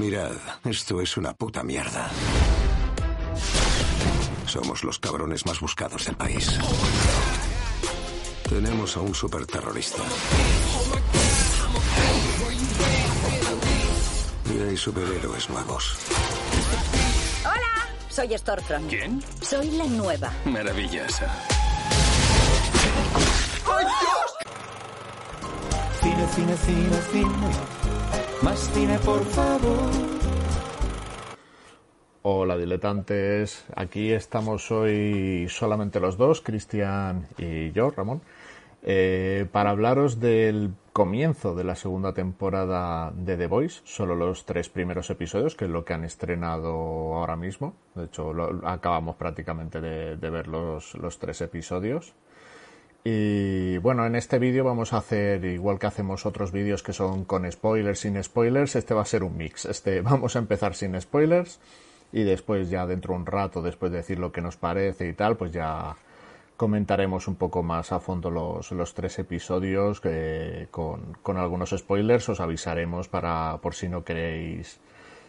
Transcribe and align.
Mirad, 0.00 0.32
esto 0.64 1.02
es 1.02 1.18
una 1.18 1.34
puta 1.34 1.62
mierda. 1.62 2.08
Somos 4.46 4.82
los 4.82 4.98
cabrones 4.98 5.44
más 5.44 5.60
buscados 5.60 6.06
del 6.06 6.16
país. 6.16 6.58
Tenemos 8.48 8.96
a 8.96 9.00
un 9.00 9.14
superterrorista. 9.14 10.02
Y 14.46 14.62
hay 14.62 14.76
superhéroes 14.78 15.50
nuevos. 15.50 15.94
¡Hola! 17.44 17.86
Soy 18.08 18.38
Stormfront. 18.38 18.88
¿Quién? 18.88 19.22
Soy 19.42 19.70
la 19.72 19.84
nueva. 19.84 20.32
Maravillosa. 20.46 21.30
Cine, 26.00 26.26
cine, 26.34 26.56
cine, 26.56 27.02
cine. 27.12 27.79
Más 28.42 28.58
cine, 28.72 28.98
por 29.00 29.22
favor. 29.24 29.90
Hola 32.22 32.56
diletantes, 32.58 33.64
aquí 33.74 34.12
estamos 34.12 34.70
hoy 34.70 35.46
solamente 35.48 36.00
los 36.00 36.16
dos, 36.18 36.40
Cristian 36.42 37.26
y 37.38 37.72
yo, 37.72 37.90
Ramón, 37.90 38.20
eh, 38.82 39.46
para 39.52 39.70
hablaros 39.70 40.20
del 40.20 40.72
comienzo 40.92 41.54
de 41.54 41.64
la 41.64 41.76
segunda 41.76 42.12
temporada 42.12 43.10
de 43.14 43.38
The 43.38 43.46
Voice, 43.46 43.80
solo 43.84 44.14
los 44.16 44.44
tres 44.44 44.68
primeros 44.68 45.08
episodios, 45.08 45.54
que 45.56 45.64
es 45.64 45.70
lo 45.70 45.84
que 45.86 45.94
han 45.94 46.04
estrenado 46.04 46.70
ahora 47.14 47.36
mismo, 47.36 47.74
de 47.94 48.04
hecho 48.04 48.34
lo- 48.34 48.68
acabamos 48.68 49.16
prácticamente 49.16 49.80
de, 49.80 50.16
de 50.16 50.30
ver 50.30 50.46
los, 50.48 50.94
los 50.96 51.18
tres 51.18 51.40
episodios. 51.40 52.12
Y 53.02 53.78
bueno, 53.78 54.04
en 54.04 54.14
este 54.14 54.38
vídeo 54.38 54.62
vamos 54.62 54.92
a 54.92 54.98
hacer, 54.98 55.42
igual 55.46 55.78
que 55.78 55.86
hacemos 55.86 56.26
otros 56.26 56.52
vídeos 56.52 56.82
que 56.82 56.92
son 56.92 57.24
con 57.24 57.50
spoilers, 57.50 58.00
sin 58.00 58.22
spoilers, 58.22 58.76
este 58.76 58.92
va 58.92 59.02
a 59.02 59.06
ser 59.06 59.22
un 59.22 59.36
mix. 59.36 59.64
Este 59.64 60.00
vamos 60.02 60.36
a 60.36 60.40
empezar 60.40 60.74
sin 60.74 61.00
spoilers 61.00 61.60
y 62.12 62.24
después 62.24 62.68
ya 62.68 62.86
dentro 62.86 63.14
de 63.14 63.20
un 63.20 63.26
rato, 63.26 63.62
después 63.62 63.90
de 63.92 63.98
decir 63.98 64.18
lo 64.18 64.32
que 64.32 64.42
nos 64.42 64.56
parece 64.56 65.08
y 65.08 65.14
tal, 65.14 65.36
pues 65.36 65.52
ya 65.52 65.96
comentaremos 66.58 67.26
un 67.26 67.36
poco 67.36 67.62
más 67.62 67.90
a 67.90 68.00
fondo 68.00 68.30
los, 68.30 68.70
los 68.72 68.92
tres 68.92 69.18
episodios 69.18 70.02
con, 70.70 71.16
con 71.22 71.38
algunos 71.38 71.70
spoilers 71.70 72.28
os 72.28 72.40
avisaremos 72.40 73.08
para 73.08 73.58
por 73.62 73.74
si 73.74 73.88
no 73.88 74.04
queréis 74.04 74.78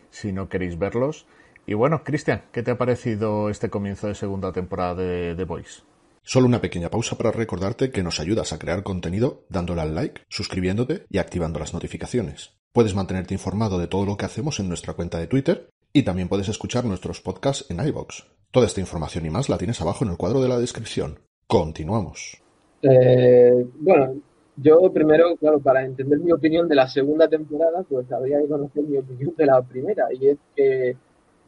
si 0.10 0.34
no 0.34 0.50
queréis 0.50 0.78
verlos. 0.78 1.26
Y 1.66 1.74
bueno, 1.74 2.04
Cristian, 2.04 2.42
¿qué 2.52 2.64
te 2.64 2.72
ha 2.72 2.78
parecido 2.78 3.50
este 3.50 3.70
comienzo 3.70 4.08
de 4.08 4.16
segunda 4.16 4.52
temporada 4.52 4.96
de 4.96 5.36
The 5.36 5.46
Voice? 5.46 5.91
Solo 6.24 6.46
una 6.46 6.62
pequeña 6.62 6.90
pausa 6.90 7.18
para 7.18 7.32
recordarte 7.32 7.92
que 7.92 8.04
nos 8.04 8.20
ayudas 8.20 8.54
a 8.54 8.60
crear 8.60 8.84
contenido 8.84 9.44
dándole 9.50 9.82
al 9.82 9.96
like, 9.96 10.22
suscribiéndote 10.30 11.06
y 11.10 11.18
activando 11.18 11.60
las 11.60 11.74
notificaciones. 11.74 12.52
Puedes 12.72 12.96
mantenerte 12.96 13.34
informado 13.34 13.80
de 13.80 13.88
todo 13.88 14.06
lo 14.06 14.18
que 14.18 14.26
hacemos 14.26 14.60
en 14.60 14.68
nuestra 14.68 14.94
cuenta 14.94 15.18
de 15.18 15.28
Twitter 15.28 15.70
y 15.92 16.04
también 16.04 16.30
puedes 16.30 16.48
escuchar 16.48 16.86
nuestros 16.86 17.22
podcasts 17.22 17.66
en 17.70 17.86
iVoox. 17.86 18.24
Toda 18.52 18.68
esta 18.68 18.80
información 18.82 19.26
y 19.26 19.30
más 19.30 19.50
la 19.50 19.58
tienes 19.58 19.82
abajo 19.82 20.06
en 20.06 20.12
el 20.12 20.18
cuadro 20.18 20.42
de 20.42 20.50
la 20.50 20.60
descripción. 20.60 21.20
Continuamos. 21.48 22.42
Eh, 22.82 23.66
bueno, 23.80 24.16
yo 24.58 24.92
primero, 24.94 25.36
claro, 25.38 25.60
para 25.60 25.84
entender 25.84 26.20
mi 26.20 26.32
opinión 26.32 26.68
de 26.68 26.76
la 26.76 26.88
segunda 26.88 27.28
temporada, 27.28 27.84
pues 27.90 28.12
habría 28.12 28.40
que 28.40 28.48
conocer 28.48 28.84
mi 28.84 28.98
opinión 28.98 29.34
de 29.36 29.46
la 29.46 29.62
primera, 29.62 30.08
y 30.14 30.30
es 30.30 30.38
que 30.56 30.96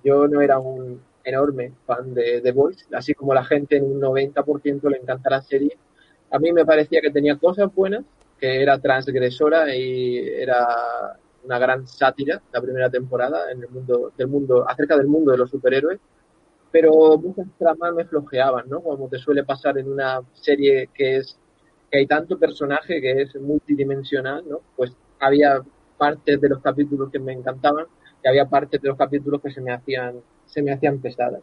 yo 0.04 0.28
no 0.28 0.42
era 0.42 0.60
un 0.60 1.00
enorme 1.24 1.74
fan 1.86 2.14
de 2.14 2.42
The 2.42 2.52
Voice, 2.52 2.86
así 2.94 3.14
como 3.14 3.34
la 3.34 3.44
gente 3.44 3.78
en 3.78 3.86
un 3.86 4.02
90% 4.02 4.90
le 4.90 4.98
encanta 4.98 5.30
la 5.30 5.42
serie. 5.42 5.78
A 6.32 6.40
mí 6.40 6.52
me 6.52 6.66
parecía 6.66 7.02
que 7.02 7.12
tenía 7.12 7.38
cosas 7.38 7.74
buenas, 7.74 8.04
que 8.40 8.62
era 8.62 8.80
transgresora 8.80 9.76
y 9.76 10.18
era 10.18 10.68
una 11.44 11.60
gran 11.60 11.88
sátira 11.88 12.42
la 12.52 12.62
primera 12.62 12.90
temporada 12.90 13.52
en 13.52 13.62
el 13.62 13.70
mundo 13.70 14.14
del 14.18 14.28
mundo 14.28 14.66
acerca 14.68 14.98
del 14.98 15.08
mundo 15.08 15.32
de 15.32 15.38
los 15.38 15.50
superhéroes 15.50 16.00
pero 16.74 17.20
muchas 17.20 17.46
tramas 17.60 17.94
me 17.94 18.04
flojeaban, 18.04 18.68
¿no? 18.68 18.82
Como 18.82 19.08
te 19.08 19.20
suele 19.20 19.44
pasar 19.44 19.78
en 19.78 19.92
una 19.92 20.22
serie 20.34 20.90
que 20.92 21.18
es 21.18 21.38
que 21.92 22.00
hay 22.00 22.08
tanto 22.08 22.40
personaje 22.40 23.00
que 23.00 23.22
es 23.22 23.36
multidimensional, 23.36 24.44
¿no? 24.50 24.62
Pues 24.76 24.92
había 25.20 25.62
partes 26.00 26.42
de 26.42 26.50
los 26.50 26.64
capítulos 26.64 27.12
que 27.12 27.20
me 27.20 27.32
encantaban 27.32 27.86
y 28.24 28.28
había 28.28 28.50
partes 28.50 28.82
de 28.82 28.90
los 28.90 28.98
capítulos 28.98 29.40
que 29.40 29.52
se 29.52 29.62
me 29.62 29.72
hacían 29.72 30.16
se 30.54 30.62
me 30.62 30.72
hacían 30.72 31.00
pesadas. 31.00 31.42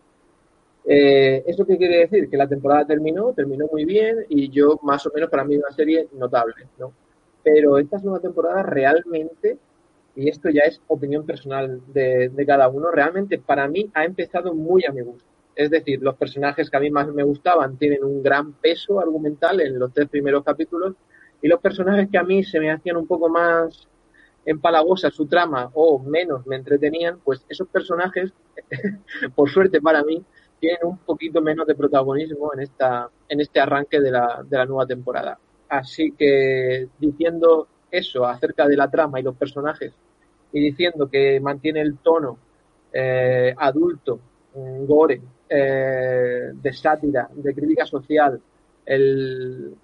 Eh, 0.85 1.43
¿Eso 1.47 1.67
qué 1.67 1.77
quiere 1.77 1.99
decir? 1.99 2.31
Que 2.31 2.37
la 2.37 2.49
temporada 2.49 2.87
terminó, 2.87 3.33
terminó 3.33 3.67
muy 3.71 3.85
bien 3.85 4.25
y 4.29 4.49
yo 4.49 4.79
más 4.83 5.05
o 5.07 5.11
menos 5.15 5.29
para 5.29 5.45
mí 5.45 5.57
una 5.57 5.71
serie 5.73 6.09
notable, 6.13 6.55
¿no? 6.79 6.93
Pero 7.43 7.79
esta 7.79 7.99
segunda 7.99 8.21
temporada 8.21 8.63
realmente, 8.63 9.59
y 10.15 10.29
esto 10.29 10.49
ya 10.51 10.63
es 10.63 10.81
opinión 10.87 11.27
personal 11.27 11.81
de, 11.93 12.29
de 12.29 12.47
cada 12.47 12.69
uno, 12.69 12.91
realmente 12.91 13.39
para 13.39 13.67
mí 13.69 13.91
ha 13.95 14.05
empezado 14.05 14.55
muy 14.55 14.85
a 14.87 14.93
mi 14.93 15.03
gusto. 15.03 15.25
Es 15.57 15.71
decir, 15.71 16.01
los 16.01 16.17
personajes 16.17 16.71
que 16.71 16.77
a 16.77 16.81
mí 16.81 16.91
más 16.91 17.09
me 17.09 17.23
gustaban 17.23 17.77
tienen 17.77 18.05
un 18.05 18.23
gran 18.23 18.53
peso 18.53 19.01
argumental 19.01 19.61
en 19.61 19.79
los 19.79 19.93
tres 19.93 20.09
primeros 20.09 20.45
capítulos 20.45 20.95
y 21.43 21.49
los 21.49 21.61
personajes 21.61 22.09
que 22.11 22.19
a 22.19 22.23
mí 22.23 22.45
se 22.45 22.61
me 22.61 22.71
hacían 22.71 22.97
un 22.97 23.07
poco 23.07 23.29
más 23.29 23.90
empalagosa 24.45 25.11
su 25.11 25.27
trama 25.27 25.71
o 25.75 25.99
menos 25.99 26.47
me 26.47 26.57
entretenían, 26.57 27.19
pues 27.25 27.45
esos 27.49 27.69
personajes, 27.69 28.33
por 29.35 29.51
suerte 29.51 29.81
para 29.81 30.03
mí, 30.03 30.23
tienen 30.59 30.81
un 30.83 30.99
poquito 30.99 31.41
menos 31.41 31.67
de 31.67 31.75
protagonismo 31.75 32.53
en 32.55 32.61
esta 32.61 33.09
en 33.29 33.41
este 33.41 33.61
arranque 33.61 34.01
de 34.01 34.11
la, 34.11 34.45
de 34.47 34.57
la 34.57 34.67
nueva 34.67 34.87
temporada. 34.87 35.39
Así 35.69 36.13
que 36.13 36.89
diciendo 36.99 37.69
eso 37.91 38.25
acerca 38.25 38.67
de 38.67 38.77
la 38.77 38.91
trama 38.91 39.21
y 39.21 39.23
los 39.23 39.37
personajes 39.37 39.93
y 40.53 40.61
diciendo 40.61 41.09
que 41.09 41.41
mantiene 41.41 41.81
el 41.81 41.99
tono 41.99 42.39
eh, 42.93 43.55
adulto, 43.57 44.21
mm, 44.55 44.85
gore, 44.85 45.21
eh, 45.49 46.51
de 46.53 46.73
sátira, 46.73 47.29
de 47.33 47.55
crítica 47.55 47.87
social, 47.87 48.41
el, 48.85 49.75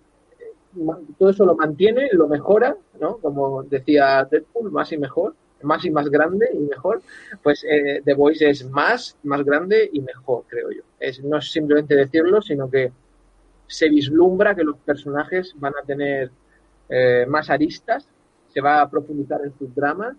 todo 1.19 1.31
eso 1.31 1.45
lo 1.45 1.57
mantiene, 1.57 2.09
lo 2.13 2.29
mejora, 2.29 2.77
¿no? 3.01 3.19
Como 3.19 3.63
decía 3.63 4.27
Deadpool, 4.31 4.71
más 4.71 4.93
y 4.93 4.99
mejor, 4.99 5.35
más 5.63 5.85
y 5.85 5.91
más 5.91 6.09
grande 6.09 6.49
y 6.53 6.59
mejor, 6.59 7.03
pues 7.43 7.65
eh, 7.69 8.03
The 8.05 8.15
Voice 8.15 8.49
es 8.49 8.69
más, 8.69 9.17
más 9.23 9.45
grande 9.45 9.89
y 9.93 10.01
mejor, 10.01 10.45
creo 10.47 10.71
yo. 10.71 10.83
Es, 11.01 11.23
no 11.23 11.39
es 11.39 11.51
simplemente 11.51 11.95
decirlo, 11.95 12.43
sino 12.43 12.71
que 12.71 12.93
se 13.67 13.89
vislumbra 13.89 14.55
que 14.55 14.65
los 14.65 14.77
personajes 14.79 15.55
van 15.57 15.75
a 15.81 15.85
tener 15.85 16.31
eh, 16.89 17.27
más 17.29 17.51
aristas, 17.51 18.09
se 18.53 18.61
va 18.61 18.81
a 18.81 18.91
profundizar 18.91 19.41
en 19.45 19.53
sus 19.59 19.75
dramas 19.75 20.17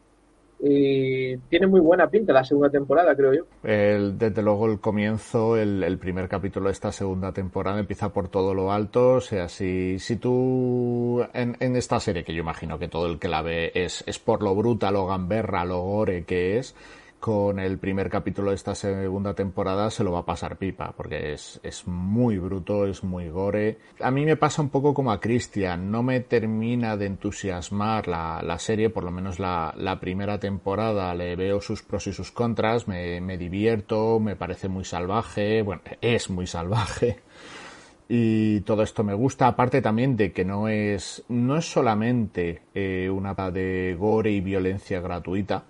y 0.59 1.37
tiene 1.49 1.67
muy 1.67 1.79
buena 1.79 2.09
pinta 2.09 2.33
la 2.33 2.43
segunda 2.43 2.69
temporada, 2.69 3.15
creo 3.15 3.33
yo. 3.33 3.43
El, 3.63 4.17
desde 4.17 4.41
luego 4.41 4.65
el 4.65 4.79
comienzo, 4.79 5.55
el, 5.55 5.83
el, 5.83 5.97
primer 5.99 6.27
capítulo 6.27 6.67
de 6.67 6.71
esta 6.71 6.91
segunda 6.91 7.31
temporada 7.31 7.79
empieza 7.79 8.09
por 8.09 8.29
todo 8.29 8.53
lo 8.53 8.71
alto, 8.71 9.15
o 9.15 9.21
sea, 9.21 9.49
si, 9.49 9.99
si 9.99 10.15
tú 10.15 11.23
en, 11.33 11.57
en 11.59 11.75
esta 11.75 11.99
serie, 11.99 12.23
que 12.23 12.33
yo 12.33 12.41
imagino 12.41 12.79
que 12.79 12.87
todo 12.87 13.07
el 13.07 13.19
que 13.19 13.27
la 13.27 13.41
ve 13.41 13.71
es, 13.75 14.03
es 14.07 14.17
por 14.19 14.41
lo 14.41 14.55
bruta, 14.55 14.89
lo 14.91 15.05
gamberra, 15.05 15.65
lo 15.65 15.81
gore 15.81 16.23
que 16.25 16.57
es, 16.57 16.75
con 17.19 17.59
el 17.59 17.79
primer 17.79 18.09
capítulo 18.09 18.51
de 18.51 18.55
esta 18.55 18.75
segunda 18.75 19.33
temporada 19.33 19.89
se 19.89 20.03
lo 20.03 20.11
va 20.11 20.19
a 20.19 20.25
pasar 20.25 20.57
pipa, 20.57 20.93
porque 20.95 21.33
es, 21.33 21.59
es 21.63 21.87
muy 21.87 22.37
bruto, 22.37 22.85
es 22.85 23.03
muy 23.03 23.29
gore. 23.29 23.79
A 23.99 24.11
mí 24.11 24.23
me 24.25 24.35
pasa 24.35 24.61
un 24.61 24.69
poco 24.69 24.93
como 24.93 25.11
a 25.11 25.19
Christian, 25.19 25.91
no 25.91 26.03
me 26.03 26.19
termina 26.19 26.95
de 26.95 27.07
entusiasmar 27.07 28.07
la, 28.07 28.41
la 28.43 28.59
serie, 28.59 28.89
por 28.89 29.03
lo 29.03 29.11
menos 29.11 29.39
la, 29.39 29.73
la, 29.77 29.99
primera 29.99 30.39
temporada, 30.39 31.13
le 31.15 31.35
veo 31.35 31.59
sus 31.59 31.81
pros 31.81 32.07
y 32.07 32.13
sus 32.13 32.31
contras, 32.31 32.87
me, 32.87 33.19
me 33.19 33.37
divierto, 33.37 34.19
me 34.19 34.35
parece 34.35 34.67
muy 34.67 34.85
salvaje, 34.85 35.63
bueno, 35.63 35.81
es 36.01 36.29
muy 36.29 36.45
salvaje 36.45 37.19
y 38.09 38.61
todo 38.61 38.83
esto 38.83 39.03
me 39.03 39.15
gusta 39.15 39.47
aparte 39.47 39.81
también 39.81 40.15
de 40.15 40.31
que 40.31 40.45
no 40.45 40.69
es 40.69 41.23
no 41.27 41.57
es 41.57 41.69
solamente 41.69 42.61
eh, 42.73 43.09
una 43.09 43.33
de 43.51 43.95
gore 43.99 44.31
y 44.31 44.39
violencia 44.39 45.01
gratuita 45.01 45.65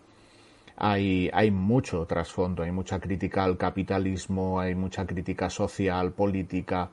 hay, 0.77 1.29
hay 1.33 1.51
mucho 1.51 2.05
trasfondo, 2.05 2.63
hay 2.63 2.71
mucha 2.71 2.99
crítica 2.99 3.43
al 3.43 3.57
capitalismo, 3.57 4.59
hay 4.59 4.75
mucha 4.75 5.05
crítica 5.05 5.49
social, 5.49 6.11
política, 6.13 6.89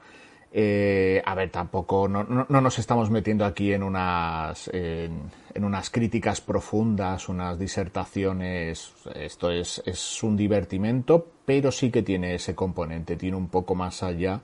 Eh, 0.57 1.21
a 1.27 1.35
ver, 1.35 1.51
tampoco 1.51 2.07
no, 2.07 2.23
no, 2.23 2.47
no, 2.49 2.61
nos 2.61 2.79
estamos 2.79 3.11
metiendo 3.11 3.45
aquí 3.45 3.73
en 3.73 3.83
unas 3.83 4.69
en, 4.69 5.23
en, 5.53 5.65
unas 5.65 5.91
críticas 5.91 6.41
profundas, 6.41 7.29
unas 7.29 7.59
disertaciones. 7.59 8.93
Esto 9.17 9.51
es, 9.51 9.83
es 9.85 10.23
un 10.23 10.37
divertimento, 10.37 11.27
pero 11.45 11.73
sí 11.73 11.91
que 11.91 12.05
tiene 12.05 12.37
ese 12.37 12.55
componente, 12.55 13.17
tiene 13.17 13.37
un 13.37 13.49
poco 13.49 13.75
más 13.75 14.05
allá 14.05 14.43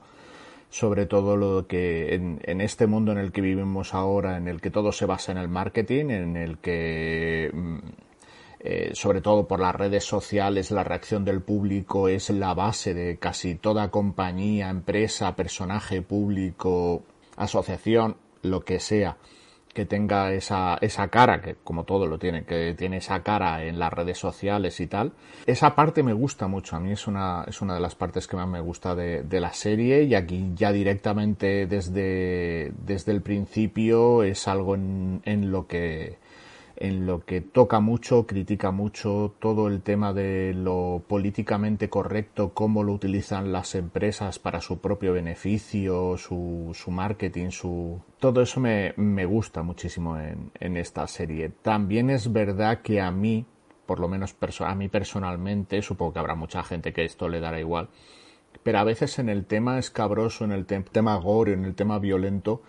sobre 0.69 1.05
todo 1.05 1.37
lo 1.37 1.65
que 1.67 2.13
en, 2.15 2.39
en, 2.43 2.59
este 2.61 2.87
mundo 2.87 3.11
en 3.13 3.17
el 3.17 3.31
que 3.31 3.41
vivimos 3.41 3.93
ahora, 3.93 4.37
en 4.37 4.47
el 4.47 4.59
que 4.61 4.71
todo 4.71 4.91
se 4.91 5.05
basa 5.05 5.31
en 5.31 5.37
el 5.37 5.49
marketing, 5.49 6.09
en 6.09 6.37
el 6.37 6.57
que 6.59 7.51
mm, 7.53 7.79
eh, 8.63 8.91
sobre 8.93 9.21
todo 9.21 9.47
por 9.47 9.59
las 9.59 9.75
redes 9.75 10.03
sociales, 10.03 10.69
la 10.69 10.83
reacción 10.83 11.25
del 11.25 11.41
público 11.41 12.07
es 12.07 12.29
la 12.29 12.53
base 12.53 12.93
de 12.93 13.17
casi 13.17 13.55
toda 13.55 13.89
compañía, 13.89 14.69
empresa, 14.69 15.35
personaje 15.35 16.03
público, 16.03 17.01
asociación, 17.37 18.17
lo 18.43 18.61
que 18.61 18.79
sea 18.79 19.17
que 19.73 19.85
tenga 19.85 20.33
esa, 20.33 20.77
esa 20.81 21.07
cara, 21.07 21.41
que 21.41 21.55
como 21.63 21.85
todo 21.85 22.05
lo 22.05 22.19
tiene, 22.19 22.43
que 22.43 22.73
tiene 22.73 22.97
esa 22.97 23.23
cara 23.23 23.63
en 23.63 23.79
las 23.79 23.91
redes 23.91 24.17
sociales 24.17 24.79
y 24.79 24.87
tal. 24.87 25.13
Esa 25.45 25.75
parte 25.75 26.03
me 26.03 26.13
gusta 26.13 26.47
mucho, 26.47 26.75
a 26.75 26.79
mí 26.79 26.91
es 26.91 27.07
una, 27.07 27.45
es 27.47 27.61
una 27.61 27.75
de 27.75 27.79
las 27.79 27.95
partes 27.95 28.27
que 28.27 28.35
más 28.35 28.47
me 28.47 28.59
gusta 28.59 28.95
de, 28.95 29.23
de 29.23 29.39
la 29.39 29.53
serie 29.53 30.03
y 30.03 30.15
aquí 30.15 30.51
ya 30.55 30.71
directamente 30.71 31.67
desde, 31.67 32.73
desde 32.85 33.11
el 33.11 33.21
principio 33.21 34.23
es 34.23 34.47
algo 34.47 34.75
en, 34.75 35.21
en 35.25 35.51
lo 35.51 35.67
que 35.67 36.17
en 36.81 37.05
lo 37.05 37.23
que 37.25 37.41
toca 37.41 37.79
mucho, 37.79 38.25
critica 38.25 38.71
mucho 38.71 39.35
todo 39.39 39.67
el 39.67 39.83
tema 39.83 40.13
de 40.13 40.53
lo 40.55 41.03
políticamente 41.07 41.89
correcto, 41.89 42.53
cómo 42.55 42.83
lo 42.83 42.91
utilizan 42.93 43.51
las 43.51 43.75
empresas 43.75 44.39
para 44.39 44.61
su 44.61 44.79
propio 44.79 45.13
beneficio, 45.13 46.17
su, 46.17 46.71
su 46.73 46.89
marketing, 46.89 47.51
su... 47.51 48.01
Todo 48.19 48.41
eso 48.41 48.59
me, 48.59 48.95
me 48.97 49.25
gusta 49.25 49.61
muchísimo 49.61 50.17
en, 50.17 50.51
en, 50.59 50.75
esta 50.75 51.05
serie. 51.05 51.49
También 51.49 52.09
es 52.09 52.33
verdad 52.33 52.81
que 52.81 52.99
a 52.99 53.11
mí, 53.11 53.45
por 53.85 53.99
lo 53.99 54.07
menos 54.07 54.35
a 54.59 54.73
mí 54.73 54.89
personalmente, 54.89 55.83
supongo 55.83 56.13
que 56.13 56.19
habrá 56.19 56.33
mucha 56.33 56.63
gente 56.63 56.93
que 56.93 57.05
esto 57.05 57.29
le 57.29 57.39
dará 57.39 57.59
igual, 57.59 57.89
pero 58.63 58.79
a 58.79 58.83
veces 58.83 59.19
en 59.19 59.29
el 59.29 59.45
tema 59.45 59.77
escabroso, 59.77 60.45
en 60.45 60.51
el 60.51 60.65
te 60.65 60.79
tema 60.81 61.15
gore, 61.17 61.53
en 61.53 61.63
el 61.63 61.75
tema 61.75 61.99
violento, 61.99 62.63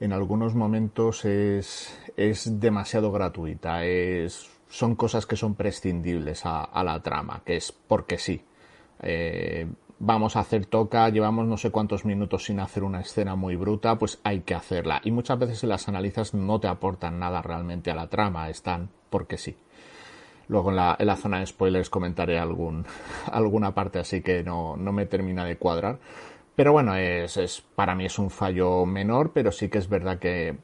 en 0.00 0.12
algunos 0.12 0.54
momentos 0.54 1.24
es, 1.24 1.96
es 2.16 2.60
demasiado 2.60 3.12
gratuita, 3.12 3.84
es, 3.84 4.50
son 4.68 4.94
cosas 4.94 5.26
que 5.26 5.36
son 5.36 5.54
prescindibles 5.54 6.42
a, 6.44 6.82
la 6.84 7.02
trama, 7.02 7.42
que 7.44 7.56
es 7.56 7.72
porque 7.72 8.18
sí. 8.18 8.42
Eh, 9.02 9.66
vamos 9.98 10.36
a 10.36 10.40
hacer 10.40 10.66
toca, 10.66 11.08
llevamos 11.08 11.46
no 11.46 11.56
sé 11.56 11.70
cuántos 11.70 12.04
minutos 12.04 12.44
sin 12.44 12.60
hacer 12.60 12.84
una 12.84 13.00
escena 13.00 13.34
muy 13.34 13.56
bruta, 13.56 13.98
pues 13.98 14.20
hay 14.24 14.40
que 14.40 14.54
hacerla. 14.54 15.00
Y 15.04 15.10
muchas 15.10 15.38
veces 15.38 15.60
si 15.60 15.66
las 15.66 15.88
analizas 15.88 16.34
no 16.34 16.60
te 16.60 16.68
aportan 16.68 17.18
nada 17.18 17.42
realmente 17.42 17.90
a 17.90 17.94
la 17.94 18.08
trama, 18.08 18.50
están 18.50 18.90
porque 19.10 19.38
sí. 19.38 19.56
Luego 20.48 20.70
en 20.70 20.76
la, 20.76 20.96
en 20.98 21.06
la 21.06 21.16
zona 21.16 21.40
de 21.40 21.46
spoilers 21.46 21.90
comentaré 21.90 22.38
algún, 22.38 22.84
alguna 23.32 23.74
parte 23.74 23.98
así 23.98 24.20
que 24.20 24.42
no, 24.42 24.76
no 24.76 24.92
me 24.92 25.06
termina 25.06 25.44
de 25.44 25.56
cuadrar 25.56 25.98
pero 26.56 26.72
bueno, 26.72 26.96
es, 26.96 27.36
es, 27.36 27.62
para 27.74 27.94
mí 27.94 28.06
es 28.06 28.18
un 28.18 28.30
fallo 28.30 28.86
menor, 28.86 29.32
pero 29.32 29.52
sí 29.52 29.68
que 29.68 29.78
es 29.78 29.88
verdad 29.88 30.18
que 30.18 30.56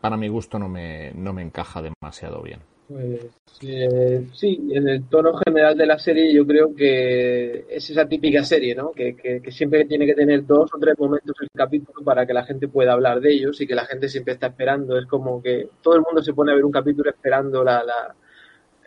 para 0.00 0.16
mi 0.16 0.28
gusto 0.28 0.58
no 0.58 0.68
me, 0.68 1.12
no 1.14 1.32
me 1.32 1.42
encaja 1.42 1.80
demasiado 1.80 2.42
bien. 2.42 2.60
Pues 2.88 3.30
eh, 3.62 4.26
sí, 4.32 4.68
en 4.72 4.88
el 4.88 5.04
tono 5.04 5.32
general 5.46 5.78
de 5.78 5.86
la 5.86 5.96
serie 5.96 6.34
yo 6.34 6.44
creo 6.44 6.74
que 6.74 7.64
es 7.70 7.88
esa 7.88 8.08
típica 8.08 8.42
serie, 8.42 8.74
¿no? 8.74 8.90
Que, 8.90 9.14
que, 9.14 9.40
que, 9.40 9.52
siempre 9.52 9.84
tiene 9.84 10.06
que 10.06 10.14
tener 10.14 10.44
dos 10.44 10.68
o 10.74 10.78
tres 10.78 10.98
momentos 10.98 11.36
el 11.40 11.48
capítulo 11.54 12.02
para 12.02 12.26
que 12.26 12.34
la 12.34 12.44
gente 12.44 12.66
pueda 12.66 12.92
hablar 12.92 13.20
de 13.20 13.32
ellos 13.32 13.60
y 13.60 13.66
que 13.68 13.76
la 13.76 13.86
gente 13.86 14.08
siempre 14.08 14.34
está 14.34 14.48
esperando. 14.48 14.98
Es 14.98 15.06
como 15.06 15.40
que 15.40 15.68
todo 15.80 15.94
el 15.94 16.02
mundo 16.02 16.20
se 16.20 16.34
pone 16.34 16.50
a 16.50 16.56
ver 16.56 16.64
un 16.64 16.72
capítulo 16.72 17.10
esperando 17.10 17.62
la, 17.62 17.84
la 17.84 18.16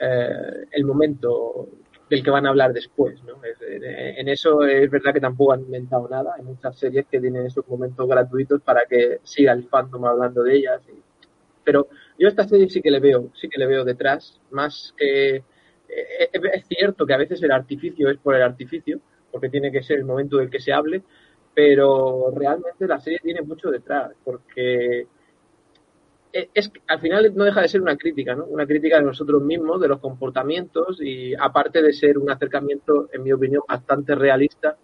eh, 0.01 0.65
el 0.71 0.83
momento 0.83 1.69
del 2.13 2.23
que 2.23 2.29
van 2.29 2.45
a 2.45 2.49
hablar 2.49 2.73
después. 2.73 3.23
¿no? 3.23 3.41
En 3.43 4.27
eso 4.29 4.61
es 4.61 4.89
verdad 4.91 5.13
que 5.13 5.19
tampoco 5.19 5.53
han 5.53 5.61
inventado 5.61 6.07
nada. 6.07 6.35
Hay 6.37 6.43
muchas 6.43 6.77
series 6.77 7.07
que 7.07 7.19
tienen 7.19 7.47
esos 7.47 7.67
momentos 7.67 8.07
gratuitos 8.07 8.61
para 8.61 8.85
que 8.87 9.19
siga 9.23 9.51
el 9.51 9.67
fandom 9.67 10.05
hablando 10.05 10.43
de 10.43 10.57
ellas. 10.57 10.81
Pero 11.63 11.87
yo 12.19 12.27
esta 12.27 12.47
serie 12.47 12.69
sí 12.69 12.83
que 12.83 12.91
le 12.91 12.99
veo, 12.99 13.31
sí 13.33 13.49
que 13.49 13.59
le 13.59 13.65
veo 13.65 13.83
detrás, 13.83 14.39
más 14.51 14.93
que 14.95 15.37
eh, 15.37 15.43
es 16.53 16.67
cierto 16.67 17.07
que 17.07 17.15
a 17.15 17.17
veces 17.17 17.41
el 17.41 17.51
artificio 17.51 18.09
es 18.09 18.17
por 18.19 18.35
el 18.35 18.43
artificio, 18.43 18.99
porque 19.31 19.49
tiene 19.49 19.71
que 19.71 19.81
ser 19.81 19.97
el 19.97 20.05
momento 20.05 20.37
del 20.37 20.51
que 20.51 20.59
se 20.59 20.71
hable, 20.71 21.01
pero 21.55 22.31
realmente 22.35 22.85
la 22.85 22.99
serie 22.99 23.21
tiene 23.23 23.41
mucho 23.41 23.71
detrás, 23.71 24.11
porque 24.23 25.07
es 26.33 26.71
al 26.87 26.99
final 26.99 27.31
no 27.35 27.43
deja 27.43 27.61
de 27.61 27.67
ser 27.67 27.81
una 27.81 27.95
crítica, 27.95 28.33
¿no? 28.35 28.45
Una 28.45 28.65
crítica 28.65 28.97
de 28.97 29.03
nosotros 29.03 29.41
mismos, 29.43 29.79
de 29.79 29.87
los 29.87 29.99
comportamientos 29.99 30.99
y 30.99 31.35
aparte 31.35 31.81
de 31.81 31.93
ser 31.93 32.17
un 32.17 32.29
acercamiento, 32.29 33.07
en 33.13 33.23
mi 33.23 33.31
opinión, 33.31 33.61
bastante 33.67 34.15
realista 34.15 34.77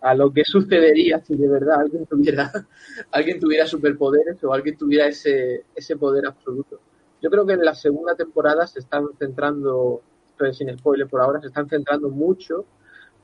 a 0.00 0.14
lo 0.14 0.32
que 0.32 0.44
sucedería 0.44 1.20
si 1.20 1.36
de 1.36 1.48
verdad 1.48 1.80
alguien 1.80 2.06
tuviera, 2.06 2.50
alguien 3.12 3.38
tuviera 3.38 3.66
superpoderes 3.66 4.42
o 4.44 4.52
alguien 4.52 4.76
tuviera 4.76 5.06
ese, 5.06 5.64
ese 5.74 5.96
poder 5.96 6.26
absoluto. 6.26 6.80
Yo 7.20 7.30
creo 7.30 7.46
que 7.46 7.54
en 7.54 7.64
la 7.64 7.74
segunda 7.74 8.14
temporada 8.14 8.66
se 8.66 8.80
están 8.80 9.06
centrando, 9.18 10.02
estoy 10.30 10.54
sin 10.54 10.76
spoiler 10.76 11.06
por 11.06 11.20
ahora, 11.20 11.40
se 11.40 11.48
están 11.48 11.68
centrando 11.68 12.08
mucho 12.08 12.64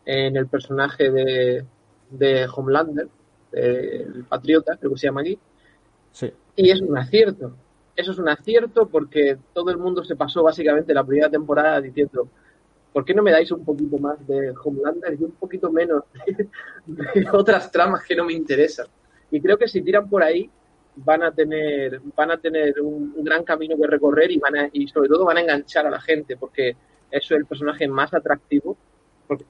en 0.05 0.37
el 0.37 0.47
personaje 0.47 1.11
de, 1.11 1.65
de 2.11 2.47
Homelander, 2.55 3.09
el 3.53 4.25
patriota, 4.29 4.77
creo 4.77 4.93
que 4.93 4.99
se 4.99 5.07
llama 5.07 5.23
aquí. 5.23 5.39
Sí. 6.13 6.33
Y 6.57 6.71
es 6.71 6.81
un 6.81 6.97
acierto, 6.97 7.55
eso 8.01 8.13
es 8.13 8.19
un 8.19 8.29
acierto 8.29 8.89
porque 8.89 9.39
todo 9.53 9.71
el 9.71 9.79
mundo 9.79 10.05
se 10.05 10.17
pasó 10.17 10.43
básicamente 10.43 10.95
la 10.95 11.05
primera 11.05 11.31
temporada 11.31 11.81
diciendo, 11.81 12.29
¿por 12.93 13.05
qué 13.05 13.15
no 13.15 13.23
me 13.23 13.31
dais 13.31 13.51
un 13.53 13.65
poquito 13.65 13.99
más 13.99 14.27
de 14.27 14.53
Homelander 14.63 15.15
y 15.15 15.25
un 15.25 15.33
poquito 15.33 15.71
menos 15.71 16.05
de, 16.87 17.29
otras 17.33 17.71
tramas 17.71 18.05
que 18.05 18.17
no 18.17 18.25
me 18.25 18.33
interesan? 18.33 18.87
Y 19.31 19.41
creo 19.41 19.57
que 19.57 19.69
si 19.69 19.83
tiran 19.83 20.09
por 20.09 20.23
ahí 20.23 20.51
van 20.97 21.23
a 21.23 21.33
tener 21.33 22.01
van 22.17 22.33
a 22.33 22.39
tener 22.39 22.81
un, 22.81 23.15
gran 23.25 23.45
camino 23.45 23.77
que 23.77 23.87
recorrer 23.87 24.31
y 24.33 24.39
van 24.39 24.57
a, 24.57 24.69
y 24.73 24.89
sobre 24.89 25.09
todo 25.09 25.25
van 25.25 25.37
a 25.37 25.41
enganchar 25.41 25.87
a 25.87 25.91
la 25.91 26.01
gente 26.01 26.37
porque 26.37 26.71
eso 27.11 27.35
es 27.35 27.41
el 27.41 27.47
personaje 27.47 27.87
más 27.87 28.13
atractivo 28.13 28.77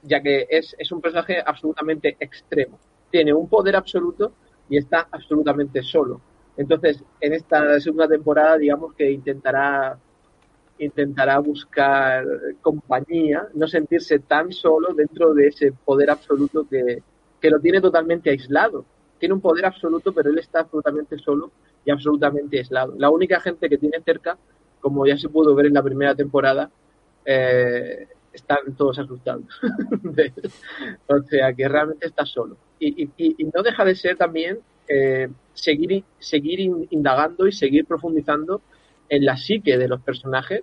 ya 0.02 0.20
que 0.20 0.46
es, 0.50 0.76
es 0.78 0.92
un 0.92 1.00
personaje 1.00 1.42
absolutamente 1.44 2.14
extremo 2.20 2.78
tiene 3.10 3.32
un 3.32 3.48
poder 3.48 3.74
absoluto 3.74 4.32
y 4.68 4.76
está 4.76 5.08
absolutamente 5.10 5.82
solo 5.82 6.20
entonces, 6.60 7.02
en 7.22 7.32
esta 7.32 7.80
segunda 7.80 8.06
temporada, 8.06 8.58
digamos 8.58 8.92
que 8.92 9.10
intentará 9.10 9.98
intentará 10.78 11.38
buscar 11.38 12.26
compañía, 12.60 13.48
no 13.54 13.66
sentirse 13.66 14.18
tan 14.18 14.52
solo 14.52 14.92
dentro 14.92 15.32
de 15.32 15.46
ese 15.46 15.72
poder 15.72 16.10
absoluto 16.10 16.66
que, 16.68 17.02
que 17.40 17.50
lo 17.50 17.60
tiene 17.60 17.80
totalmente 17.80 18.28
aislado. 18.28 18.84
Tiene 19.18 19.34
un 19.34 19.40
poder 19.40 19.64
absoluto, 19.64 20.12
pero 20.12 20.28
él 20.28 20.38
está 20.38 20.60
absolutamente 20.60 21.18
solo 21.18 21.50
y 21.82 21.90
absolutamente 21.90 22.58
aislado. 22.58 22.94
La 22.98 23.08
única 23.08 23.40
gente 23.40 23.70
que 23.70 23.78
tiene 23.78 24.02
cerca, 24.04 24.36
como 24.80 25.06
ya 25.06 25.16
se 25.16 25.30
pudo 25.30 25.54
ver 25.54 25.66
en 25.66 25.74
la 25.74 25.82
primera 25.82 26.14
temporada, 26.14 26.70
eh, 27.24 28.06
están 28.34 28.74
todos 28.76 28.98
asustados. 28.98 29.46
o 31.08 31.22
sea, 31.22 31.54
que 31.54 31.68
realmente 31.68 32.06
está 32.06 32.26
solo. 32.26 32.58
Y, 32.78 33.04
y, 33.04 33.10
y, 33.16 33.44
no 33.44 33.62
deja 33.62 33.82
de 33.82 33.94
ser 33.94 34.16
también 34.18 34.58
eh, 34.92 35.28
seguir, 35.54 36.02
seguir 36.18 36.60
indagando 36.90 37.46
y 37.46 37.52
seguir 37.52 37.86
profundizando 37.86 38.60
en 39.08 39.24
la 39.24 39.36
psique 39.36 39.78
de 39.78 39.86
los 39.86 40.00
personajes, 40.00 40.62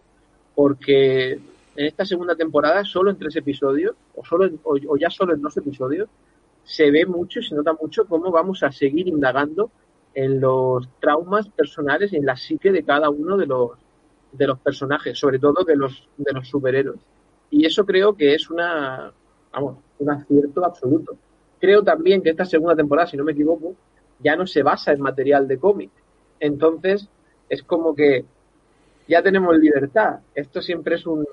porque 0.54 1.32
en 1.32 1.86
esta 1.86 2.06
segunda 2.06 2.36
temporada, 2.36 2.84
solo 2.84 3.10
en 3.10 3.18
tres 3.18 3.38
episodios, 3.38 3.96
o, 4.16 4.26
solo 4.26 4.46
en, 4.46 4.60
o, 4.64 4.76
o 4.88 4.98
ya 4.98 5.10
solo 5.10 5.34
en 5.34 5.42
dos 5.42 5.56
episodios, 5.56 6.10
se 6.64 6.92
ve 6.92 7.06
mucho 7.06 7.40
y 7.40 7.44
se 7.44 7.56
nota 7.56 7.72
mucho 7.80 8.06
cómo 8.06 8.30
vamos 8.30 8.64
a 8.64 8.72
seguir 8.72 9.08
indagando 9.08 9.72
en 10.14 10.42
los 10.42 10.90
traumas 11.00 11.48
personales 11.48 12.12
y 12.12 12.18
en 12.18 12.26
la 12.26 12.36
psique 12.36 12.72
de 12.72 12.84
cada 12.84 13.10
uno 13.10 13.38
de 13.38 13.46
los, 13.46 13.72
de 14.34 14.48
los 14.48 14.60
personajes, 14.60 15.18
sobre 15.18 15.40
todo 15.40 15.64
de 15.64 15.78
los, 15.78 16.10
de 16.18 16.34
los 16.34 16.50
superhéroes. 16.50 17.00
Y 17.50 17.66
eso 17.66 17.86
creo 17.86 18.14
que 18.14 18.34
es 18.34 18.50
una, 18.50 19.14
vamos, 19.54 19.78
un 20.00 20.10
acierto 20.10 20.66
absoluto. 20.66 21.16
Creo 21.62 21.82
también 21.82 22.22
que 22.22 22.32
esta 22.32 22.44
segunda 22.44 22.76
temporada, 22.76 23.08
si 23.08 23.16
no 23.16 23.24
me 23.24 23.32
equivoco, 23.32 23.76
ya 24.20 24.36
no 24.36 24.48
se 24.48 24.64
basa 24.64 24.92
en 24.92 25.02
material 25.02 25.48
de 25.48 25.58
cómic. 25.58 25.92
Entonces, 26.40 27.08
es 27.50 27.64
como 27.64 27.96
que 27.96 28.26
ya 29.08 29.22
tenemos 29.22 29.58
libertad. 29.58 30.20
Esto 30.36 30.62
siempre 30.62 30.96
es 30.96 31.06
un, 31.06 31.26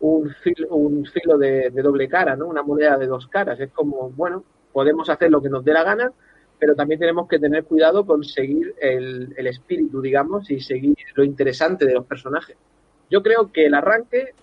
un, 0.00 0.30
filo, 0.42 0.68
un 0.74 1.06
filo 1.06 1.38
de, 1.38 1.70
de, 1.70 1.82
doble 1.82 2.08
cara, 2.08 2.36
¿no? 2.36 2.46
Una 2.46 2.62
moneda 2.62 2.98
de 2.98 3.06
dos 3.06 3.26
caras. 3.28 3.58
Es 3.60 3.70
como, 3.72 4.10
bueno, 4.10 4.44
podemos 4.72 5.08
hacer 5.08 5.30
lo 5.30 5.40
que 5.40 5.48
nos 5.48 5.64
dé 5.64 5.72
la 5.72 5.84
gana, 5.84 6.12
pero 6.58 6.74
también 6.74 7.00
tenemos 7.00 7.28
que 7.28 7.38
tener 7.38 7.64
cuidado 7.64 8.04
con 8.04 8.24
seguir 8.24 8.74
el, 8.80 9.34
el 9.36 9.46
espíritu, 9.46 10.00
digamos, 10.00 10.50
y 10.50 10.60
seguir 10.60 10.96
lo 11.14 11.24
interesante 11.24 11.86
de 11.86 11.94
los 11.94 12.06
personajes. 12.06 12.56
Yo 13.10 13.22
creo 13.22 13.52
que 13.52 13.66
el 13.66 13.74
arranque, 13.74 14.34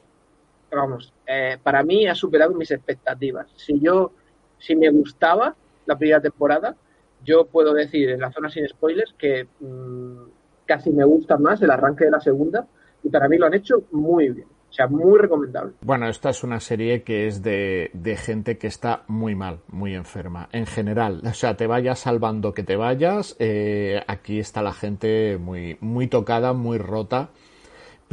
vamos, 0.71 1.13
eh, 1.27 1.57
para 1.62 1.83
mí 1.83 2.07
ha 2.07 2.15
superado 2.15 2.53
mis 2.53 2.71
expectativas. 2.71 3.47
Si 3.55 3.79
yo, 3.79 4.12
si 4.57 4.75
me 4.75 4.89
gustaba 4.89 5.55
la 5.85 5.97
primera 5.97 6.21
temporada, 6.21 6.75
yo 7.24 7.46
puedo 7.46 7.74
decir 7.74 8.10
en 8.10 8.20
la 8.20 8.32
zona 8.32 8.50
sin 8.50 8.68
spoilers 8.68 9.13
que 9.18 9.48
mm, 9.60 10.24
casi 10.65 10.92
me 10.92 11.03
gusta 11.03 11.38
más 11.38 11.62
el 11.62 11.72
arranque 11.72 12.06
de 12.06 12.12
la 12.12 12.20
segunda 12.20 12.68
y 13.03 13.10
para 13.10 13.27
mí 13.27 13.38
lo 13.38 13.48
han 13.48 13.53
hecho 13.53 13.84
muy 13.92 14.30
bien. 14.30 14.48
O 14.74 14.75
sea, 14.75 14.88
muy 14.88 15.20
recomendable. 15.20 15.74
Bueno, 15.82 16.10
esta 16.10 16.32
es 16.32 16.44
una 16.44 16.60
serie 16.60 17.03
que 17.03 17.27
es 17.27 17.44
de, 17.44 17.92
de, 17.94 18.18
gente 18.18 18.58
que 18.58 18.65
está 18.65 19.03
muy 19.08 19.36
mal, 19.36 19.60
muy 19.68 19.94
enferma, 19.94 20.50
en 20.51 20.65
general. 20.65 21.22
O 21.24 21.34
sea, 21.36 21.56
te 21.56 21.68
vayas 21.68 22.00
salvando 22.00 22.56
que 22.56 22.63
te 22.63 22.75
vayas. 22.75 23.36
Eh, 23.38 24.01
aquí 24.08 24.39
está 24.39 24.63
la 24.63 24.74
gente 24.74 25.38
muy, 25.38 25.77
muy 25.80 26.08
tocada, 26.08 26.53
muy 26.53 26.80
rota. 26.80 27.30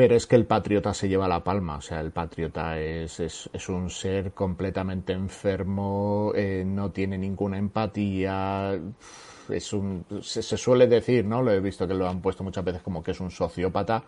Pero 0.01 0.17
es 0.17 0.27
que 0.27 0.37
el 0.37 0.47
patriota 0.47 0.95
se 0.95 1.11
lleva 1.11 1.29
la 1.29 1.45
palma. 1.45 1.77
O 1.77 1.81
sea, 1.83 2.01
el 2.01 2.11
patriota 2.11 2.81
es, 2.81 3.21
es, 3.21 3.51
es 3.53 3.69
un 3.69 3.91
ser 3.91 4.33
completamente 4.33 5.13
enfermo, 5.13 6.33
eh, 6.35 6.65
no 6.67 6.91
tiene 6.91 7.19
ninguna 7.19 7.59
empatía. 7.59 8.81
Es 9.51 9.75
un, 9.75 10.07
se, 10.23 10.43
suele 10.57 10.87
decir, 10.87 11.27
¿no? 11.27 11.43
Lo 11.43 11.53
he 11.53 11.61
visto 11.61 11.87
que 11.87 11.93
lo 11.93 12.09
han 12.09 12.23
puesto 12.23 12.43
muchas 12.43 12.65
veces 12.65 12.81
como 12.81 13.03
que 13.03 13.11
es 13.11 13.21
un 13.21 13.31
sociópata 13.31 14.03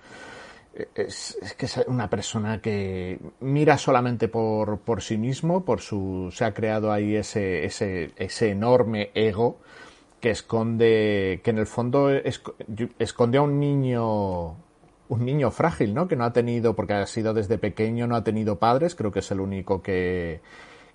es, 0.95 1.37
es, 1.43 1.53
que 1.53 1.67
es 1.67 1.77
una 1.87 2.09
persona 2.09 2.63
que 2.63 3.19
mira 3.41 3.77
solamente 3.77 4.29
por, 4.29 4.79
por 4.79 5.03
sí 5.03 5.19
mismo, 5.19 5.63
por 5.63 5.83
su, 5.83 6.33
se 6.33 6.47
ha 6.47 6.55
creado 6.55 6.91
ahí 6.91 7.17
ese, 7.17 7.67
ese, 7.67 8.13
ese 8.17 8.49
enorme 8.49 9.11
ego 9.13 9.59
que 10.21 10.31
esconde, 10.31 11.43
que 11.45 11.51
en 11.51 11.59
el 11.59 11.67
fondo 11.67 12.09
es, 12.09 12.41
esconde 12.99 13.37
a 13.37 13.43
un 13.43 13.61
niño, 13.61 14.57
un 15.13 15.27
niño 15.27 15.51
frágil, 15.51 15.93
¿no? 15.93 16.09
Que 16.09 16.17
no 16.17 16.25
ha 16.25 16.33
tenido, 16.33 16.75
porque 16.75 16.95
ha 16.95 17.07
sido 17.07 17.35
desde 17.35 17.59
pequeño, 17.59 18.07
no 18.07 18.17
ha 18.17 18.25
tenido 18.25 18.59
padres, 18.59 18.95
creo 18.95 19.13
que 19.13 19.19
es 19.19 19.31
el 19.31 19.41
único 19.41 19.83
que, 19.83 20.41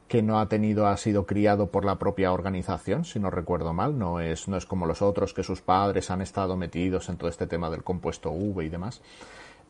que 0.08 0.24
no 0.24 0.40
ha 0.40 0.50
tenido, 0.50 0.88
ha 0.88 0.98
sido 0.98 1.28
criado 1.28 1.68
por 1.68 1.86
la 1.86 2.00
propia 2.00 2.32
organización, 2.32 3.06
si 3.06 3.20
no 3.20 3.30
recuerdo 3.30 3.74
mal, 3.74 4.00
no 4.00 4.20
es, 4.20 4.48
no 4.48 4.58
es 4.58 4.66
como 4.66 4.88
los 4.88 5.04
otros 5.04 5.36
que 5.36 5.44
sus 5.44 5.62
padres 5.62 6.10
han 6.10 6.22
estado 6.22 6.58
metidos 6.58 7.10
en 7.10 7.18
todo 7.18 7.30
este 7.30 7.46
tema 7.46 7.70
del 7.70 7.84
compuesto 7.84 8.32
V 8.32 8.66
y 8.66 8.70
demás. 8.70 9.02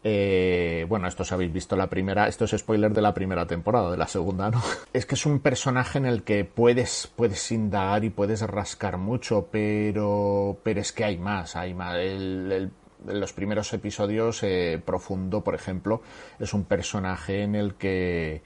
Eh, 0.04 0.86
bueno, 0.88 1.10
esto 1.10 1.24
os 1.24 1.32
habéis 1.34 1.52
visto 1.52 1.76
la 1.76 1.88
primera, 1.88 2.30
esto 2.30 2.46
es 2.46 2.52
spoiler 2.52 2.94
de 2.94 3.02
la 3.02 3.14
primera 3.14 3.46
temporada, 3.48 3.92
de 3.92 3.98
la 3.98 4.08
segunda, 4.08 4.50
¿no? 4.50 4.62
Es 4.94 5.06
que 5.06 5.16
es 5.16 5.26
un 5.26 5.40
personaje 5.40 5.98
en 5.98 6.06
el 6.06 6.24
que 6.24 6.46
puedes, 6.46 7.12
puedes 7.14 7.52
indagar 7.52 8.06
y 8.06 8.10
puedes 8.10 8.42
rascar 8.44 8.98
mucho, 8.98 9.50
pero, 9.52 10.58
pero 10.64 10.80
es 10.80 10.94
que 10.94 11.04
hay 11.04 11.18
más, 11.18 11.58
hay 11.58 11.74
más. 11.74 11.96
El, 11.96 12.52
el, 12.54 12.72
en 13.08 13.20
los 13.20 13.34
primeros 13.34 13.72
episodios, 13.74 14.44
eh, 14.44 14.82
Profundo, 14.84 15.44
por 15.44 15.56
ejemplo, 15.56 16.02
es 16.40 16.54
un 16.54 16.66
personaje 16.66 17.44
en 17.44 17.56
el 17.56 17.76
que 17.76 18.42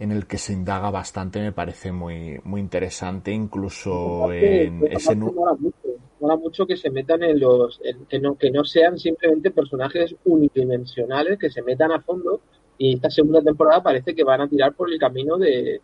en 0.00 0.10
el 0.10 0.26
que 0.26 0.38
se 0.38 0.52
indaga 0.52 0.90
bastante, 0.90 1.40
me 1.40 1.52
parece 1.52 1.92
muy, 1.92 2.40
muy 2.42 2.60
interesante, 2.60 3.30
incluso 3.30 4.32
en 4.32 4.84
ese 4.90 5.14
mola 5.14 6.36
mucho 6.36 6.66
que 6.66 6.76
se 6.76 6.90
metan 6.90 7.22
en 7.22 7.38
los 7.38 7.80
en, 7.84 8.06
que 8.06 8.18
no 8.18 8.36
que 8.36 8.50
no 8.50 8.64
sean 8.64 8.98
simplemente 8.98 9.50
personajes 9.50 10.16
unidimensionales 10.24 11.38
que 11.38 11.50
se 11.50 11.62
metan 11.62 11.92
a 11.92 12.00
fondo 12.00 12.40
y 12.78 12.94
esta 12.94 13.10
segunda 13.10 13.42
temporada 13.42 13.82
parece 13.82 14.14
que 14.14 14.24
van 14.24 14.40
a 14.40 14.48
tirar 14.48 14.74
por 14.74 14.90
el 14.90 14.98
camino 14.98 15.36
de, 15.36 15.80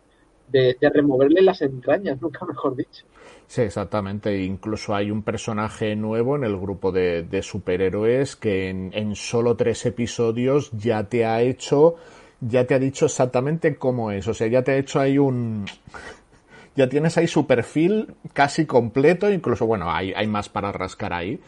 de, 0.51 0.75
removerle 0.93 1.41
las 1.41 1.61
entrañas 1.61 2.21
nunca 2.21 2.45
mejor 2.45 2.75
dicho 2.75 3.05
Sí, 3.47 3.63
exactamente. 3.63 4.41
Incluso 4.43 4.95
hay 4.95 5.11
un 5.11 5.23
personaje 5.23 5.93
nuevo 5.97 6.37
en 6.37 6.45
el 6.45 6.55
grupo 6.57 6.93
de, 6.93 7.23
de 7.23 7.43
superhéroes 7.43 8.37
que 8.37 8.69
en, 8.69 8.91
en, 8.93 9.13
solo 9.13 9.57
tres 9.57 9.85
episodios 9.85 10.71
ya 10.71 11.03
te 11.03 11.25
ha 11.25 11.41
hecho, 11.41 11.95
ya 12.39 12.65
te 12.65 12.75
ha 12.75 12.79
dicho 12.79 13.07
exactamente 13.07 13.75
cómo 13.75 14.09
es. 14.11 14.25
O 14.29 14.33
sea, 14.33 14.47
ya 14.47 14.63
te 14.63 14.71
ha 14.71 14.77
hecho 14.77 15.01
ahí 15.01 15.17
un, 15.17 15.65
ya 16.75 16.87
tienes 16.87 17.17
ahí 17.17 17.27
su 17.27 17.45
perfil 17.45 18.13
casi 18.33 18.65
completo, 18.65 19.29
incluso, 19.29 19.65
bueno, 19.65 19.91
hay, 19.91 20.13
hay 20.13 20.27
más 20.27 20.49
para 20.49 20.71
rascar 20.71 21.13
ahí, 21.13 21.39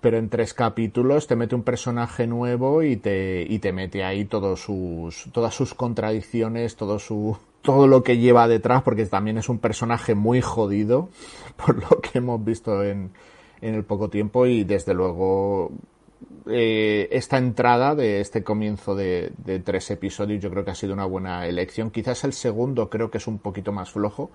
pero 0.00 0.16
en 0.16 0.28
tres 0.28 0.54
capítulos 0.54 1.26
te 1.26 1.36
mete 1.36 1.54
un 1.54 1.62
personaje 1.62 2.26
nuevo 2.26 2.82
y 2.82 2.96
te, 2.96 3.46
y 3.48 3.58
te 3.58 3.72
mete 3.72 4.04
ahí 4.04 4.24
todos 4.24 4.60
sus, 4.60 5.30
todas 5.32 5.54
sus 5.54 5.74
contradicciones, 5.74 6.76
todo 6.76 6.98
su, 6.98 7.36
todo 7.62 7.86
lo 7.86 8.02
que 8.02 8.18
lleva 8.18 8.48
detrás, 8.48 8.82
porque 8.82 9.06
también 9.06 9.38
es 9.38 9.48
un 9.48 9.58
personaje 9.58 10.14
muy 10.14 10.40
jodido, 10.40 11.08
por 11.56 11.76
lo 11.76 12.00
que 12.00 12.18
hemos 12.18 12.42
visto 12.44 12.82
en, 12.82 13.10
en 13.60 13.74
el 13.74 13.84
poco 13.84 14.08
tiempo, 14.08 14.46
y 14.46 14.64
desde 14.64 14.94
luego 14.94 15.70
eh, 16.48 17.08
esta 17.12 17.38
entrada 17.38 17.94
de 17.94 18.20
este 18.20 18.42
comienzo 18.42 18.94
de, 18.94 19.32
de, 19.44 19.58
tres 19.60 19.90
episodios 19.90 20.42
yo 20.42 20.50
creo 20.50 20.64
que 20.64 20.70
ha 20.70 20.74
sido 20.74 20.94
una 20.94 21.04
buena 21.04 21.46
elección. 21.46 21.90
Quizás 21.90 22.24
el 22.24 22.32
segundo 22.32 22.88
creo 22.88 23.10
que 23.10 23.18
es 23.18 23.26
un 23.26 23.38
poquito 23.38 23.72
más 23.72 23.90
flojo, 23.90 24.30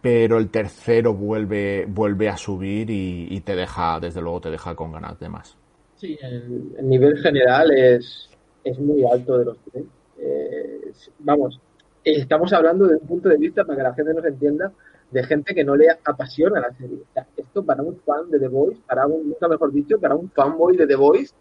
pero 0.00 0.38
el 0.38 0.50
tercero 0.50 1.14
vuelve, 1.14 1.86
vuelve 1.86 2.28
a 2.28 2.36
subir 2.36 2.88
y, 2.90 3.40
te 3.40 3.54
deja, 3.54 4.00
desde 4.00 4.20
luego 4.20 4.40
te 4.40 4.50
deja 4.50 4.74
con 4.74 4.92
ganas 4.92 5.18
de 5.18 5.28
más. 5.28 5.56
Sí, 5.96 6.18
el, 6.22 6.74
el 6.78 6.88
nivel 6.88 7.18
general 7.18 7.70
es, 7.72 8.30
es, 8.64 8.78
muy 8.78 9.04
alto 9.04 9.38
de 9.38 9.44
los 9.44 9.58
tres. 9.70 9.84
Eh, 10.18 10.92
vamos, 11.18 11.60
estamos 12.02 12.52
hablando 12.52 12.86
de 12.86 12.96
un 12.96 13.06
punto 13.06 13.28
de 13.28 13.36
vista, 13.36 13.64
para 13.64 13.76
que 13.76 13.82
la 13.82 13.94
gente 13.94 14.14
nos 14.14 14.24
entienda, 14.24 14.72
de 15.10 15.24
gente 15.24 15.54
que 15.54 15.64
no 15.64 15.76
le 15.76 15.88
apasiona 15.90 16.60
la 16.60 16.72
serie. 16.72 16.96
O 16.96 17.12
sea, 17.12 17.26
esto 17.36 17.62
para 17.62 17.82
un 17.82 17.98
fan 18.00 18.30
de 18.30 18.38
The 18.38 18.48
Voice, 18.48 18.80
para 18.86 19.06
un, 19.06 19.28
nunca 19.28 19.48
mejor 19.48 19.72
dicho, 19.72 20.00
para 20.00 20.14
un 20.14 20.30
fanboy 20.30 20.76
de 20.76 20.86
The 20.86 20.96
Voice, 20.96 21.34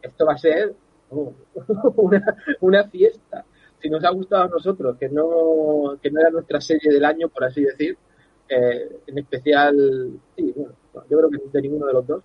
esto 0.00 0.26
va 0.26 0.34
a 0.34 0.38
ser 0.38 0.74
una, 1.96 2.36
una 2.60 2.84
fiesta 2.84 3.44
si 3.84 3.90
nos 3.90 4.02
ha 4.02 4.08
gustado 4.08 4.44
a 4.44 4.48
nosotros, 4.48 4.96
que 4.98 5.10
no, 5.10 5.98
que 6.02 6.10
no 6.10 6.18
era 6.18 6.30
nuestra 6.30 6.58
serie 6.58 6.90
del 6.90 7.04
año, 7.04 7.28
por 7.28 7.44
así 7.44 7.62
decir, 7.62 7.98
eh, 8.48 8.88
en 9.06 9.18
especial, 9.18 10.10
sí, 10.34 10.54
bueno, 10.56 10.74
yo 11.10 11.18
creo 11.18 11.28
que 11.28 11.38
de 11.52 11.60
ninguno 11.60 11.86
de 11.88 11.92
los 11.92 12.06
dos, 12.06 12.22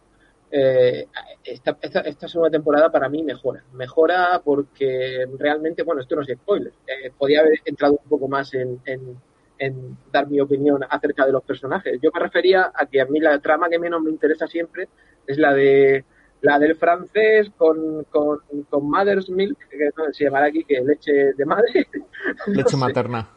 eh, 0.49 1.05
esta, 1.43 1.77
esta, 1.81 1.99
esta, 1.99 2.29
segunda 2.29 2.49
temporada 2.49 2.89
para 2.89 3.09
mí 3.09 3.23
mejora. 3.23 3.61
Mejora 3.73 4.41
porque 4.41 5.25
realmente, 5.37 5.83
bueno, 5.83 5.99
esto 5.99 6.15
no 6.15 6.21
es 6.21 6.29
spoiler, 6.29 6.71
eh, 6.87 7.11
podía 7.17 7.41
haber 7.41 7.59
entrado 7.65 7.99
un 8.01 8.09
poco 8.09 8.29
más 8.29 8.53
en, 8.53 8.79
en, 8.85 9.17
en, 9.57 9.97
dar 10.13 10.29
mi 10.29 10.39
opinión 10.39 10.79
acerca 10.89 11.25
de 11.25 11.33
los 11.33 11.43
personajes. 11.43 11.99
Yo 12.01 12.09
me 12.13 12.21
refería 12.21 12.71
a 12.73 12.85
que 12.85 13.01
a 13.01 13.05
mí 13.05 13.19
la 13.19 13.37
trama 13.39 13.67
que 13.67 13.79
menos 13.79 14.01
me 14.01 14.11
interesa 14.11 14.47
siempre 14.47 14.87
es 15.27 15.37
la 15.37 15.53
de 15.53 16.05
la 16.41 16.57
del 16.57 16.75
francés 16.75 17.51
con, 17.57 18.05
con, 18.05 18.39
con 18.69 18.89
Mother's 18.89 19.29
Milk, 19.29 19.57
que 19.69 19.89
no, 19.97 20.11
se 20.11 20.25
llamará 20.25 20.47
aquí 20.47 20.63
que 20.63 20.81
leche 20.81 21.33
de 21.33 21.45
madre. 21.45 21.87
Leche 22.47 22.71
no 22.73 22.77
materna. 22.77 23.29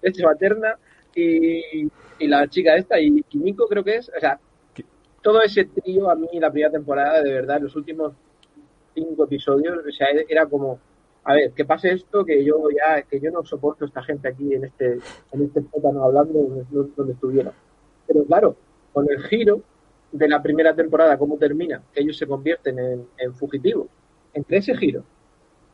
Sé, 0.00 0.06
leche 0.08 0.22
materna. 0.24 0.76
Y, 1.14 1.88
y, 2.20 2.26
la 2.28 2.46
chica 2.48 2.76
esta, 2.76 3.00
y 3.00 3.22
Kimiko 3.24 3.66
creo 3.66 3.82
que 3.82 3.96
es. 3.96 4.08
O 4.16 4.20
sea, 4.20 4.38
todo 5.20 5.42
ese 5.42 5.64
trío 5.64 6.10
a 6.10 6.14
mí 6.14 6.28
la 6.34 6.50
primera 6.50 6.70
temporada, 6.70 7.22
de 7.22 7.32
verdad, 7.32 7.60
los 7.60 7.74
últimos 7.74 8.12
cinco 8.94 9.24
episodios, 9.24 9.78
o 9.78 9.90
sea, 9.90 10.06
era 10.28 10.46
como, 10.46 10.78
a 11.24 11.34
ver, 11.34 11.52
que 11.52 11.64
pase 11.64 11.92
esto, 11.92 12.24
que 12.24 12.44
yo 12.44 12.68
ya, 12.70 13.02
que 13.02 13.20
yo 13.20 13.30
no 13.30 13.44
soporto 13.44 13.84
esta 13.84 14.02
gente 14.02 14.28
aquí 14.28 14.54
en 14.54 14.64
este, 14.64 14.98
en 15.32 15.42
este 15.42 15.62
sótano 15.72 16.04
hablando 16.04 16.38
donde, 16.38 16.92
donde 16.96 17.12
estuvieron. 17.12 17.52
Pero 18.06 18.24
claro, 18.24 18.56
con 18.92 19.10
el 19.10 19.22
giro, 19.24 19.60
de 20.12 20.28
la 20.28 20.42
primera 20.42 20.74
temporada, 20.74 21.18
cómo 21.18 21.36
termina, 21.36 21.82
que 21.92 22.00
ellos 22.00 22.16
se 22.16 22.26
convierten 22.26 22.78
en, 22.78 23.06
en 23.18 23.34
fugitivos, 23.34 23.88
entre 24.34 24.58
ese 24.58 24.76
giro 24.76 25.04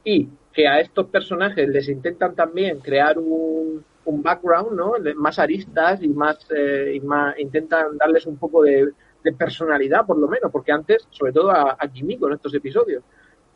y 0.04 0.28
que 0.52 0.68
a 0.68 0.78
estos 0.80 1.06
personajes 1.06 1.66
les 1.68 1.88
intentan 1.88 2.34
también 2.34 2.78
crear 2.78 3.18
un, 3.18 3.82
un 4.04 4.22
background, 4.22 4.72
¿no? 4.72 4.92
Más 5.16 5.38
aristas 5.38 6.02
y 6.02 6.08
más, 6.08 6.46
eh, 6.54 6.92
y 6.94 7.00
más 7.00 7.36
intentan 7.38 7.96
darles 7.96 8.26
un 8.26 8.36
poco 8.36 8.62
de, 8.62 8.90
de, 9.24 9.32
personalidad, 9.32 10.06
por 10.06 10.18
lo 10.18 10.28
menos, 10.28 10.52
porque 10.52 10.70
antes, 10.70 11.08
sobre 11.10 11.32
todo 11.32 11.50
a, 11.50 11.76
a 11.78 11.88
Kimiko 11.88 12.28
en 12.28 12.34
estos 12.34 12.54
episodios, 12.54 13.02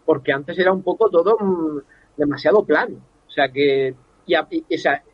porque 0.05 0.33
antes 0.33 0.59
era 0.59 0.73
un 0.73 0.83
poco 0.83 1.11
todo 1.11 1.37
um, 1.37 1.81
demasiado 2.17 2.65
plano. 2.65 2.97
O 3.29 3.31
sea 3.31 3.53
que, 3.53 3.95
y, 4.27 4.35
y, 4.35 4.75
o 4.75 4.79
sea, 4.79 5.05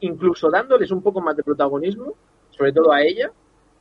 incluso 0.00 0.50
dándoles 0.50 0.90
un 0.90 1.02
poco 1.02 1.20
más 1.20 1.36
de 1.36 1.44
protagonismo, 1.44 2.14
sobre 2.50 2.72
todo 2.72 2.92
a 2.92 3.00
ella, 3.02 3.30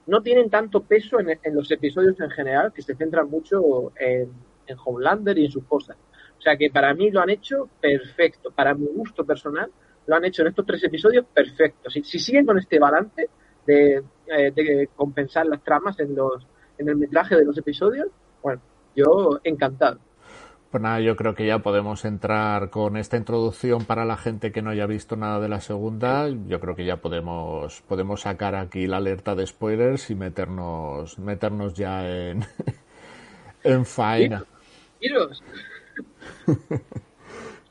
no 0.10 0.22
tienen 0.22 0.50
tanto 0.50 0.82
peso 0.82 1.20
en, 1.20 1.40
en, 1.42 1.56
los 1.56 1.70
episodios 1.72 2.20
en 2.20 2.30
general, 2.32 2.74
que 2.74 2.82
se 2.82 2.96
centran 2.96 3.30
mucho 3.30 3.92
en, 3.98 4.32
en, 4.68 4.78
Homelander 4.84 5.38
y 5.38 5.46
en 5.46 5.52
sus 5.52 5.64
cosas. 5.66 5.98
O 6.38 6.42
sea 6.42 6.58
que 6.58 6.70
para 6.70 6.94
mí 6.94 7.12
lo 7.12 7.22
han 7.22 7.30
hecho 7.30 7.70
perfecto. 7.80 8.52
Para 8.52 8.74
mi 8.74 8.88
gusto 8.88 9.26
personal, 9.26 9.70
lo 10.08 10.16
han 10.16 10.26
hecho 10.26 10.42
en 10.42 10.50
estos 10.50 10.66
tres 10.66 10.84
episodios 10.84 11.26
perfecto. 11.34 11.90
Si, 11.90 12.04
si 12.04 12.18
siguen 12.18 12.46
con 12.46 12.58
este 12.58 12.80
balance 12.80 13.30
de, 13.66 14.04
eh, 14.28 14.52
de, 14.56 14.90
compensar 14.96 15.46
las 15.46 15.64
tramas 15.64 16.00
en, 16.00 16.16
los, 16.16 16.48
en 16.78 16.90
el 16.90 16.96
metraje 16.96 17.36
de 17.36 17.46
los 17.46 17.58
episodios, 17.58 18.08
bueno, 18.42 18.62
yo 18.96 19.40
encantado. 19.44 20.00
Pues 20.72 20.84
nada, 20.84 21.00
yo 21.00 21.16
creo 21.16 21.34
que 21.34 21.48
ya 21.48 21.60
podemos 21.60 22.06
entrar 22.06 22.70
con 22.70 22.96
esta 22.96 23.18
introducción 23.18 23.86
para 23.86 24.06
la 24.06 24.18
gente 24.18 24.52
que 24.52 24.62
no 24.62 24.70
haya 24.70 24.86
visto 24.86 25.16
nada 25.16 25.40
de 25.40 25.50
la 25.50 25.62
segunda. 25.62 26.30
Yo 26.48 26.60
creo 26.60 26.76
que 26.76 26.86
ya 26.86 26.98
podemos, 26.98 27.82
podemos 27.88 28.22
sacar 28.22 28.54
aquí 28.54 28.86
la 28.86 28.98
alerta 28.98 29.34
de 29.34 29.48
spoilers 29.48 30.12
y 30.12 30.16
meternos, 30.16 31.18
meternos 31.18 31.74
ya 31.74 32.08
en, 32.08 32.46
en 33.64 33.84
faena. 33.84 34.46
¡Tiros! 35.00 35.44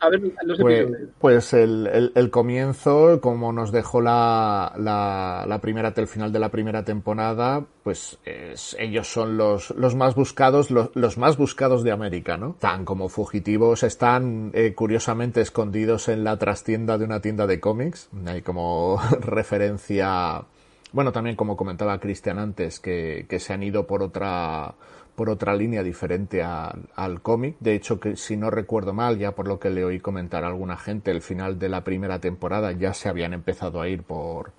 A 0.01 0.11
ver, 0.11 0.21
los 0.45 0.59
Pues, 0.61 0.81
episodios. 0.83 1.09
pues 1.19 1.53
el, 1.55 1.87
el- 1.89 2.13
el 2.15 2.31
comienzo, 2.31 3.21
como 3.21 3.53
nos 3.53 3.73
dejó 3.73 4.01
la, 4.01 4.73
la, 4.77 5.45
la 5.49 5.61
primera, 5.61 5.93
el 5.97 6.07
final 6.07 6.33
de 6.33 6.39
la 6.39 6.51
primera 6.51 6.85
temporada, 6.85 7.65
pues 7.83 8.17
es- 8.25 8.77
ellos 8.79 9.13
son 9.13 9.37
los, 9.37 9.71
los 9.73 9.97
más 9.97 10.15
buscados, 10.15 10.71
los, 10.71 10.91
los 10.95 11.19
más 11.19 11.37
buscados 11.37 11.83
de 11.83 11.91
América, 11.91 12.37
¿no? 12.37 12.51
Están 12.51 12.85
como 12.85 13.09
fugitivos, 13.09 13.83
están 13.83 14.53
eh, 14.55 14.73
curiosamente 14.75 15.41
escondidos 15.41 16.09
en 16.09 16.23
la 16.23 16.37
trastienda 16.39 16.97
de 16.97 17.05
una 17.05 17.21
tienda 17.21 17.47
de 17.49 17.59
cómics. 17.59 18.09
Hay 18.27 18.43
como 18.43 19.01
referencia, 19.21 20.43
bueno, 20.93 21.13
también 21.13 21.37
como 21.37 21.57
comentaba 21.57 21.99
Cristian 22.01 22.39
antes, 22.39 22.81
que, 22.81 23.27
se 23.39 23.53
han 23.53 23.63
ido 23.63 23.87
por 23.87 24.03
otra 24.03 24.75
por 25.15 25.31
otra 25.31 25.53
línea 25.57 25.83
diferente 25.83 26.43
a- 26.45 26.73
al 26.95 27.21
cómic. 27.23 27.57
De 27.59 27.75
hecho, 27.75 27.99
que 27.99 28.15
si 28.17 28.37
no 28.37 28.51
recuerdo 28.51 28.93
mal, 28.95 29.19
ya 29.19 29.33
por 29.33 29.49
lo 29.49 29.59
que 29.59 29.69
le 29.71 29.85
oí 29.85 29.99
comentar 29.99 30.45
a 30.45 30.47
alguna 30.47 30.77
gente, 30.77 31.11
el 31.11 31.23
final 31.23 31.59
de 31.59 31.69
la 31.69 31.83
primera 31.83 32.21
temporada 32.21 32.71
ya 32.71 32.95
se 32.95 33.09
habían 33.09 33.33
empezado 33.35 33.81
a 33.81 33.89
ir 33.89 34.05
por, 34.05 34.53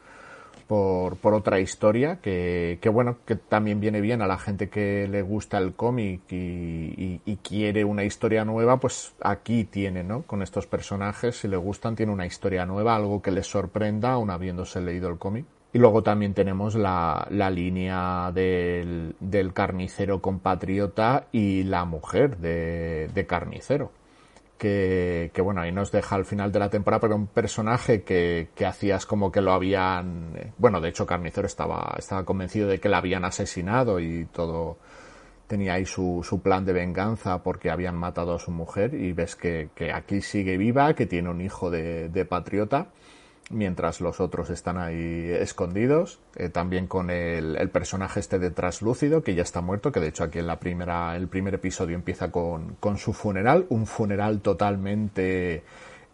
por, 0.67 1.15
por 1.17 1.33
otra 1.33 1.59
historia 1.59 2.17
que, 2.21 2.77
que, 2.81 2.89
bueno, 2.89 3.17
que 3.25 3.36
también 3.36 3.79
viene 3.79 4.01
bien 4.01 4.21
a 4.21 4.27
la 4.27 4.38
gente 4.38 4.69
que 4.69 5.07
le 5.07 5.21
gusta 5.21 5.57
el 5.57 5.74
cómic 5.74 6.21
y, 6.31 6.36
y- 6.36 7.21
y 7.25 7.36
quiere 7.38 7.86
una 7.86 8.03
historia 8.03 8.45
nueva, 8.45 8.77
pues 8.79 9.13
aquí 9.21 9.63
tiene, 9.63 10.03
¿no? 10.03 10.24
Con 10.24 10.41
estos 10.43 10.67
personajes, 10.67 11.38
si 11.39 11.48
le 11.48 11.57
gustan, 11.57 11.95
tiene 11.95 12.12
una 12.12 12.25
historia 12.25 12.65
nueva, 12.65 12.95
algo 12.95 13.21
que 13.21 13.31
les 13.31 13.48
sorprenda 13.48 14.12
aún 14.13 14.29
habiéndose 14.29 14.81
leído 14.81 15.09
el 15.09 15.17
cómic. 15.17 15.45
Y 15.71 15.77
luego 15.77 16.01
también 16.01 16.33
tenemos 16.33 16.73
la, 16.73 17.27
la 17.29 17.51
línea 17.51 18.31
del, 18.33 19.15
del 19.19 19.53
carnicero 19.53 20.19
compatriota 20.19 21.27
y 21.31 21.63
la 21.63 21.85
mujer 21.85 22.38
de, 22.38 23.07
de 23.13 23.25
carnicero. 23.27 23.91
Que, 24.57 25.31
que, 25.33 25.41
bueno, 25.41 25.61
ahí 25.61 25.71
nos 25.71 25.91
deja 25.91 26.15
al 26.15 26.25
final 26.25 26.51
de 26.51 26.59
la 26.59 26.69
temporada, 26.69 26.99
pero 26.99 27.15
un 27.15 27.27
personaje 27.27 28.01
que, 28.01 28.49
que 28.55 28.65
hacías 28.65 29.05
como 29.05 29.31
que 29.31 29.41
lo 29.41 29.53
habían, 29.53 30.33
eh, 30.35 30.51
bueno, 30.57 30.81
de 30.81 30.89
hecho 30.89 31.05
Carnicero 31.05 31.47
estaba, 31.47 31.95
estaba 31.97 32.25
convencido 32.25 32.67
de 32.67 32.79
que 32.79 32.89
la 32.89 32.97
habían 32.97 33.23
asesinado 33.23 34.01
y 34.01 34.25
todo 34.25 34.77
tenía 35.47 35.75
ahí 35.75 35.85
su, 35.85 36.25
su 36.27 36.41
plan 36.41 36.65
de 36.65 36.73
venganza 36.73 37.41
porque 37.41 37.69
habían 37.71 37.95
matado 37.95 38.35
a 38.35 38.39
su 38.39 38.51
mujer. 38.51 38.95
Y 38.95 39.13
ves 39.13 39.38
que, 39.38 39.69
que 39.75 39.93
aquí 39.93 40.19
sigue 40.21 40.57
viva, 40.57 40.93
que 40.93 41.05
tiene 41.05 41.29
un 41.29 41.39
hijo 41.39 41.69
de, 41.69 42.09
de 42.09 42.25
patriota 42.25 42.88
mientras 43.50 44.00
los 44.01 44.20
otros 44.20 44.50
están 44.50 44.77
ahí 44.77 45.32
escondidos. 45.32 46.20
Eh, 46.36 46.50
también 46.50 46.88
con 46.88 47.10
el, 47.10 47.70
personaje 47.70 48.20
este 48.20 48.39
de 48.39 48.51
Traslúcido, 48.51 49.24
que 49.24 49.36
ya 49.36 49.44
está 49.44 49.62
muerto, 49.62 49.91
que 49.91 50.00
de 50.00 50.10
hecho 50.10 50.24
aquí 50.24 50.39
en 50.39 50.48
la 50.48 50.60
primera, 50.60 51.15
el 51.15 51.27
primer 51.27 51.56
episodio 51.56 51.96
empieza 51.96 52.32
con, 52.32 52.75
con 52.79 52.98
su 52.98 53.13
funeral, 53.13 53.65
un 53.70 53.86
funeral 53.86 54.41
totalmente 54.41 55.63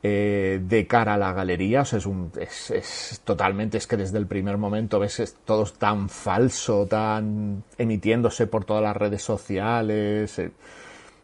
eh, 0.04 0.60
de 0.62 0.88
cara 0.88 1.16
a 1.16 1.18
la 1.18 1.34
galería, 1.34 1.82
es, 1.82 2.06
un, 2.06 2.32
es, 2.40 2.72
es 2.72 3.22
totalmente, 3.24 3.78
es 3.78 3.88
que 3.88 3.98
desde 3.98 4.18
el 4.18 4.28
primer 4.28 4.58
momento 4.58 5.00
ves 5.00 5.20
es, 5.20 5.36
todo 5.46 5.66
tan 5.66 6.10
falso, 6.10 6.86
tan 6.86 7.64
emitiéndose 7.78 8.48
por 8.48 8.66
todas 8.66 8.84
las 8.84 8.96
redes 8.96 9.22
sociales. 9.22 10.40
eh, 10.40 10.52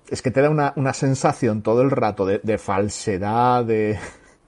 es 0.09 0.21
que 0.21 0.31
te 0.31 0.41
da 0.41 0.49
una, 0.49 0.73
una 0.75 0.93
sensación 0.93 1.61
todo 1.61 1.81
el 1.81 1.89
rato 1.89 2.25
de, 2.25 2.41
de 2.43 2.57
falsedad, 2.57 3.63
de, 3.63 3.97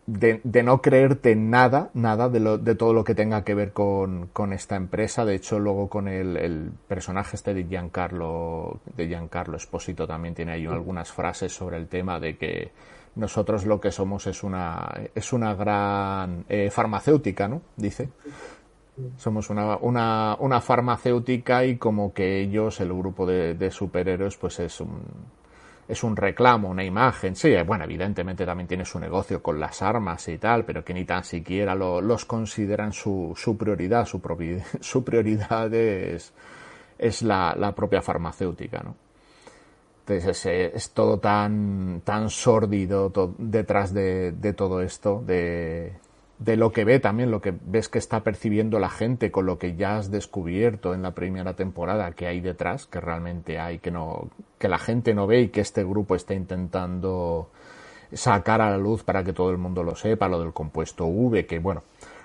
de, 0.05 0.41
de 0.43 0.63
no 0.63 0.81
creerte 0.81 1.35
nada, 1.35 1.89
nada 1.93 2.29
de, 2.29 2.39
lo, 2.39 2.57
de 2.57 2.75
todo 2.75 2.93
lo 2.93 3.03
que 3.03 3.15
tenga 3.15 3.43
que 3.43 3.55
ver 3.55 3.71
con, 3.71 4.27
con 4.33 4.53
esta 4.53 4.75
empresa. 4.75 5.25
De 5.25 5.35
hecho, 5.35 5.59
luego 5.59 5.89
con 5.89 6.07
el, 6.07 6.37
el 6.37 6.71
personaje 6.87 7.35
este 7.35 7.53
de 7.53 7.63
Giancarlo, 7.65 8.79
de 8.95 9.07
Giancarlo 9.07 9.57
Esposito 9.57 10.05
también 10.07 10.35
tiene 10.35 10.53
ahí 10.53 10.65
algunas 10.65 11.11
frases 11.11 11.53
sobre 11.53 11.77
el 11.77 11.87
tema 11.87 12.19
de 12.19 12.37
que 12.37 12.71
nosotros 13.15 13.65
lo 13.65 13.79
que 13.79 13.91
somos 13.91 14.27
es 14.27 14.43
una, 14.43 14.91
es 15.13 15.33
una 15.33 15.53
gran 15.53 16.45
eh, 16.49 16.69
farmacéutica, 16.69 17.47
¿no? 17.47 17.61
Dice. 17.77 18.09
Somos 19.17 19.49
una, 19.49 19.77
una, 19.77 20.35
una 20.39 20.61
farmacéutica 20.61 21.65
y 21.65 21.77
como 21.77 22.13
que 22.13 22.41
ellos, 22.41 22.79
el 22.79 22.93
grupo 22.93 23.25
de, 23.25 23.55
de 23.55 23.71
superhéroes, 23.71 24.37
pues 24.37 24.59
es 24.59 24.79
un, 24.81 25.01
es 25.87 26.03
un 26.03 26.15
reclamo, 26.15 26.69
una 26.69 26.83
imagen. 26.83 27.35
Sí, 27.35 27.53
bueno, 27.65 27.83
evidentemente 27.85 28.45
también 28.45 28.67
tiene 28.67 28.85
su 28.85 28.99
negocio 28.99 29.41
con 29.43 29.59
las 29.59 29.81
armas 29.81 30.27
y 30.27 30.37
tal, 30.37 30.65
pero 30.65 30.83
que 30.83 30.93
ni 30.93 31.05
tan 31.05 31.23
siquiera 31.23 31.75
lo- 31.75 32.01
los 32.01 32.25
consideran 32.25 32.93
su, 32.93 33.33
su 33.35 33.57
prioridad. 33.57 34.05
Su, 34.05 34.21
propi- 34.21 34.63
su 34.81 35.03
prioridad 35.03 35.73
es, 35.73 36.33
la, 37.23 37.55
la 37.57 37.73
propia 37.75 38.01
farmacéutica, 38.01 38.81
¿no? 38.83 38.95
Entonces 40.05 40.45
es, 40.45 40.75
es 40.75 40.89
todo 40.91 41.19
tan, 41.19 42.01
tan 42.03 42.29
sórdido 42.29 43.11
detrás 43.37 43.93
de, 43.93 44.33
de 44.33 44.53
todo 44.53 44.81
esto, 44.81 45.23
de, 45.25 45.93
de 46.43 46.57
lo 46.57 46.73
que 46.73 46.83
ve 46.83 46.99
también, 46.99 47.31
lo 47.31 47.41
que 47.41 47.53
ves 47.65 47.87
que 47.87 47.99
está 47.99 48.21
percibiendo 48.21 48.77
la 48.77 48.89
gente 48.89 49.31
con 49.31 49.45
lo 49.45 49.57
que 49.57 49.75
ya 49.75 49.97
has 49.97 50.11
descubierto 50.11 50.93
en 50.93 51.01
la 51.01 51.11
primera 51.11 51.53
temporada 51.53 52.11
que 52.11 52.27
hay 52.27 52.41
detrás, 52.41 52.85
que 52.85 52.99
realmente 52.99 53.59
hay, 53.59 53.79
que 53.79 53.91
no, 53.91 54.29
que 54.57 54.67
la 54.67 54.77
gente 54.77 55.13
no 55.13 55.25
ve 55.25 55.41
y 55.41 55.47
que 55.49 55.61
este 55.61 55.85
grupo 55.85 56.15
está 56.15 56.33
intentando 56.33 57.49
sacar 58.11 58.59
a 58.61 58.69
la 58.69 58.77
luz 58.77 59.03
para 59.03 59.23
que 59.23 59.31
todo 59.31 59.51
el 59.51 59.57
mundo 59.57 59.83
lo 59.83 59.95
sepa, 59.95 60.27
lo 60.27 60.41
del 60.41 60.51
compuesto 60.51 61.05
V, 61.05 61.45
que 61.45 61.59
bueno, 61.59 61.83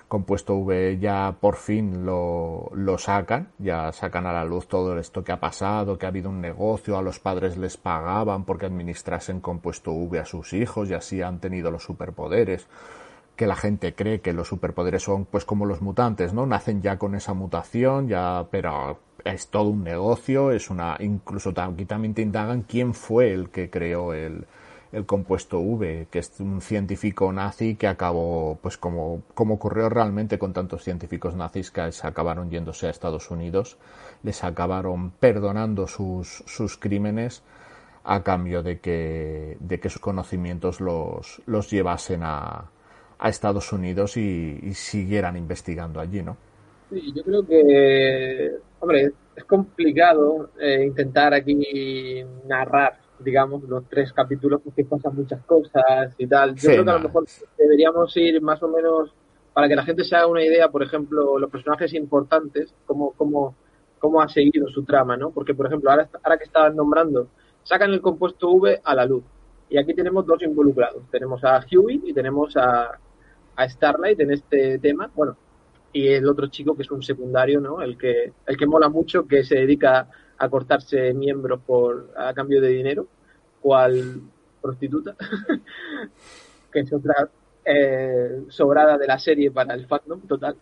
compuesto 0.09 0.57
V 0.57 0.99
ya 0.99 1.37
por 1.41 1.55
fin 1.55 2.05
lo, 2.05 2.71
lo 2.75 2.99
sacan, 2.99 3.51
ya 3.59 3.93
sacan 3.93 4.27
a 4.27 4.33
la 4.33 4.45
luz 4.45 4.67
todo 4.67 4.99
esto 4.99 5.23
que 5.23 5.31
ha 5.31 5.39
pasado, 5.39 5.97
que 5.97 6.07
ha 6.07 6.09
habido 6.09 6.31
un 6.31 6.41
negocio, 6.41 6.99
a 6.99 7.03
los 7.03 7.21
padres 7.21 7.57
les 7.57 7.77
pagaban 7.77 8.45
porque 8.45 8.67
administrasen 8.67 9.41
compuesto 9.41 9.93
V 9.93 10.19
a 10.19 10.25
sus 10.25 10.55
hijos 10.55 10.91
y 10.91 10.95
así 10.95 11.23
han 11.23 11.39
tenido 11.39 11.71
los 11.71 11.85
superpoderes 11.85 12.67
que 13.39 13.47
la 13.47 13.55
gente 13.55 13.95
cree 13.95 14.21
que 14.21 14.33
los 14.33 14.49
superpoderes 14.49 15.05
son 15.05 15.25
pues 15.25 15.45
como 15.45 15.65
los 15.65 15.81
mutantes, 15.81 16.35
¿no? 16.35 16.45
Nacen 16.45 16.83
ya 16.83 16.99
con 16.99 17.15
esa 17.15 17.35
mutación, 17.35 18.09
ya, 18.09 18.49
pero 18.51 18.99
es 19.25 19.47
todo 19.47 19.71
un 19.71 19.85
negocio, 19.85 20.51
es 20.51 20.71
una, 20.71 20.97
incluso 20.99 21.55
aquí 21.57 21.85
también 21.85 22.15
te 22.15 22.23
indagan 22.23 22.63
quién 22.63 22.95
fue 22.95 23.33
el 23.33 23.51
que 23.51 23.71
creó 23.71 24.13
el, 24.13 24.45
el 24.91 25.07
compuesto 25.07 25.61
V, 25.61 26.09
que 26.11 26.19
es 26.19 26.41
un 26.41 26.61
científico 26.61 27.33
nazi 27.33 27.77
que 27.77 27.87
acabó, 27.87 28.59
pues 28.61 28.77
como, 28.77 29.23
como 29.35 29.55
ocurrió 29.55 29.89
realmente 29.89 30.37
con 30.37 30.53
tantos 30.53 30.83
científicos 30.83 31.37
nazis 31.37 31.71
que 31.71 31.93
se 31.93 32.09
acabaron 32.09 32.51
yéndose 32.51 32.89
a 32.89 32.91
Estados 32.91 33.31
Unidos, 33.31 33.79
les 34.25 34.43
acabaron 34.43 35.13
perdonando 35.13 35.87
sus, 35.87 36.43
sus 36.47 36.77
crímenes 36.77 37.45
a 38.03 38.25
cambio 38.25 38.65
de 38.65 38.81
que, 38.81 39.57
de 39.61 39.79
que 39.79 39.91
sus 39.91 40.01
conocimientos 40.01 40.81
los, 40.81 41.41
los 41.47 41.71
llevasen 41.71 42.23
a, 42.25 42.71
a 43.19 43.29
Estados 43.29 43.73
Unidos 43.73 44.17
y, 44.17 44.59
y 44.63 44.75
siguieran 44.75 45.37
investigando 45.37 46.01
allí, 46.01 46.23
¿no? 46.23 46.39
Sí, 46.91 47.13
yo 47.15 47.23
creo 47.23 47.47
que, 47.47 48.51
hombre, 48.79 49.13
es 49.37 49.45
complicado 49.45 50.53
eh, 50.59 50.85
intentar 50.87 51.35
aquí 51.35 52.25
narrar, 52.45 52.99
digamos, 53.19 53.63
los 53.65 53.87
tres 53.89 54.11
capítulos 54.15 54.63
porque 54.65 54.87
pasan 54.87 55.15
muchas 55.15 55.45
cosas 55.45 56.15
y 56.17 56.27
tal. 56.27 56.57
Yo 56.57 56.71
Sí, 56.71 56.71
creo 56.71 56.85
que 56.85 56.91
a 56.91 56.95
lo 56.95 57.01
mejor 57.01 57.25
deberíamos 57.59 58.17
ir 58.17 58.41
más 58.41 58.63
o 58.63 58.69
menos 58.69 59.15
para 59.53 59.69
que 59.69 59.77
la 59.77 59.85
gente 59.85 60.05
se 60.05 60.17
haga 60.17 60.29
una 60.29 60.43
idea, 60.43 60.71
por 60.71 60.83
ejemplo, 60.83 61.39
los 61.39 61.51
personajes 61.51 61.93
importantes, 61.93 62.75
cómo, 62.87 63.13
cómo, 63.17 63.55
cómo 63.99 64.23
ha 64.23 64.29
seguido 64.29 64.69
su 64.69 64.85
trama, 64.85 65.17
¿no? 65.19 65.31
Porque, 65.31 65.55
por 65.55 65.67
ejemplo, 65.67 65.91
ahora, 65.91 66.09
ahora 66.23 66.39
que 66.39 66.45
estaban 66.45 66.75
nombrando, 66.75 67.29
sacan 67.65 67.91
el 67.91 68.01
compuesto 68.01 68.49
V 68.51 68.81
a 68.83 68.95
la 68.95 69.05
luz. 69.05 69.25
Y 69.69 69.77
aquí 69.79 69.93
tenemos 69.95 70.25
dos 70.25 70.43
involucrados. 70.43 71.03
Tenemos 71.11 71.45
a 71.45 71.61
Huey 71.71 72.01
y 72.07 72.15
tenemos 72.15 72.57
a, 72.57 72.99
a 73.59 73.69
Starlight 73.69 74.21
en 74.21 74.31
este 74.31 74.79
tema. 74.79 75.11
Bueno, 75.15 75.37
y 75.93 76.07
el 76.09 76.29
otro 76.29 76.47
chico 76.47 76.77
que 76.77 76.83
es 76.83 76.91
un 76.93 77.03
secundario, 77.03 77.61
¿no? 77.61 77.83
El 77.83 77.99
que, 77.99 78.33
el 78.47 78.57
que 78.57 78.67
mola 78.67 78.89
mucho, 78.89 79.27
que 79.27 79.43
se 79.43 79.57
dedica 79.57 80.09
a 80.39 80.49
cortarse 80.49 81.13
miembros 81.13 81.61
por 81.67 82.13
a 82.17 82.33
cambio 82.35 82.61
de 82.61 82.69
dinero, 82.69 83.09
cual 83.61 84.21
prostituta, 84.63 85.17
que 86.73 86.81
es 86.81 86.93
otra 86.93 87.29
eh, 87.65 88.45
sobrada 88.49 88.97
de 88.97 89.07
la 89.09 89.19
serie 89.19 89.51
para 89.51 89.75
el 89.75 89.87
fandom 89.87 90.21
total, 90.21 90.55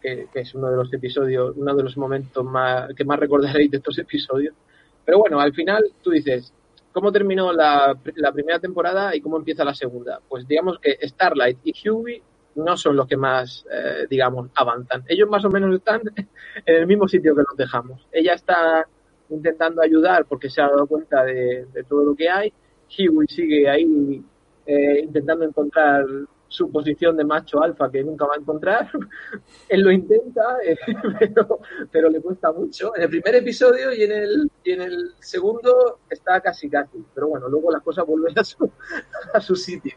que, 0.00 0.28
que 0.32 0.40
es 0.40 0.54
uno 0.54 0.70
de 0.70 0.76
los 0.76 0.92
episodios, 0.92 1.56
uno 1.56 1.74
de 1.74 1.82
los 1.82 1.96
momentos 1.96 2.44
más 2.44 2.94
que 2.94 3.04
más 3.04 3.18
recordaréis 3.18 3.70
de 3.72 3.78
estos 3.78 3.98
episodios. 3.98 4.54
Pero 5.04 5.18
bueno, 5.18 5.40
al 5.40 5.52
final 5.52 5.82
tú 6.02 6.10
dices, 6.10 6.52
¿cómo 6.92 7.10
terminó 7.10 7.52
la, 7.52 7.98
la 8.14 8.32
primera 8.32 8.60
temporada 8.60 9.16
y 9.16 9.20
cómo 9.20 9.38
empieza 9.38 9.64
la 9.64 9.74
segunda? 9.74 10.20
Pues 10.28 10.46
digamos 10.46 10.78
que 10.78 10.96
Starlight 11.02 11.58
y 11.64 11.90
Huey 11.90 12.22
no 12.56 12.76
son 12.76 12.96
los 12.96 13.06
que 13.06 13.16
más, 13.16 13.66
eh, 13.70 14.06
digamos, 14.08 14.50
avanzan. 14.54 15.04
Ellos 15.08 15.28
más 15.28 15.44
o 15.44 15.50
menos 15.50 15.74
están 15.74 16.00
en 16.66 16.74
el 16.74 16.86
mismo 16.86 17.08
sitio 17.08 17.34
que 17.34 17.42
los 17.42 17.56
dejamos. 17.56 18.06
Ella 18.12 18.34
está 18.34 18.86
intentando 19.30 19.82
ayudar 19.82 20.26
porque 20.26 20.50
se 20.50 20.60
ha 20.60 20.68
dado 20.68 20.86
cuenta 20.86 21.24
de, 21.24 21.66
todo 21.88 22.04
lo 22.04 22.14
que 22.14 22.28
hay. 22.28 22.52
Huey 22.96 23.26
sigue 23.28 23.68
ahí 23.68 24.22
eh, 24.66 25.00
intentando 25.02 25.44
encontrar 25.44 26.04
su 26.54 26.70
posición 26.70 27.16
de 27.16 27.24
macho 27.24 27.60
alfa 27.60 27.90
que 27.90 28.04
nunca 28.04 28.26
va 28.26 28.34
a 28.34 28.40
encontrar. 28.40 28.88
Él 29.68 29.80
lo 29.80 29.90
intenta, 29.90 30.58
eh, 30.64 30.76
pero, 31.18 31.60
pero 31.90 32.08
le 32.08 32.20
cuesta 32.20 32.52
mucho. 32.52 32.94
En 32.96 33.02
el 33.02 33.08
primer 33.08 33.34
episodio 33.36 33.92
y 33.92 34.02
en 34.02 34.12
el, 34.12 34.50
y 34.62 34.70
en 34.72 34.82
el 34.82 35.12
segundo 35.18 36.00
está 36.08 36.40
casi 36.40 36.70
casi. 36.70 37.04
Pero 37.14 37.28
bueno, 37.28 37.48
luego 37.48 37.72
las 37.72 37.82
cosas 37.82 38.06
vuelven 38.06 38.38
a 38.38 38.44
su, 38.44 38.70
a 39.32 39.40
su 39.40 39.56
sitio. 39.56 39.96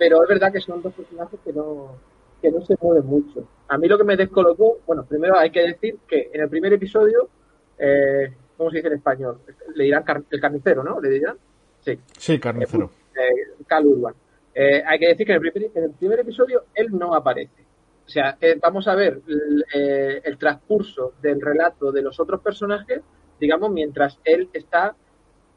Pero 0.00 0.22
es 0.22 0.28
verdad 0.30 0.50
que 0.50 0.62
son 0.62 0.80
dos 0.80 0.94
personajes 0.94 1.38
que 1.44 1.52
no, 1.52 1.98
que 2.40 2.50
no 2.50 2.64
se 2.64 2.74
mueven 2.80 3.04
mucho. 3.04 3.46
A 3.68 3.76
mí 3.76 3.86
lo 3.86 3.98
que 3.98 4.04
me 4.04 4.16
descolocó, 4.16 4.78
bueno, 4.86 5.04
primero 5.04 5.36
hay 5.36 5.50
que 5.50 5.60
decir 5.60 5.98
que 6.08 6.30
en 6.32 6.40
el 6.40 6.48
primer 6.48 6.72
episodio, 6.72 7.28
eh, 7.76 8.32
¿cómo 8.56 8.70
se 8.70 8.78
dice 8.78 8.88
en 8.88 8.94
español? 8.94 9.42
Le 9.74 9.84
dirán 9.84 10.02
el 10.30 10.40
carnicero, 10.40 10.82
¿no? 10.82 11.02
¿Le 11.02 11.10
dirán? 11.10 11.36
Sí. 11.80 11.98
Sí, 12.16 12.40
carnicero. 12.40 12.90
Eh, 13.14 13.62
Cal 13.66 13.86
Urban. 13.86 14.14
Eh, 14.54 14.82
hay 14.86 14.98
que 14.98 15.08
decir 15.08 15.26
que 15.26 15.32
en 15.32 15.44
el, 15.44 15.52
primer, 15.52 15.70
en 15.74 15.84
el, 15.84 15.90
primer, 15.90 16.20
episodio 16.20 16.64
él 16.74 16.88
no 16.92 17.14
aparece. 17.14 17.62
O 18.06 18.08
sea, 18.08 18.38
eh, 18.40 18.58
vamos 18.58 18.88
a 18.88 18.94
ver 18.94 19.20
el, 19.28 19.66
eh, 19.74 20.22
el, 20.24 20.38
transcurso 20.38 21.12
del 21.20 21.42
relato 21.42 21.92
de 21.92 22.00
los 22.00 22.18
otros 22.18 22.40
personajes, 22.40 23.02
digamos, 23.38 23.70
mientras 23.70 24.18
él 24.24 24.48
está 24.54 24.96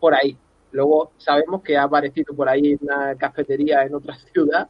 por 0.02 0.14
ahí. 0.14 0.38
Luego 0.74 1.12
sabemos 1.18 1.62
que 1.62 1.78
ha 1.78 1.84
aparecido 1.84 2.36
por 2.36 2.50
ahí 2.50 2.74
en 2.74 2.80
una 2.82 3.16
cafetería 3.16 3.84
en 3.84 3.94
otra 3.94 4.16
ciudad, 4.34 4.68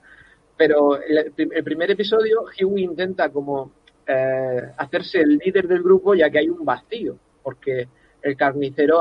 pero 0.56 1.00
el, 1.02 1.32
primer 1.64 1.90
episodio, 1.92 2.44
Huey 2.62 2.84
intenta 2.84 3.30
como 3.30 3.72
eh, 4.06 4.62
hacerse 4.78 5.22
el 5.22 5.38
líder 5.38 5.68
del 5.68 5.82
grupo 5.82 6.14
ya 6.14 6.30
que 6.30 6.40
hay 6.40 6.50
un 6.50 6.64
vacío, 6.64 7.18
porque 7.42 7.88
el 8.22 8.38
carnicero 8.38 9.00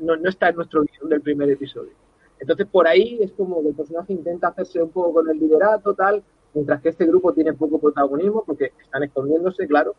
no, 0.00 0.28
está 0.28 0.48
en 0.48 0.56
nuestro 0.56 0.82
guion 0.82 1.08
del 1.08 1.20
primer 1.20 1.48
episodio. 1.50 1.92
Entonces 2.38 2.66
por 2.66 2.88
ahí 2.88 3.18
es 3.20 3.32
como 3.32 3.62
que 3.62 3.68
el 3.68 3.74
personaje 3.74 4.14
intenta 4.14 4.48
hacerse 4.48 4.82
un 4.82 4.90
poco 4.90 5.14
con 5.14 5.30
el 5.30 5.38
liderato, 5.38 5.94
tal, 5.94 6.22
mientras 6.54 6.80
que 6.80 6.88
este 6.88 7.06
grupo 7.06 7.34
tiene 7.34 7.52
poco 7.52 7.78
protagonismo 7.78 8.44
porque 8.46 8.72
están 8.82 9.02
escondiéndose, 9.02 9.66
claro, 9.68 9.94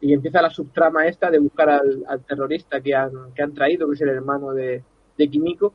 y 0.00 0.12
empieza 0.12 0.42
la 0.42 0.50
subtrama 0.50 1.06
esta 1.06 1.30
de 1.30 1.38
buscar 1.38 1.70
al, 1.70 2.04
al 2.06 2.22
terrorista 2.24 2.80
que 2.80 2.94
han, 2.94 3.32
que 3.34 3.42
han 3.42 3.54
traído, 3.54 3.88
que 3.88 3.94
es 3.94 4.00
el 4.02 4.10
hermano 4.10 4.52
de, 4.52 4.84
de 5.18 5.28
Kimiko, 5.28 5.74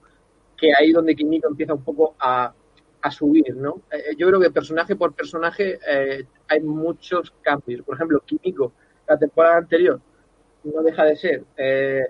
que 0.58 0.71
ahí 0.75 0.91
donde 0.91 1.15
Kimiko 1.15 1.49
empieza 1.49 1.73
un 1.73 1.84
poco 1.84 2.15
a, 2.19 2.53
a 3.01 3.12
subir, 3.12 3.56
¿no? 3.56 3.82
Eh, 3.91 4.15
yo 4.17 4.27
creo 4.27 4.39
que 4.39 4.49
personaje 4.49 4.95
por 4.95 5.13
personaje 5.13 5.79
eh, 5.88 6.25
hay 6.47 6.60
muchos 6.62 7.32
cambios. 7.41 7.82
Por 7.84 7.95
ejemplo, 7.95 8.21
Kimiko, 8.25 8.71
la 9.08 9.17
temporada 9.17 9.58
anterior, 9.58 9.99
no 10.63 10.82
deja 10.82 11.03
de 11.03 11.15
ser 11.17 11.43
eh, 11.58 12.08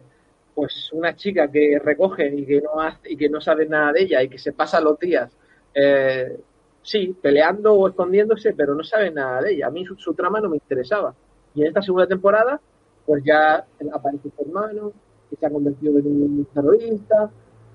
pues 0.54 0.92
una 0.94 1.16
chica 1.16 1.50
que 1.52 1.80
recoge 1.84 2.28
y 2.34 2.46
que 2.46 2.62
no 2.62 2.80
hace 2.80 3.12
y 3.12 3.18
que 3.18 3.28
no 3.28 3.42
sabe 3.42 3.66
nada 3.66 3.92
de 3.92 4.04
ella 4.04 4.22
y 4.22 4.30
que 4.30 4.38
se 4.38 4.54
pasa 4.54 4.80
los 4.80 5.00
días 5.00 5.36
eh, 5.74 6.38
sí, 6.84 7.16
peleando 7.22 7.74
o 7.74 7.88
escondiéndose, 7.88 8.54
pero 8.54 8.76
no 8.76 8.84
sabe 8.84 9.12
nada 9.12 9.42
de 9.42 9.54
ella. 9.54 9.68
A 9.68 9.72
mí 9.72 9.86
su, 9.86 9.96
su, 9.96 10.14
trama 10.14 10.40
no 10.40 10.50
me 10.50 10.58
interesaba. 10.58 11.16
Y 11.56 11.62
en 11.62 11.68
esta 11.68 11.82
segunda 11.82 12.08
temporada, 12.08 12.60
pues 13.06 13.24
ya 13.24 13.66
aparece 13.92 14.30
su 14.36 14.42
hermano, 14.42 14.94
que 15.34 15.40
se 15.40 15.46
ha 15.46 15.50
convertido 15.50 15.98
en 15.98 16.08
un 16.08 16.48
terrorista. 16.54 17.32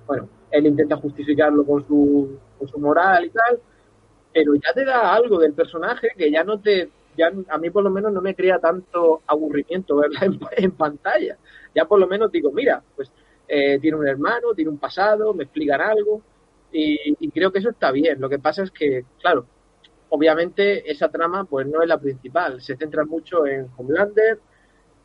Bueno, 0.07 0.29
él 0.51 0.67
intenta 0.67 0.97
justificarlo 0.97 1.65
con 1.65 1.87
su, 1.87 2.39
con 2.59 2.69
su 2.69 2.79
moral 2.79 3.25
y 3.25 3.31
tal, 3.31 3.61
pero 4.33 4.55
ya 4.55 4.73
te 4.75 4.85
da 4.85 5.15
algo 5.15 5.39
del 5.39 5.53
personaje 5.53 6.09
que 6.17 6.31
ya 6.31 6.45
no 6.45 6.61
te, 6.61 6.91
ya 7.17 7.31
a 7.49 7.59
mí 7.59 7.71
por 7.71 7.83
lo 7.83 7.91
menos 7.91 8.13
no 8.13 8.21
me 8.21 8.35
crea 8.35 8.59
tanto 8.59 9.23
aburrimiento 9.27 9.97
verla 9.97 10.21
en, 10.23 10.39
en 10.65 10.73
pantalla. 10.73 11.37
Ya 11.75 11.85
por 11.85 11.99
lo 11.99 12.07
menos 12.07 12.31
digo, 12.31 12.53
mira, 12.53 12.83
pues 12.97 13.11
eh, 13.49 13.79
tiene 13.81 13.97
un 13.97 14.07
hermano, 14.07 14.55
tiene 14.55 14.71
un 14.71 14.79
pasado, 14.79 15.35
me 15.35 15.45
explican 15.45 15.81
algo 15.81 16.23
y, 16.71 17.17
y, 17.19 17.31
creo 17.31 17.51
que 17.51 17.59
eso 17.59 17.71
está 17.71 17.91
bien. 17.91 18.21
Lo 18.21 18.29
que 18.29 18.39
pasa 18.39 18.63
es 18.63 18.71
que, 18.71 19.05
claro, 19.21 19.47
obviamente 20.11 20.91
esa 20.91 21.09
trama 21.09 21.45
pues 21.45 21.67
no 21.67 21.83
es 21.83 21.89
la 21.89 21.99
principal, 21.99 22.61
se 22.61 22.77
centra 22.77 23.05
mucho 23.05 23.47
en 23.47 23.69
Homelander. 23.77 24.39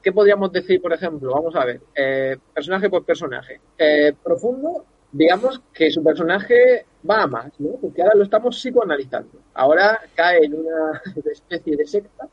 ¿Qué 0.03 0.11
podríamos 0.11 0.51
decir, 0.51 0.81
por 0.81 0.91
ejemplo? 0.91 1.31
Vamos 1.31 1.55
a 1.55 1.63
ver, 1.63 1.79
eh, 1.95 2.37
personaje 2.53 2.89
por 2.89 3.05
personaje. 3.05 3.61
Eh, 3.77 4.13
profundo, 4.21 4.83
digamos 5.09 5.61
que 5.73 5.89
su 5.89 6.03
personaje 6.03 6.85
va 7.09 7.23
a 7.23 7.27
más, 7.27 7.57
¿no? 7.57 7.77
Porque 7.79 8.01
ahora 8.01 8.15
lo 8.15 8.23
estamos 8.23 8.57
psicoanalizando. 8.57 9.39
Ahora 9.53 10.01
cae 10.13 10.43
en 10.43 10.55
una 10.55 11.01
especie 11.31 11.77
de 11.77 11.87
secta 11.87 12.27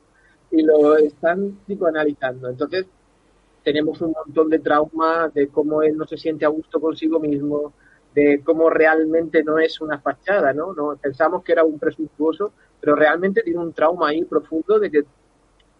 y 0.51 0.63
lo 0.63 0.97
están 0.97 1.61
psicoanalizando. 1.65 2.49
Entonces, 2.49 2.87
tenemos 3.63 4.01
un 4.01 4.13
montón 4.13 4.51
de 4.51 4.59
traumas 4.59 5.33
de 5.33 5.47
cómo 5.47 5.83
él 5.83 5.97
no 5.97 6.09
se 6.09 6.17
siente 6.17 6.45
a 6.45 6.49
gusto 6.49 6.81
consigo 6.81 7.21
mismo, 7.21 7.73
de 8.13 8.43
cómo 8.45 8.69
realmente 8.69 9.45
no 9.45 9.61
es 9.61 9.81
una 9.81 10.01
fachada, 10.01 10.53
¿no? 10.53 10.73
¿no? 10.73 10.97
Pensamos 10.97 11.45
que 11.45 11.53
era 11.53 11.63
un 11.63 11.79
presuntuoso, 11.79 12.53
pero 12.81 12.97
realmente 12.97 13.43
tiene 13.43 13.61
un 13.61 13.73
trauma 13.73 14.09
ahí 14.09 14.25
profundo 14.25 14.81
de 14.81 14.91
que, 14.91 15.05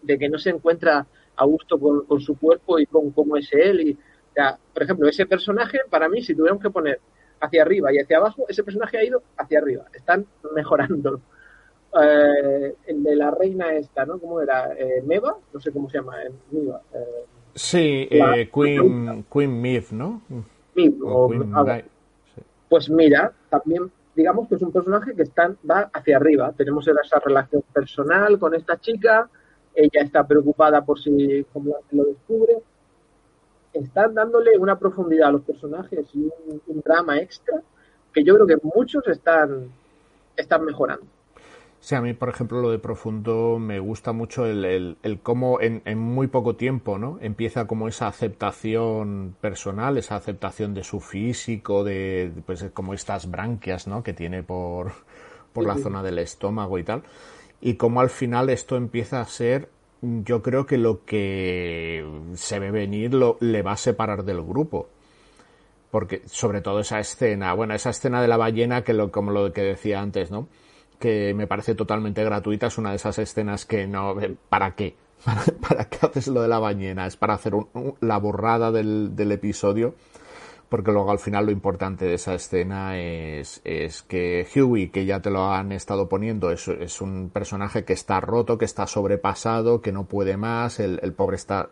de 0.03 0.17
que 0.17 0.29
no 0.29 0.37
se 0.37 0.51
encuentra 0.51 1.05
a 1.41 1.45
gusto 1.45 1.79
con, 1.79 2.05
con 2.05 2.19
su 2.21 2.37
cuerpo 2.37 2.79
y 2.79 2.85
con 2.85 3.11
cómo 3.11 3.35
es 3.35 3.49
él. 3.51 3.81
Y, 3.81 3.93
o 3.93 4.33
sea, 4.33 4.57
por 4.73 4.83
ejemplo, 4.83 5.09
ese 5.09 5.25
personaje, 5.25 5.79
para 5.89 6.07
mí, 6.07 6.21
si 6.21 6.35
tuviéramos 6.35 6.61
que 6.61 6.69
poner 6.69 6.99
hacia 7.39 7.63
arriba 7.63 7.91
y 7.91 7.97
hacia 7.97 8.17
abajo, 8.17 8.45
ese 8.47 8.63
personaje 8.63 8.97
ha 8.97 9.03
ido 9.03 9.23
hacia 9.37 9.59
arriba. 9.59 9.85
Están 9.93 10.25
mejorándolo. 10.55 11.21
Eh, 12.01 12.75
el 12.87 13.03
de 13.03 13.15
la 13.15 13.31
reina 13.31 13.73
esta, 13.73 14.05
¿no? 14.05 14.19
¿Cómo 14.19 14.39
era? 14.39 14.73
Eh, 14.77 15.01
¿Meva? 15.05 15.35
No 15.53 15.59
sé 15.59 15.71
cómo 15.71 15.89
se 15.89 15.97
llama. 15.97 16.23
Eh, 16.23 16.31
Meva. 16.51 16.81
sí, 17.53 18.07
la, 18.11 18.45
Queen, 18.45 19.25
Queen 19.31 19.61
Myth, 19.61 19.91
¿no? 19.91 20.21
Myth, 20.75 21.01
o, 21.01 21.25
o 21.25 21.29
Queen 21.29 21.51
ah, 21.53 21.81
pues 22.69 22.89
mira, 22.89 23.33
también 23.49 23.91
digamos 24.15 24.47
que 24.47 24.55
es 24.55 24.61
un 24.61 24.71
personaje 24.71 25.15
que 25.15 25.23
está, 25.23 25.53
va 25.69 25.89
hacia 25.93 26.17
arriba. 26.17 26.53
Tenemos 26.55 26.87
esa 26.87 27.19
relación 27.19 27.63
personal 27.73 28.39
con 28.39 28.55
esta 28.55 28.79
chica, 28.79 29.29
ella 29.75 30.01
está 30.01 30.25
preocupada 30.25 30.83
por 30.83 30.99
si 30.99 31.45
Homelander 31.53 31.93
lo 31.93 32.03
descubre. 32.05 32.57
Están 33.73 34.13
dándole 34.13 34.57
una 34.57 34.77
profundidad 34.77 35.29
a 35.29 35.31
los 35.31 35.41
personajes 35.43 36.05
y 36.13 36.23
un, 36.23 36.61
un, 36.67 36.81
drama 36.81 37.19
extra 37.19 37.61
que 38.13 38.23
yo 38.23 38.35
creo 38.35 38.47
que 38.47 38.57
muchos 38.75 39.07
están, 39.07 39.69
están 40.35 40.65
mejorando. 40.65 41.05
Sí, 41.79 41.95
a 41.95 42.01
mí, 42.01 42.13
por 42.13 42.29
ejemplo, 42.29 42.61
lo 42.61 42.69
de 42.69 42.77
Profundo 42.77 43.57
me 43.57 43.79
gusta 43.79 44.11
mucho 44.11 44.45
el, 44.45 44.65
el, 44.65 44.97
el 45.01 45.19
cómo 45.19 45.59
en, 45.61 45.81
en, 45.85 45.97
muy 45.97 46.27
poco 46.27 46.55
tiempo, 46.55 46.99
¿no? 46.99 47.17
Empieza 47.21 47.65
como 47.65 47.87
esa 47.87 48.07
aceptación 48.07 49.35
personal, 49.41 49.97
esa 49.97 50.15
aceptación 50.15 50.75
de 50.75 50.83
su 50.83 50.99
físico, 50.99 51.83
de, 51.83 52.31
pues, 52.45 52.65
como 52.73 52.93
estas 52.93 53.31
branquias, 53.31 53.87
¿no? 53.87 54.03
Que 54.03 54.13
tiene 54.13 54.43
por, 54.43 54.91
por 55.53 55.65
la 55.65 55.75
zona 55.77 56.03
del 56.03 56.19
estómago 56.19 56.77
y 56.77 56.83
tal. 56.83 57.01
Y 57.61 57.75
cómo 57.75 58.01
al 58.01 58.09
final 58.09 58.49
esto 58.49 58.75
empieza 58.75 59.21
a 59.21 59.25
ser, 59.25 59.69
yo 60.01 60.41
creo 60.41 60.65
que 60.65 60.77
lo 60.77 61.05
que 61.05 62.05
se 62.33 62.59
ve 62.59 62.71
venir 62.71 63.13
lo, 63.13 63.37
le 63.39 63.61
va 63.61 63.73
a 63.73 63.77
separar 63.77 64.23
del 64.23 64.41
grupo 64.41 64.89
porque 65.91 66.21
sobre 66.25 66.61
todo 66.61 66.79
esa 66.79 67.01
escena, 67.01 67.53
bueno, 67.53 67.73
esa 67.73 67.89
escena 67.89 68.21
de 68.21 68.29
la 68.29 68.37
ballena 68.37 68.81
que 68.81 68.93
lo, 68.93 69.11
como 69.11 69.31
lo 69.31 69.51
que 69.51 69.61
decía 69.61 69.99
antes, 69.99 70.31
¿no? 70.31 70.47
que 71.01 71.33
me 71.33 71.47
parece 71.47 71.75
totalmente 71.75 72.23
gratuita, 72.23 72.67
es 72.67 72.77
una 72.77 72.91
de 72.91 72.95
esas 72.95 73.17
escenas 73.17 73.65
que 73.65 73.87
no... 73.87 74.15
¿Para 74.47 74.75
qué? 74.75 74.95
¿Para, 75.67 75.89
qué 75.89 76.05
haces 76.05 76.27
lo 76.27 76.41
de 76.41 76.47
la 76.47 76.59
bañena? 76.59 77.07
Es 77.07 77.17
para 77.17 77.33
hacer 77.33 77.55
un, 77.55 77.67
la 77.99 78.17
borrada 78.17 78.71
del, 78.71 79.15
del, 79.15 79.31
episodio, 79.33 79.95
porque 80.71 80.93
luego 80.93 81.11
al 81.11 81.19
final 81.19 81.47
lo 81.47 81.51
importante 81.51 82.05
de 82.05 82.13
esa 82.13 82.33
escena 82.33 82.97
es, 82.97 83.59
es 83.65 84.03
que 84.03 84.47
Huey, 84.55 84.87
que 84.87 85.05
ya 85.05 85.19
te 85.19 85.29
lo 85.29 85.51
han 85.51 85.73
estado 85.73 86.07
poniendo, 86.07 86.49
es, 86.49 87.01
un 87.01 87.29
personaje 87.29 87.83
que 87.83 87.91
está 87.91 88.21
roto, 88.21 88.57
que 88.57 88.63
está 88.63 88.87
sobrepasado, 88.87 89.81
que 89.81 89.91
no 89.91 90.05
puede 90.05 90.37
más, 90.37 90.79
el, 90.79 90.97
pobre 91.11 91.35
está 91.35 91.67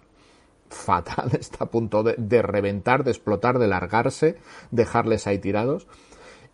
fatal, 0.69 1.29
está 1.39 1.63
a 1.63 1.69
punto 1.69 2.03
de 2.03 2.41
reventar, 2.41 3.05
de 3.05 3.11
explotar, 3.11 3.57
de 3.57 3.67
largarse, 3.67 4.35
dejarles 4.69 5.27
ahí 5.27 5.39
tirados 5.39 5.87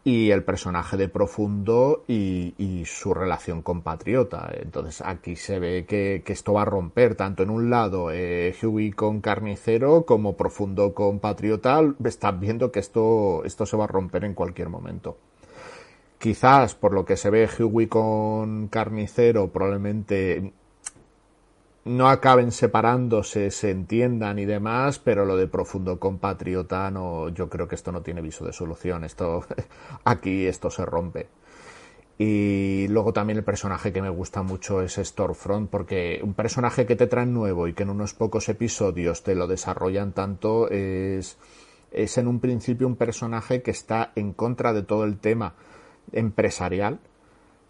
y 0.05 0.29
el 0.29 0.43
personaje 0.43 0.97
de 0.97 1.09
Profundo 1.09 2.03
y, 2.07 2.83
su 2.85 3.15
relación 3.15 3.63
con 3.63 3.81
Patriota. 3.81 4.51
Entonces 4.53 5.01
aquí 5.03 5.35
se 5.35 5.57
ve 5.57 5.85
que, 5.87 6.23
esto 6.27 6.53
va 6.53 6.61
a 6.61 6.65
romper 6.65 7.15
tanto 7.15 7.41
en 7.41 7.49
un 7.49 7.71
lado 7.71 8.11
eh, 8.11 8.55
Huey 8.61 8.91
con 8.91 9.19
Carnicero 9.19 10.05
como 10.05 10.37
Profundo 10.37 10.93
con 10.93 11.19
Patriota. 11.19 11.81
Están 12.03 12.39
viendo 12.39 12.71
que 12.71 12.79
esto, 12.79 13.43
esto 13.45 13.65
se 13.65 13.75
va 13.75 13.85
a 13.85 13.87
romper 13.87 14.25
en 14.25 14.35
cualquier 14.35 14.69
momento. 14.69 15.17
Quizás 16.19 16.75
por 16.75 16.93
lo 16.93 17.03
que 17.03 17.17
se 17.17 17.31
ve 17.31 17.49
Huey 17.59 17.87
con 17.87 18.67
Carnicero 18.67 19.47
probablemente 19.47 20.53
no 21.85 22.09
acaben 22.09 22.51
separándose, 22.51 23.51
se 23.51 23.69
entiendan 23.69 24.39
y 24.39 24.45
demás, 24.45 24.97
pero 24.99 25.23
lo 25.23 25.37
de 25.37 25.47
profundo 25.47 25.99
compatriota 25.99 26.89
no, 26.89 27.29
yo 27.29 27.47
creo 27.47 27.67
que 27.67 27.75
esto 27.75 27.91
no 27.91 28.01
tiene 28.01 28.21
viso 28.21 28.43
de 28.43 28.53
solución. 28.53 29.03
Esto, 29.03 29.45
aquí 30.03 30.47
esto 30.47 30.71
se 30.71 30.83
rompe. 30.83 31.27
Y 32.17 32.87
luego 32.87 33.13
también 33.13 33.37
el 33.37 33.43
personaje 33.43 33.93
que 33.93 34.01
me 34.01 34.09
gusta 34.09 34.41
mucho 34.41 34.81
es 34.81 34.95
Stormfront, 34.95 35.69
porque 35.69 36.21
un 36.23 36.33
personaje 36.33 36.85
que 36.85 36.95
te 36.95 37.07
traen 37.07 37.33
nuevo 37.33 37.67
y 37.67 37.73
que 37.73 37.83
en 37.83 37.89
unos 37.89 38.13
pocos 38.13 38.49
episodios 38.49 39.21
te 39.21 39.35
lo 39.35 39.47
desarrollan 39.47 40.13
tanto 40.13 40.69
es, 40.69 41.37
es 41.91 42.17
en 42.17 42.27
un 42.27 42.39
principio 42.39 42.87
un 42.87 42.95
personaje 42.95 43.61
que 43.61 43.71
está 43.71 44.11
en 44.15 44.33
contra 44.33 44.73
de 44.73 44.81
todo 44.81 45.03
el 45.03 45.19
tema 45.19 45.53
empresarial. 46.13 46.99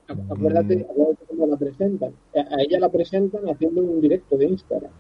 Acuérdate, 0.08 0.86
la 1.56 1.60
presentan. 1.60 2.14
A 2.36 2.62
ella 2.62 2.80
la 2.80 2.90
presentan 2.90 3.50
haciendo 3.50 3.82
un 3.82 4.02
directo 4.02 4.38
de 4.38 4.46
Instagram. 4.46 4.92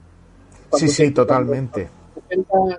Cuando 0.69 0.87
sí, 0.87 0.87
sí, 0.87 1.05
se, 1.05 1.11
totalmente. 1.11 1.89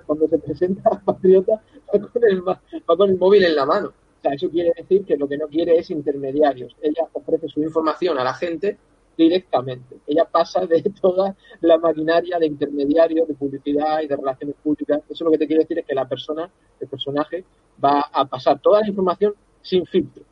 Cuando 0.05 0.27
se 0.27 0.37
presenta, 0.39 0.89
presenta 0.89 1.01
Patriota, 1.05 1.61
va 1.93 1.99
con, 1.99 2.23
el, 2.23 2.47
va 2.47 2.97
con 2.97 3.09
el 3.09 3.17
móvil 3.17 3.45
en 3.45 3.55
la 3.55 3.65
mano. 3.65 3.87
O 3.87 4.21
sea, 4.21 4.33
eso 4.33 4.49
quiere 4.49 4.73
decir 4.75 5.05
que 5.05 5.15
lo 5.15 5.27
que 5.27 5.37
no 5.37 5.47
quiere 5.47 5.77
es 5.77 5.89
intermediarios. 5.91 6.75
Ella 6.81 7.07
ofrece 7.13 7.47
su 7.47 7.61
información 7.61 8.17
a 8.17 8.23
la 8.23 8.33
gente 8.33 8.77
directamente. 9.15 9.97
Ella 10.07 10.25
pasa 10.25 10.65
de 10.65 10.81
toda 11.01 11.35
la 11.61 11.77
maquinaria 11.77 12.39
de 12.39 12.47
intermediarios, 12.47 13.27
de 13.27 13.35
publicidad 13.35 14.01
y 14.01 14.07
de 14.07 14.15
relaciones 14.15 14.55
públicas. 14.63 15.01
Eso 15.09 15.23
lo 15.23 15.31
que 15.31 15.37
te 15.37 15.47
quiere 15.47 15.63
decir 15.63 15.79
es 15.79 15.85
que 15.85 15.95
la 15.95 16.07
persona, 16.07 16.49
el 16.79 16.87
personaje, 16.87 17.43
va 17.83 18.01
a 18.11 18.25
pasar 18.25 18.59
toda 18.59 18.81
la 18.81 18.87
información 18.87 19.33
sin 19.61 19.85
filtro. 19.85 20.23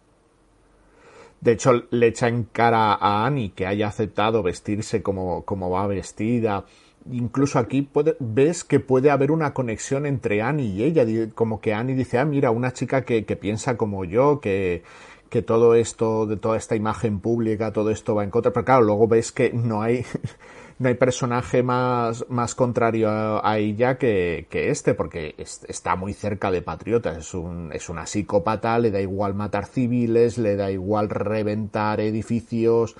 De 1.45 1.51
hecho, 1.51 1.83
le 1.91 2.07
echa 2.07 2.27
en 2.27 2.45
cara 2.45 2.95
a 2.95 3.23
Annie 3.27 3.51
que 3.51 3.67
haya 3.67 3.87
aceptado 3.87 4.41
vestirse 4.41 5.03
como, 5.03 5.45
como 5.45 5.69
va 5.69 5.85
vestida. 5.85 6.65
Incluso 7.11 7.59
aquí 7.59 7.87
ves 8.19 8.63
que 8.63 8.79
puede 8.79 9.11
haber 9.11 9.29
una 9.29 9.53
conexión 9.53 10.07
entre 10.07 10.41
Annie 10.41 10.73
y 10.73 10.83
ella, 10.83 11.05
como 11.35 11.61
que 11.61 11.71
Annie 11.71 11.93
dice, 11.93 12.17
ah, 12.17 12.25
mira, 12.25 12.49
una 12.49 12.73
chica 12.73 13.05
que, 13.05 13.25
que 13.25 13.35
piensa 13.35 13.77
como 13.77 14.05
yo, 14.05 14.39
que, 14.41 14.81
que 15.29 15.43
todo 15.43 15.75
esto, 15.75 16.25
de 16.25 16.37
toda 16.37 16.57
esta 16.57 16.75
imagen 16.75 17.19
pública, 17.19 17.71
todo 17.71 17.91
esto 17.91 18.15
va 18.15 18.23
en 18.23 18.31
contra, 18.31 18.51
pero 18.51 18.65
claro, 18.65 18.83
luego 18.83 19.07
ves 19.07 19.31
que 19.31 19.53
no 19.53 19.83
hay, 19.83 20.03
no 20.77 20.89
hay 20.89 20.95
personaje 20.95 21.63
más, 21.63 22.25
más 22.29 22.53
contrario 22.53 23.09
a, 23.09 23.57
ella 23.57 23.97
que, 23.97 24.45
este, 24.51 24.93
porque 24.93 25.35
está 25.37 25.95
muy 25.95 26.13
cerca 26.13 26.51
de 26.51 26.61
Patriota, 26.61 27.17
es, 27.17 27.33
un, 27.33 27.71
es 27.71 27.87
una 27.87 28.05
psicópata, 28.05 28.77
le 28.79 28.91
da 28.91 28.99
igual 28.99 29.35
matar 29.35 29.65
civiles, 29.67 30.37
le 30.37 30.55
da 30.55 30.71
igual 30.71 31.09
reventar 31.09 32.01
edificios, 32.01 32.95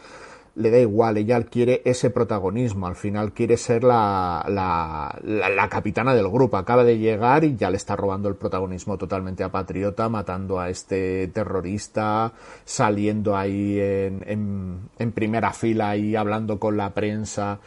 le 0.56 0.72
da 0.72 0.80
igual, 0.80 1.18
ella 1.18 1.44
quiere 1.44 1.82
ese 1.86 2.10
protagonismo, 2.10 2.88
al 2.88 2.96
final 2.96 3.34
quiere 3.34 3.58
ser 3.58 3.84
la, 3.84 4.46
la, 4.48 5.20
la, 5.24 5.70
capitana 5.70 6.16
del 6.16 6.30
grupo, 6.30 6.56
acaba 6.58 6.84
de 6.84 6.98
llegar 6.98 7.44
y 7.44 7.58
ya 7.58 7.70
le 7.70 7.78
está 7.78 7.96
robando 7.96 8.30
el 8.30 8.36
protagonismo 8.36 8.98
totalmente 8.98 9.44
a 9.44 9.52
Patriota, 9.52 10.08
matando 10.08 10.60
a 10.60 10.70
este 10.70 11.28
terrorista, 11.28 12.34
saliendo 12.64 13.36
ahí 13.36 13.80
en, 13.80 14.24
en, 14.26 14.90
en 14.98 15.12
primera 15.12 15.52
fila 15.52 15.98
y 15.98 16.16
hablando 16.16 16.58
con 16.58 16.78
la 16.78 16.94
prensa. 16.94 17.60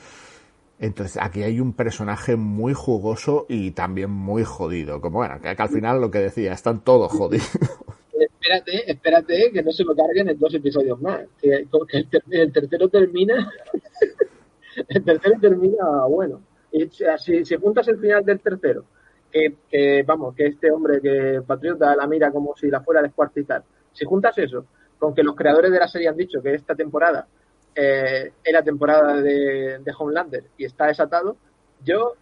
Entonces 0.78 1.20
aquí 1.20 1.42
hay 1.42 1.60
un 1.60 1.72
personaje 1.72 2.36
muy 2.36 2.72
jugoso 2.72 3.46
y 3.48 3.72
también 3.72 4.10
muy 4.10 4.44
jodido. 4.44 5.00
Como 5.00 5.18
bueno, 5.18 5.40
que, 5.40 5.48
al 5.48 5.68
final 5.68 6.00
lo 6.00 6.10
que 6.10 6.20
decía, 6.20 6.52
están 6.52 6.80
todos 6.80 7.10
jodidos 7.12 7.50
espérate, 8.48 8.90
espérate 8.90 9.50
que 9.52 9.62
no 9.62 9.72
se 9.72 9.84
lo 9.84 9.94
carguen 9.94 10.28
en 10.28 10.38
dos 10.38 10.54
episodios 10.54 11.00
más. 11.00 11.20
Que, 11.40 11.66
el, 12.30 12.52
tercero 12.52 12.88
termina. 12.88 13.50
el 14.88 15.04
tercero 15.04 15.38
termina 15.40 16.06
bueno. 16.08 16.40
Y 16.72 16.88
si, 16.88 17.44
si 17.44 17.56
juntas 17.56 17.88
el 17.88 17.98
final 17.98 18.24
del 18.24 18.40
tercero, 18.40 18.84
que, 19.30 20.02
vamos, 20.06 20.34
que 20.34 20.46
este 20.46 20.70
hombre 20.70 21.00
que 21.00 21.42
Patriota 21.46 21.94
la 21.94 22.06
mira 22.06 22.30
como 22.30 22.56
si 22.56 22.68
la 22.68 22.80
fuera 22.80 23.00
a 23.00 23.02
descuartizar, 23.02 23.62
si 23.92 24.04
juntas 24.04 24.36
eso 24.38 24.64
con 24.98 25.14
que 25.14 25.22
los 25.22 25.36
creadores 25.36 25.70
de 25.70 25.78
la 25.78 25.86
serie 25.86 26.08
han 26.08 26.16
dicho 26.16 26.42
que 26.42 26.54
esta 26.54 26.74
temporada 26.74 27.26
eh, 27.74 28.32
era 28.42 28.62
temporada 28.62 29.20
de, 29.20 29.78
de 29.78 29.92
Homelander 29.96 30.44
y 30.56 30.64
está 30.64 30.86
desatado, 30.86 31.36
yo 31.84 32.14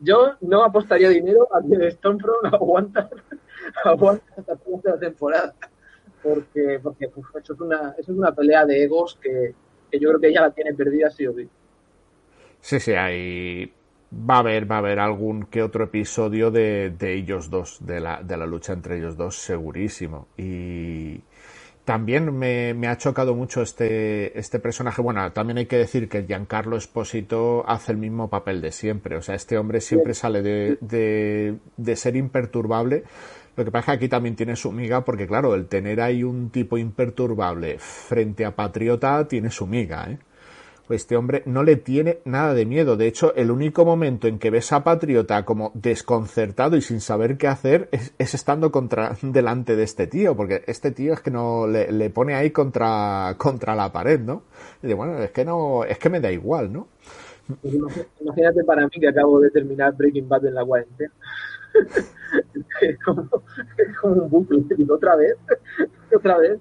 yo 0.00 0.34
no 0.40 0.64
apostaría 0.64 1.08
dinero 1.08 1.48
a 1.54 1.62
que 1.62 1.92
Stormfront 1.92 2.44
aguanta, 2.52 3.08
aguanta 3.84 4.24
hasta 4.36 4.56
la 4.84 4.98
temporada 4.98 5.54
porque, 6.24 6.80
porque 6.82 7.04
eso, 7.04 7.52
es 7.52 7.60
una, 7.60 7.94
eso 7.98 8.12
es 8.12 8.18
una 8.18 8.32
pelea 8.32 8.64
de 8.64 8.82
egos 8.82 9.18
que, 9.22 9.54
yo 9.92 10.08
creo 10.08 10.20
que 10.20 10.28
ella 10.28 10.40
la 10.40 10.50
tiene 10.50 10.74
perdida 10.74 11.10
sí 11.10 11.26
o 11.26 11.34
sí. 11.34 11.48
Sí, 12.60 12.80
sí, 12.80 12.92
hay... 12.92 13.72
Va 14.12 14.36
a 14.36 14.38
haber, 14.38 14.70
va 14.70 14.76
a 14.76 14.78
haber 14.78 15.00
algún 15.00 15.46
que 15.46 15.62
otro 15.62 15.84
episodio 15.84 16.52
de, 16.52 16.90
de 16.96 17.14
ellos 17.14 17.50
dos, 17.50 17.84
de 17.84 17.98
la, 18.00 18.22
de 18.22 18.36
la 18.36 18.46
lucha 18.46 18.72
entre 18.72 18.98
ellos 18.98 19.16
dos, 19.16 19.36
segurísimo. 19.36 20.28
Y 20.36 21.20
también 21.84 22.36
me, 22.36 22.74
me, 22.74 22.88
ha 22.88 22.96
chocado 22.96 23.34
mucho 23.34 23.62
este, 23.62 24.38
este 24.38 24.58
personaje. 24.58 25.02
Bueno, 25.02 25.32
también 25.32 25.58
hay 25.58 25.66
que 25.66 25.76
decir 25.76 26.08
que 26.08 26.24
Giancarlo 26.24 26.76
Esposito 26.76 27.64
hace 27.68 27.92
el 27.92 27.98
mismo 27.98 28.28
papel 28.30 28.60
de 28.60 28.72
siempre. 28.72 29.16
O 29.16 29.22
sea, 29.22 29.34
este 29.34 29.58
hombre 29.58 29.80
siempre 29.80 30.14
sale 30.14 30.42
de, 30.42 30.78
de, 30.80 31.56
de 31.76 31.96
ser 31.96 32.16
imperturbable 32.16 33.04
lo 33.56 33.64
que 33.64 33.70
pasa 33.70 33.92
es 33.92 33.98
que 33.98 34.04
aquí 34.04 34.08
también 34.08 34.34
tiene 34.34 34.56
su 34.56 34.72
miga 34.72 35.04
porque, 35.04 35.26
claro, 35.26 35.54
el 35.54 35.66
tener 35.66 36.00
ahí 36.00 36.24
un 36.24 36.50
tipo 36.50 36.76
imperturbable 36.76 37.78
frente 37.78 38.44
a 38.44 38.56
Patriota 38.56 39.28
tiene 39.28 39.50
su 39.50 39.66
miga, 39.66 40.08
¿eh? 40.10 40.18
Pues 40.86 41.02
este 41.02 41.16
hombre 41.16 41.42
no 41.46 41.62
le 41.62 41.76
tiene 41.76 42.18
nada 42.26 42.52
de 42.52 42.66
miedo. 42.66 42.96
De 42.96 43.06
hecho, 43.06 43.34
el 43.36 43.50
único 43.50 43.86
momento 43.86 44.28
en 44.28 44.38
que 44.38 44.50
ves 44.50 44.70
a 44.72 44.84
Patriota 44.84 45.44
como 45.44 45.72
desconcertado 45.74 46.76
y 46.76 46.82
sin 46.82 47.00
saber 47.00 47.38
qué 47.38 47.48
hacer 47.48 47.88
es, 47.90 48.34
estando 48.34 48.70
contra, 48.70 49.16
delante 49.22 49.76
de 49.76 49.82
este 49.82 50.06
tío, 50.06 50.36
porque 50.36 50.62
este 50.66 50.90
tío 50.90 51.14
es 51.14 51.20
que 51.20 51.30
no 51.30 51.66
le, 51.66 52.10
pone 52.10 52.34
ahí 52.34 52.50
contra, 52.50 53.34
contra 53.38 53.74
la 53.74 53.92
pared, 53.92 54.20
¿no? 54.20 54.42
Y 54.82 54.88
dice, 54.88 54.94
bueno, 54.94 55.18
es 55.18 55.30
que 55.30 55.44
no, 55.44 55.84
es 55.84 55.98
que 55.98 56.10
me 56.10 56.20
da 56.20 56.30
igual, 56.30 56.72
¿no? 56.72 56.88
Pues 57.62 57.74
imagínate 58.20 58.64
para 58.64 58.84
mí 58.84 59.00
que 59.00 59.08
acabo 59.08 59.40
de 59.40 59.50
terminar 59.50 59.94
Breaking 59.96 60.28
Bad 60.28 60.46
en 60.46 60.54
la 60.54 60.64
cuarentena. 60.64 61.12
es, 62.80 62.98
como, 63.04 63.28
un 64.02 64.30
bucle. 64.30 64.64
otra 64.90 65.16
vez, 65.16 65.36
otra 66.14 66.38
vez, 66.38 66.58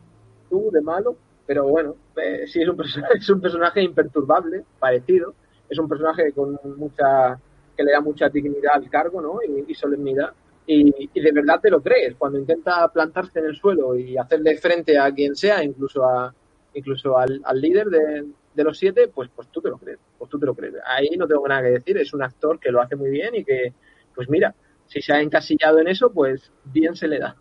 tú 0.49 0.69
de 0.71 0.81
malo. 0.81 1.15
Pero 1.45 1.67
bueno, 1.67 1.95
eh, 2.17 2.45
sí 2.47 2.61
es 2.61 2.67
un, 2.67 2.77
personaje, 2.77 3.13
es 3.17 3.29
un 3.29 3.41
personaje 3.41 3.81
imperturbable, 3.81 4.63
parecido. 4.79 5.33
Es 5.69 5.77
un 5.79 5.87
personaje 5.87 6.31
con 6.33 6.59
mucha 6.77 7.39
que 7.75 7.83
le 7.83 7.91
da 7.91 8.01
mucha 8.01 8.29
dignidad 8.29 8.75
al 8.75 8.89
cargo 8.89 9.21
¿no? 9.21 9.39
y, 9.67 9.73
solemnidad. 9.73 10.31
Y, 10.67 11.09
de 11.19 11.31
verdad 11.31 11.59
te 11.59 11.69
lo 11.69 11.81
crees. 11.81 12.15
Cuando 12.15 12.37
intenta 12.37 12.87
plantarse 12.89 13.39
en 13.39 13.45
el 13.45 13.55
suelo 13.55 13.95
y 13.95 14.17
hacerle 14.17 14.57
frente 14.57 14.97
a 14.97 15.11
quien 15.11 15.35
sea, 15.35 15.63
incluso 15.63 16.05
a 16.05 16.33
incluso 16.75 17.17
al, 17.17 17.39
al 17.43 17.61
líder 17.61 17.87
de, 17.87 18.25
de, 18.55 18.63
los 18.63 18.79
siete, 18.79 19.07
pues, 19.07 19.29
pues 19.35 19.47
tú 19.49 19.61
te 19.61 19.69
lo 19.69 19.77
crees. 19.77 19.99
Pues 20.17 20.29
tú 20.29 20.39
te 20.39 20.45
lo 20.45 20.55
crees. 20.55 20.73
Ahí 20.85 21.09
no 21.17 21.27
tengo 21.27 21.47
nada 21.47 21.61
que 21.61 21.69
decir. 21.69 21.97
Es 21.97 22.13
un 22.13 22.23
actor 22.23 22.59
que 22.59 22.71
lo 22.71 22.81
hace 22.81 22.95
muy 22.95 23.09
bien 23.09 23.35
y 23.35 23.43
que, 23.43 23.73
pues 24.15 24.29
mira, 24.29 24.55
si 24.87 25.01
se 25.01 25.13
ha 25.13 25.21
encasillado 25.21 25.79
en 25.79 25.87
eso, 25.87 26.11
pues 26.11 26.51
bien 26.65 26.95
se 26.95 27.07
le 27.07 27.19
da. 27.19 27.35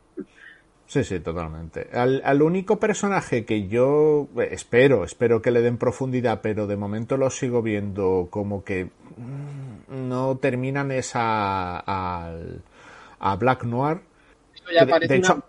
Sí, 0.92 1.04
sí, 1.04 1.20
totalmente. 1.20 1.88
Al, 1.94 2.42
único 2.42 2.78
personaje 2.78 3.46
que 3.46 3.66
yo 3.66 4.28
eh, 4.36 4.48
espero, 4.50 5.04
espero 5.04 5.40
que 5.40 5.50
le 5.50 5.62
den 5.62 5.78
profundidad, 5.78 6.42
pero 6.42 6.66
de 6.66 6.76
momento 6.76 7.16
lo 7.16 7.30
sigo 7.30 7.62
viendo 7.62 8.28
como 8.28 8.62
que 8.62 8.90
mm, 9.16 10.08
no 10.10 10.36
terminan 10.36 10.90
esa 10.92 11.82
a, 11.82 13.36
Black 13.38 13.64
Noir. 13.64 14.02
Ya 14.70 14.84
parece 14.84 15.16
una, 15.20 15.42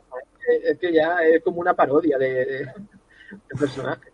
es 0.64 0.80
que 0.80 0.94
ya 0.94 1.18
es 1.26 1.44
como 1.44 1.60
una 1.60 1.74
parodia 1.74 2.18
de, 2.18 2.46
de 2.46 3.56
personaje 3.60 4.13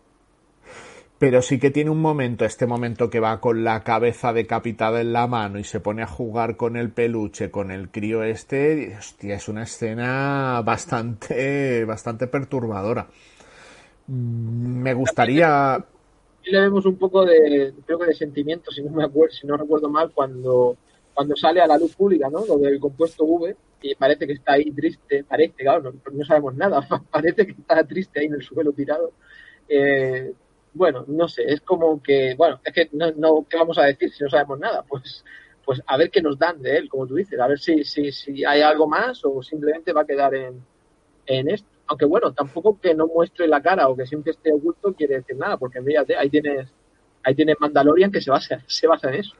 pero 1.20 1.42
sí 1.42 1.58
que 1.58 1.70
tiene 1.70 1.90
un 1.90 2.00
momento, 2.00 2.46
este 2.46 2.66
momento 2.66 3.10
que 3.10 3.20
va 3.20 3.42
con 3.42 3.62
la 3.62 3.84
cabeza 3.84 4.32
decapitada 4.32 5.02
en 5.02 5.12
la 5.12 5.26
mano 5.26 5.58
y 5.58 5.64
se 5.64 5.78
pone 5.78 6.02
a 6.02 6.06
jugar 6.06 6.56
con 6.56 6.78
el 6.78 6.92
peluche, 6.92 7.50
con 7.50 7.70
el 7.70 7.90
crío 7.90 8.22
este, 8.22 8.96
hostia, 8.96 9.34
es 9.34 9.46
una 9.46 9.64
escena 9.64 10.62
bastante, 10.64 11.84
bastante 11.84 12.26
perturbadora. 12.26 13.06
Mm, 14.06 14.80
me 14.80 14.94
gustaría... 14.94 15.84
Le 16.44 16.58
vemos 16.58 16.86
un 16.86 16.96
poco 16.96 17.26
de, 17.26 17.74
creo 17.84 17.98
que 17.98 18.06
de 18.06 18.14
sentimiento, 18.14 18.70
si 18.70 18.82
no 18.82 18.90
me 18.90 19.04
acuerdo, 19.04 19.34
si 19.34 19.46
no 19.46 19.58
recuerdo 19.58 19.90
mal, 19.90 20.12
cuando, 20.14 20.78
cuando 21.12 21.36
sale 21.36 21.60
a 21.60 21.66
la 21.66 21.76
luz 21.76 21.94
pública, 21.96 22.30
¿no? 22.30 22.46
Lo 22.46 22.56
del 22.56 22.80
compuesto 22.80 23.24
V, 23.26 23.54
y 23.82 23.94
parece 23.94 24.26
que 24.26 24.32
está 24.32 24.54
ahí 24.54 24.70
triste, 24.70 25.22
parece, 25.24 25.52
claro, 25.64 25.82
no, 25.82 25.92
no 26.12 26.24
sabemos 26.24 26.54
nada, 26.54 26.80
parece 27.10 27.44
que 27.44 27.52
está 27.52 27.84
triste 27.84 28.20
ahí 28.20 28.26
en 28.26 28.34
el 28.36 28.42
suelo 28.42 28.72
tirado. 28.72 29.12
Eh, 29.68 30.32
bueno, 30.72 31.04
no 31.08 31.28
sé, 31.28 31.44
es 31.46 31.60
como 31.60 32.02
que, 32.02 32.34
bueno, 32.36 32.60
es 32.64 32.72
que 32.72 32.88
no, 32.92 33.10
no, 33.12 33.46
¿qué 33.48 33.56
vamos 33.56 33.78
a 33.78 33.84
decir 33.84 34.10
si 34.12 34.22
no 34.22 34.30
sabemos 34.30 34.58
nada? 34.58 34.84
Pues, 34.88 35.24
pues 35.64 35.82
a 35.86 35.96
ver 35.96 36.10
qué 36.10 36.22
nos 36.22 36.38
dan 36.38 36.60
de 36.62 36.76
él, 36.78 36.88
como 36.88 37.06
tú 37.06 37.14
dices, 37.14 37.38
a 37.38 37.46
ver 37.46 37.58
si, 37.60 37.84
si, 37.84 38.10
si 38.10 38.44
hay 38.44 38.62
algo 38.62 38.88
más 38.88 39.24
o 39.24 39.42
simplemente 39.42 39.92
va 39.92 40.00
a 40.00 40.06
quedar 40.06 40.34
en, 40.34 40.64
en 41.26 41.50
esto. 41.50 41.68
Aunque 41.86 42.06
bueno, 42.06 42.32
tampoco 42.32 42.80
que 42.80 42.94
no 42.94 43.06
muestre 43.06 43.46
la 43.46 43.60
cara 43.60 43.88
o 43.88 43.96
que 43.96 44.06
siempre 44.06 44.32
esté 44.32 44.52
oculto 44.52 44.94
quiere 44.94 45.16
decir 45.16 45.36
nada, 45.36 45.58
porque 45.58 45.82
fíjate, 45.82 46.16
ahí 46.16 46.30
tienes, 46.30 46.68
ahí 47.22 47.34
tienes 47.34 47.56
Mandalorian 47.60 48.10
que 48.10 48.20
se 48.20 48.30
basa, 48.30 48.62
se 48.66 48.86
basa 48.86 49.10
en 49.10 49.16
eso. 49.16 49.36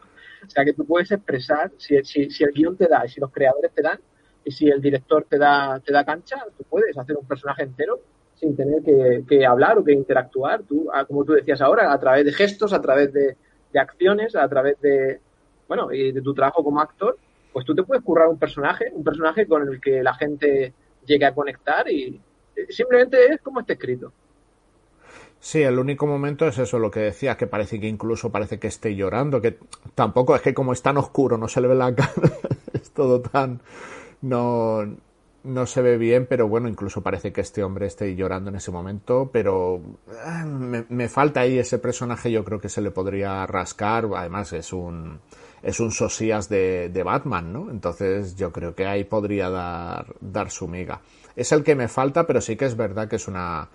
O 0.46 0.50
sea 0.50 0.64
que 0.64 0.72
tú 0.72 0.84
puedes 0.84 1.10
expresar, 1.10 1.72
si, 1.78 2.02
si, 2.04 2.30
si 2.30 2.44
el 2.44 2.52
guion 2.52 2.76
te 2.76 2.86
da 2.86 3.04
y 3.04 3.08
si 3.08 3.20
los 3.20 3.32
creadores 3.32 3.72
te 3.72 3.82
dan, 3.82 3.98
y 4.44 4.52
si 4.52 4.68
el 4.68 4.80
director 4.80 5.26
te 5.28 5.38
da, 5.38 5.80
te 5.80 5.92
da 5.92 6.04
cancha, 6.04 6.44
tú 6.56 6.64
puedes 6.64 6.96
hacer 6.96 7.16
un 7.16 7.26
personaje 7.26 7.62
entero 7.62 8.00
sin 8.40 8.56
tener 8.56 8.82
que, 8.82 9.46
hablar 9.46 9.78
o 9.78 9.84
que 9.84 9.92
interactuar, 9.92 10.62
tú, 10.62 10.88
ah, 10.92 11.04
como 11.04 11.24
tú 11.24 11.34
decías 11.34 11.60
ahora, 11.60 11.92
a 11.92 12.00
través 12.00 12.24
de 12.24 12.32
gestos, 12.32 12.72
a 12.72 12.80
través 12.80 13.12
de, 13.12 13.36
acciones, 13.78 14.34
a 14.34 14.48
través 14.48 14.80
de, 14.80 15.20
bueno, 15.68 15.88
de 15.88 16.20
tu 16.24 16.34
trabajo 16.34 16.64
como 16.64 16.80
actor, 16.80 17.16
pues 17.52 17.64
tú 17.66 17.74
te 17.74 17.82
puedes 17.82 18.02
currar 18.02 18.28
un 18.28 18.38
personaje, 18.38 18.90
un 18.92 19.04
personaje 19.04 19.46
con 19.46 19.68
el 19.68 19.80
que 19.80 20.02
la 20.02 20.14
gente 20.14 20.72
llegue 21.06 21.26
a 21.26 21.34
conectar 21.34 21.88
y 21.90 22.20
eh, 22.56 22.66
simplemente 22.70 23.26
es 23.26 23.40
como 23.42 23.60
está 23.60 23.74
escrito. 23.74 24.12
Sí, 25.38 25.62
el 25.62 25.78
único 25.78 26.06
momento 26.06 26.46
es 26.46 26.58
eso, 26.58 26.78
lo 26.78 26.90
que 26.90 27.00
decías, 27.00 27.36
que 27.36 27.46
parece 27.46 27.80
que 27.80 27.88
incluso 27.88 28.30
parece 28.30 28.58
que 28.58 28.66
esté 28.66 28.94
llorando, 28.94 29.40
que 29.40 29.58
tampoco 29.94 30.34
es 30.34 30.42
que 30.42 30.52
como 30.52 30.72
es 30.72 30.82
tan 30.82 30.98
oscuro, 30.98 31.38
no 31.38 31.48
se 31.48 31.60
le 31.60 31.68
ve 31.68 31.74
la 31.74 31.94
cara, 31.94 32.12
es 32.72 32.90
todo 32.90 33.20
tan, 33.20 33.60
no, 34.20 34.84
no 35.44 35.66
se 35.66 35.82
ve 35.82 35.96
bien, 35.96 36.26
pero 36.26 36.48
bueno, 36.48 36.68
incluso 36.68 37.02
parece 37.02 37.32
que 37.32 37.40
este 37.40 37.62
hombre 37.62 37.86
esté 37.86 38.14
llorando 38.14 38.50
en 38.50 38.56
ese 38.56 38.70
momento, 38.70 39.30
pero 39.32 39.80
ah, 40.24 40.44
me, 40.44 40.84
me, 40.88 41.08
falta 41.08 41.40
ahí 41.40 41.58
ese 41.58 41.78
personaje, 41.78 42.30
yo 42.30 42.44
creo 42.44 42.60
que 42.60 42.68
se 42.68 42.80
le 42.80 42.90
podría 42.90 43.46
rascar, 43.46 44.08
además 44.14 44.52
es 44.52 44.72
un 44.72 45.20
es 45.62 45.80
un 45.80 45.90
sosías 45.90 46.48
de, 46.48 46.88
de 46.88 47.02
Batman, 47.02 47.52
¿no? 47.52 47.70
Entonces 47.70 48.34
yo 48.36 48.52
creo 48.52 48.74
que 48.74 48.86
ahí 48.86 49.04
podría 49.04 49.50
dar, 49.50 50.06
dar 50.20 50.50
su 50.50 50.68
miga. 50.68 51.00
Es 51.36 51.52
el 51.52 51.62
que 51.62 51.74
me 51.74 51.88
falta, 51.88 52.26
pero 52.26 52.40
sí 52.40 52.56
que 52.56 52.64
es 52.64 52.76
verdad 52.76 53.08
que 53.08 53.16
es 53.16 53.28
una 53.28 53.68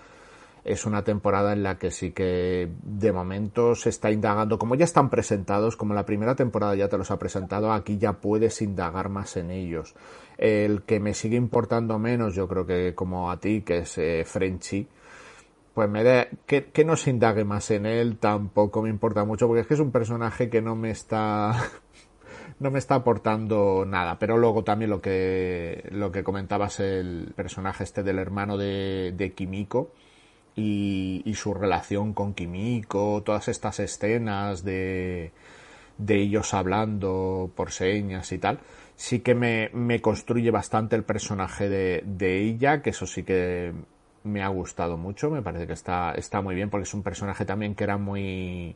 es 0.65 0.87
una 0.87 1.03
temporada 1.03 1.53
en 1.53 1.61
la 1.61 1.77
que 1.77 1.91
sí 1.91 2.11
que 2.11 2.69
de 2.81 3.13
momento 3.13 3.75
se 3.75 3.89
está 3.89 4.09
indagando, 4.09 4.57
como 4.57 4.73
ya 4.73 4.83
están 4.83 5.11
presentados, 5.11 5.77
como 5.77 5.93
la 5.93 6.05
primera 6.05 6.35
temporada 6.35 6.75
ya 6.75 6.89
te 6.89 6.97
los 6.97 7.11
ha 7.11 7.19
presentado, 7.19 7.71
aquí 7.71 7.99
ya 7.99 8.13
puedes 8.13 8.61
indagar 8.63 9.09
más 9.09 9.37
en 9.37 9.51
ellos. 9.51 9.93
El 10.39 10.81
que 10.81 10.99
me 10.99 11.13
sigue 11.13 11.37
importando 11.37 11.99
menos, 11.99 12.33
yo 12.33 12.47
creo 12.47 12.65
que 12.65 12.95
como 12.95 13.29
a 13.31 13.39
ti, 13.39 13.61
que 13.61 13.79
es 13.79 13.97
eh, 13.99 14.23
Frenchy, 14.25 14.87
pues 15.75 15.87
me 15.87 16.03
da, 16.03 16.27
que, 16.47 16.65
que 16.65 16.83
no 16.83 16.95
se 16.95 17.11
indague 17.11 17.43
más 17.43 17.69
en 17.69 17.85
él 17.85 18.17
tampoco 18.17 18.81
me 18.81 18.89
importa 18.89 19.23
mucho, 19.23 19.47
porque 19.47 19.61
es 19.61 19.67
que 19.67 19.75
es 19.75 19.79
un 19.79 19.91
personaje 19.91 20.49
que 20.49 20.63
no 20.63 20.75
me 20.75 20.89
está 20.89 21.55
no 22.59 22.71
me 22.71 22.79
está 22.79 22.95
aportando 22.95 23.85
nada. 23.85 24.17
Pero 24.17 24.37
luego 24.37 24.63
también 24.63 24.89
lo 24.89 24.99
que, 24.99 25.87
lo 25.91 26.11
que 26.11 26.23
comentabas, 26.23 26.79
el 26.79 27.33
personaje 27.35 27.83
este 27.83 28.01
del 28.01 28.17
hermano 28.17 28.57
de, 28.57 29.13
de 29.15 29.33
Kimiko, 29.33 29.91
y, 30.55 31.21
y, 31.25 31.35
su 31.35 31.53
relación 31.53 32.13
con 32.13 32.33
Kimiko, 32.33 33.21
todas 33.23 33.47
estas 33.47 33.79
escenas 33.79 34.63
de, 34.63 35.31
de 35.97 36.15
ellos 36.21 36.53
hablando 36.53 37.51
por 37.55 37.71
señas 37.71 38.31
y 38.31 38.37
tal, 38.37 38.59
sí 38.95 39.19
que 39.19 39.35
me, 39.35 39.69
me 39.73 40.01
construye 40.01 40.51
bastante 40.51 40.95
el 40.95 41.03
personaje 41.03 41.69
de, 41.69 42.03
de, 42.05 42.41
ella, 42.41 42.81
que 42.81 42.91
eso 42.91 43.05
sí 43.05 43.23
que 43.23 43.73
me 44.23 44.41
ha 44.43 44.47
gustado 44.47 44.97
mucho, 44.97 45.29
me 45.29 45.41
parece 45.41 45.67
que 45.67 45.73
está, 45.73 46.13
está 46.13 46.41
muy 46.41 46.55
bien, 46.55 46.69
porque 46.69 46.83
es 46.83 46.93
un 46.93 47.03
personaje 47.03 47.45
también 47.45 47.75
que 47.75 47.83
era 47.83 47.97
muy 47.97 48.75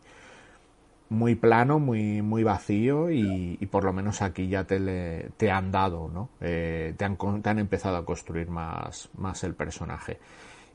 muy 1.10 1.34
plano, 1.36 1.80
muy, 1.80 2.22
muy 2.22 2.44
vacío 2.44 3.10
y, 3.10 3.58
por 3.72 3.84
lo 3.84 3.92
menos 3.94 4.22
aquí 4.22 4.48
ya 4.48 4.66
te, 4.66 4.80
le, 4.80 5.52
han 5.52 5.72
dado, 5.72 6.08
¿no? 6.08 6.30
Eh, 6.40 6.94
te, 6.96 7.04
han, 7.06 7.18
te 7.42 7.50
han 7.50 7.60
empezado 7.60 7.98
a 7.98 8.06
construir 8.06 8.48
más, 8.50 9.10
más 9.18 9.44
el 9.44 9.56
personaje. 9.56 10.20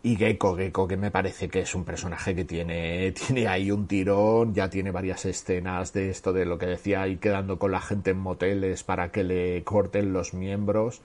Y 0.05 0.17
Gecko, 0.17 0.55
Gecko, 0.55 0.87
que 0.87 0.99
me 0.99 1.11
parece 1.11 1.49
que 1.49 1.61
es 1.61 1.75
un 1.75 1.83
personaje 1.83 2.35
que 2.35 2.45
tiene, 2.45 3.11
tiene 3.27 3.49
ahí 3.49 3.71
un 3.71 3.87
tirón, 3.87 4.53
ya 4.53 4.69
tiene 4.69 4.91
varias 4.91 5.25
escenas 5.25 5.95
de 5.95 6.11
esto 6.11 6.35
de 6.35 6.45
lo 6.45 6.59
que 6.59 6.67
decía, 6.67 7.09
y 7.09 7.17
quedando 7.17 7.59
con 7.59 7.73
la 7.73 7.81
gente 7.81 8.11
en 8.11 8.19
moteles 8.19 8.85
para 8.85 9.11
que 9.11 9.25
le 9.25 9.65
corten 9.65 10.13
los 10.13 10.35
miembros. 10.35 11.01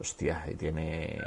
Hostia, 0.00 0.44
y 0.50 0.56
tiene. 0.56 1.20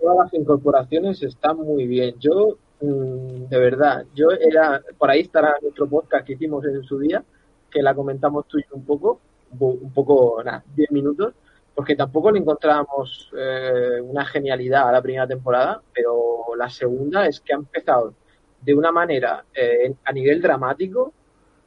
Todas 0.00 0.16
las 0.16 0.32
incorporaciones 0.32 1.22
están 1.22 1.58
muy 1.58 1.86
bien. 1.86 2.14
Yo, 2.18 2.56
mmm, 2.80 3.48
de 3.50 3.58
verdad, 3.58 4.06
yo 4.14 4.30
era. 4.30 4.80
Por 4.96 5.10
ahí 5.10 5.20
estará 5.20 5.56
nuestro 5.60 5.86
podcast 5.86 6.26
que 6.26 6.32
hicimos 6.32 6.64
en 6.64 6.82
su 6.84 6.98
día, 6.98 7.22
que 7.70 7.82
la 7.82 7.94
comentamos 7.94 8.46
tú 8.48 8.58
y 8.58 8.64
un 8.70 8.82
poco, 8.86 9.20
un 9.60 9.92
poco, 9.92 10.42
nada, 10.42 10.64
10 10.74 10.90
minutos 10.90 11.34
porque 11.76 11.94
tampoco 11.94 12.30
le 12.30 12.38
encontrábamos 12.38 13.30
eh, 13.36 14.00
una 14.02 14.24
genialidad 14.24 14.88
a 14.88 14.92
la 14.92 15.02
primera 15.02 15.26
temporada, 15.26 15.82
pero 15.92 16.35
la 16.56 16.70
segunda 16.70 17.26
es 17.26 17.40
que 17.40 17.52
ha 17.52 17.56
empezado 17.56 18.14
de 18.60 18.74
una 18.74 18.90
manera 18.90 19.44
eh, 19.54 19.94
a 20.04 20.12
nivel 20.12 20.40
dramático 20.42 21.12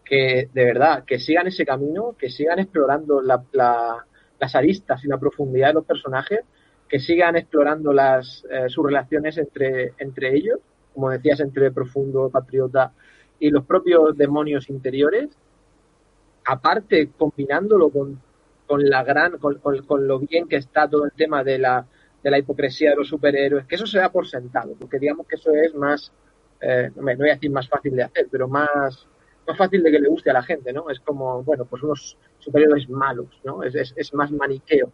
que 0.03 0.49
de 0.51 0.65
verdad 0.65 1.03
que 1.05 1.19
sigan 1.19 1.47
ese 1.47 1.65
camino, 1.65 2.15
que 2.17 2.29
sigan 2.29 2.59
explorando 2.59 3.21
la, 3.21 3.43
la, 3.51 4.05
las 4.39 4.55
aristas 4.55 5.03
y 5.03 5.07
la 5.07 5.19
profundidad 5.19 5.67
de 5.67 5.73
los 5.75 5.85
personajes, 5.85 6.41
que 6.87 6.99
sigan 6.99 7.35
explorando 7.35 7.93
las 7.93 8.43
eh, 8.49 8.67
sus 8.69 8.85
relaciones 8.85 9.37
entre, 9.37 9.93
entre 9.99 10.35
ellos, 10.35 10.59
como 10.93 11.11
decías, 11.11 11.39
entre 11.39 11.71
profundo, 11.71 12.29
patriota 12.29 12.91
y 13.39 13.51
los 13.51 13.65
propios 13.65 14.17
demonios 14.17 14.69
interiores, 14.69 15.29
aparte 16.45 17.09
combinándolo 17.17 17.89
con 17.89 18.19
con 18.69 18.87
la 18.87 19.03
gran, 19.03 19.39
con, 19.39 19.55
con, 19.55 19.81
con, 19.81 20.07
lo 20.07 20.19
bien 20.19 20.47
que 20.47 20.57
está 20.57 20.87
todo 20.87 21.05
el 21.05 21.11
tema 21.13 21.43
de 21.43 21.57
la, 21.57 21.87
de 22.23 22.31
la 22.31 22.37
hipocresía 22.37 22.91
de 22.91 22.97
los 22.97 23.07
superhéroes, 23.07 23.65
que 23.65 23.75
eso 23.75 23.87
se 23.87 23.99
da 23.99 24.11
por 24.11 24.27
sentado, 24.27 24.75
porque 24.79 24.99
digamos 24.99 25.27
que 25.27 25.35
eso 25.35 25.51
es 25.53 25.73
más, 25.73 26.11
eh, 26.61 26.89
no 26.95 27.03
voy 27.03 27.29
a 27.29 27.33
decir 27.33 27.51
más 27.51 27.67
fácil 27.67 27.95
de 27.95 28.03
hacer, 28.03 28.27
pero 28.29 28.47
más, 28.47 29.07
más 29.47 29.57
fácil 29.57 29.81
de 29.83 29.91
que 29.91 29.99
le 29.99 30.09
guste 30.09 30.29
a 30.29 30.33
la 30.33 30.43
gente, 30.43 30.73
¿no? 30.73 30.89
Es 30.89 30.99
como, 30.99 31.43
bueno, 31.43 31.65
pues 31.65 31.81
unos 31.83 32.17
superhéroes 32.39 32.89
malos, 32.89 33.27
¿no? 33.43 33.63
Es, 33.63 33.93
es, 33.95 34.13
más 34.13 34.31
maniqueo. 34.31 34.91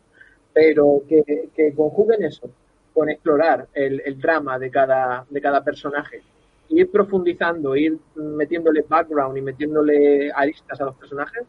Pero 0.54 1.02
que, 1.08 1.50
que, 1.54 1.74
conjuguen 1.74 2.24
eso 2.24 2.50
con 2.94 3.10
explorar 3.10 3.68
el, 3.74 4.02
el, 4.06 4.20
drama 4.20 4.58
de 4.58 4.72
cada, 4.72 5.26
de 5.30 5.42
cada 5.42 5.64
personaje, 5.64 6.22
ir 6.70 6.90
profundizando, 6.90 7.76
ir 7.76 7.98
metiéndole 8.16 8.86
background 8.88 9.38
y 9.38 9.42
metiéndole 9.42 10.32
aristas 10.32 10.80
a 10.80 10.86
los 10.86 10.96
personajes, 10.96 11.44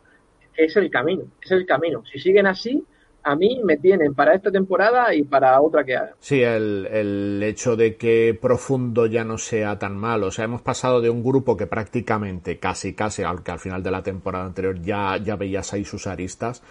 es 0.57 0.77
el 0.77 0.91
camino, 0.91 1.25
es 1.41 1.51
el 1.53 1.67
camino. 1.67 2.03
Si 2.11 2.19
siguen 2.19 2.47
así, 2.47 2.85
a 3.27 3.35
mí 3.35 3.61
me 3.65 3.77
tienen 3.77 4.15
para 4.15 4.35
esta 4.35 4.53
temporada 4.53 5.13
y 5.13 5.25
para 5.25 5.61
otra 5.61 5.85
que 5.85 5.97
haga. 5.97 6.15
Sí, 6.21 6.43
el, 6.43 6.87
el, 6.87 7.43
hecho 7.43 7.75
de 7.75 7.97
que 7.97 8.39
Profundo 8.41 9.07
ya 9.07 9.25
no 9.25 9.37
sea 9.37 9.81
tan 9.81 9.97
malo. 9.97 10.29
O 10.29 10.31
sea, 10.31 10.45
hemos 10.45 10.63
pasado 10.63 11.01
de 11.01 11.11
un 11.11 11.25
grupo 11.25 11.57
que 11.57 11.67
prácticamente, 11.67 12.61
casi, 12.61 12.95
casi, 12.95 13.25
aunque 13.25 13.51
al 13.51 13.59
final 13.59 13.83
de 13.83 13.91
la 13.91 14.05
temporada 14.05 14.45
anterior 14.45 14.81
ya, 14.81 15.17
ya 15.17 15.35
veías 15.35 15.73
ahí 15.73 15.85
sus 15.85 16.07
aristas, 16.07 16.63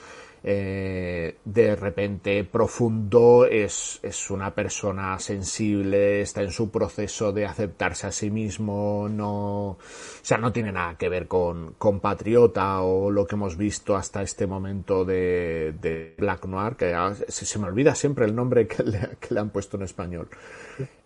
eh, 0.47 1.37
de 1.43 1.75
repente 1.75 2.43
profundo 2.43 3.47
es, 3.47 3.99
es, 4.03 4.29
una 4.29 4.53
persona 4.53 5.17
sensible, 5.17 6.21
está 6.21 6.43
en 6.43 6.51
su 6.51 6.69
proceso 6.69 7.33
de 7.33 7.47
aceptarse 7.47 8.05
a 8.05 8.11
sí 8.11 8.29
mismo, 8.29 9.07
no, 9.09 9.69
o 9.69 9.77
sea, 10.21 10.37
no 10.37 10.53
tiene 10.53 10.71
nada 10.71 10.99
que 10.99 11.09
ver 11.09 11.27
con, 11.27 11.73
con 11.79 11.99
Patriota 11.99 12.81
o 12.81 13.09
lo 13.09 13.25
que 13.25 13.33
hemos 13.33 13.57
visto 13.57 13.95
hasta 13.95 14.21
este 14.21 14.45
momento 14.45 15.03
de, 15.03 16.13
Black 16.15 16.45
Noir, 16.45 16.75
que 16.75 16.95
se, 17.27 17.57
me 17.57 17.65
olvida 17.65 17.95
siempre 17.95 18.25
el 18.25 18.35
nombre 18.35 18.67
que 18.67 18.83
le, 18.83 19.39
han 19.39 19.49
puesto 19.49 19.77
en 19.77 19.83
español. 19.83 20.29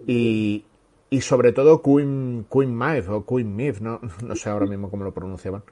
Y, 0.06 0.65
y 1.10 1.21
sobre 1.21 1.54
todo 1.54 1.82
Queen, 1.82 2.45
Queen 2.52 2.75
Maeve 2.75 3.08
o 3.08 3.25
Queen 3.25 3.56
Maeve, 3.56 3.80
no, 3.80 4.02
no 4.21 4.36
sé 4.36 4.49
ahora 4.49 4.65
mismo 4.65 4.89
cómo 4.89 5.06
lo 5.06 5.13
pronunciaban 5.13 5.63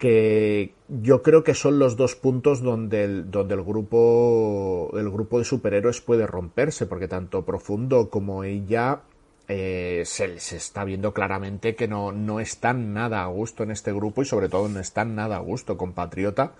que 0.00 0.72
yo 0.88 1.22
creo 1.22 1.44
que 1.44 1.52
son 1.52 1.78
los 1.78 1.94
dos 1.94 2.16
puntos 2.16 2.62
donde 2.62 3.04
el, 3.04 3.30
donde 3.30 3.54
el 3.54 3.62
grupo 3.62 4.90
el 4.94 5.10
grupo 5.10 5.38
de 5.38 5.44
superhéroes 5.44 6.00
puede 6.00 6.26
romperse 6.26 6.86
porque 6.86 7.06
tanto 7.06 7.44
profundo 7.44 8.08
como 8.08 8.42
ella 8.42 9.02
eh, 9.46 10.02
se, 10.06 10.40
se, 10.40 10.56
está 10.56 10.84
viendo 10.84 11.12
claramente 11.12 11.76
que 11.76 11.86
no, 11.86 12.12
no 12.12 12.40
están 12.40 12.94
nada 12.94 13.22
a 13.22 13.26
gusto 13.26 13.62
en 13.62 13.72
este 13.72 13.92
grupo 13.92 14.22
y 14.22 14.24
sobre 14.24 14.48
todo 14.48 14.70
no 14.70 14.80
están 14.80 15.14
nada 15.14 15.36
a 15.36 15.40
gusto 15.40 15.76
con 15.76 15.92
Patriota 15.92 16.54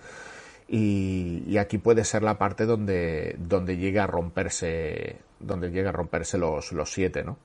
y, 0.67 1.43
y 1.47 1.57
aquí 1.57 1.79
puede 1.79 2.05
ser 2.05 2.21
la 2.21 2.37
parte 2.37 2.67
donde 2.67 3.35
donde 3.39 3.77
llega 3.77 4.03
a 4.03 4.07
romperse 4.07 5.17
donde 5.39 5.71
llega 5.71 5.89
a 5.89 5.93
romperse 5.93 6.37
los, 6.37 6.71
los 6.73 6.93
siete 6.93 7.23
¿no? 7.23 7.39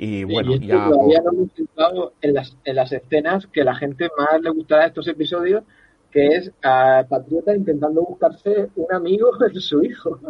Y 0.00 0.22
bueno, 0.22 0.54
y 0.54 0.66
ya. 0.66 0.88
Todavía 0.88 1.20
no 1.24 1.32
hemos 1.32 1.58
entrado 1.58 2.12
en 2.20 2.34
las, 2.34 2.56
en 2.64 2.76
las 2.76 2.92
escenas 2.92 3.48
que 3.48 3.64
la 3.64 3.74
gente 3.74 4.08
más 4.16 4.40
le 4.40 4.50
gustará 4.50 4.82
de 4.82 4.88
estos 4.88 5.08
episodios, 5.08 5.64
que 6.12 6.28
es 6.28 6.52
a 6.62 7.04
Patriota 7.08 7.54
intentando 7.54 8.02
buscarse 8.02 8.70
un 8.76 8.92
amigo 8.94 9.36
de 9.52 9.60
su 9.60 9.82
hijo. 9.82 10.20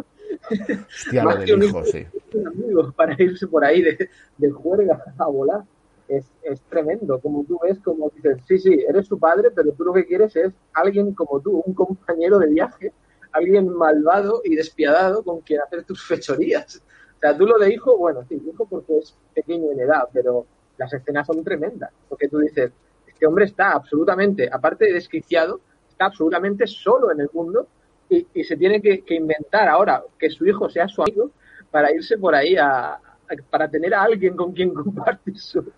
Hostia, 0.49 1.23
lo 1.23 1.35
del 1.35 1.63
hijo, 1.63 1.83
sí. 1.85 2.03
Un 2.33 2.47
amigo 2.47 2.91
para 2.93 3.15
irse 3.21 3.45
por 3.45 3.63
ahí 3.63 3.83
de, 3.83 4.09
de 4.37 4.49
juerga 4.49 5.03
a 5.17 5.27
volar. 5.27 5.63
Es, 6.07 6.25
es, 6.41 6.59
tremendo, 6.61 7.19
como 7.19 7.43
tú 7.43 7.59
ves, 7.61 7.77
como 7.83 8.11
dices, 8.15 8.39
sí, 8.47 8.57
sí, 8.57 8.83
eres 8.89 9.05
su 9.05 9.19
padre, 9.19 9.51
pero 9.51 9.71
tú 9.73 9.83
lo 9.83 9.93
que 9.93 10.07
quieres 10.07 10.35
es 10.35 10.51
alguien 10.73 11.13
como 11.13 11.39
tú, 11.39 11.61
un 11.63 11.75
compañero 11.75 12.39
de 12.39 12.47
viaje, 12.47 12.91
alguien 13.31 13.69
malvado 13.69 14.41
y 14.43 14.55
despiadado 14.55 15.23
con 15.23 15.41
quien 15.41 15.61
hacer 15.61 15.83
tus 15.83 16.03
fechorías. 16.03 16.81
O 17.19 17.21
sea, 17.21 17.35
tú 17.35 17.45
lo 17.45 17.57
de 17.57 17.73
hijo, 17.73 17.97
bueno, 17.97 18.23
sí, 18.29 18.41
hijo 18.49 18.65
porque 18.65 18.97
es 18.99 19.13
pequeño 19.35 19.73
en 19.73 19.81
edad, 19.81 20.07
pero 20.13 20.45
las 20.77 20.93
escenas 20.93 21.27
son 21.27 21.43
tremendas. 21.43 21.91
Porque 22.07 22.29
tú 22.29 22.37
dices, 22.39 22.71
este 23.05 23.27
hombre 23.27 23.43
está 23.43 23.73
absolutamente, 23.73 24.49
aparte 24.49 24.85
de 24.85 24.93
desquiciado, 24.93 25.59
está 25.89 26.05
absolutamente 26.05 26.65
solo 26.65 27.11
en 27.11 27.19
el 27.19 27.29
mundo 27.33 27.67
y, 28.07 28.25
y 28.33 28.45
se 28.45 28.55
tiene 28.55 28.81
que, 28.81 29.01
que, 29.01 29.15
inventar 29.15 29.67
ahora 29.67 30.01
que 30.17 30.29
su 30.29 30.47
hijo 30.47 30.69
sea 30.69 30.87
su 30.87 31.01
amigo 31.01 31.31
para 31.69 31.91
irse 31.91 32.17
por 32.17 32.33
ahí 32.33 32.55
a, 32.55 32.93
a 32.93 33.01
para 33.49 33.69
tener 33.69 33.93
a 33.93 34.03
alguien 34.03 34.37
con 34.37 34.53
quien 34.53 34.73
compartir 34.73 35.37
su, 35.37 35.69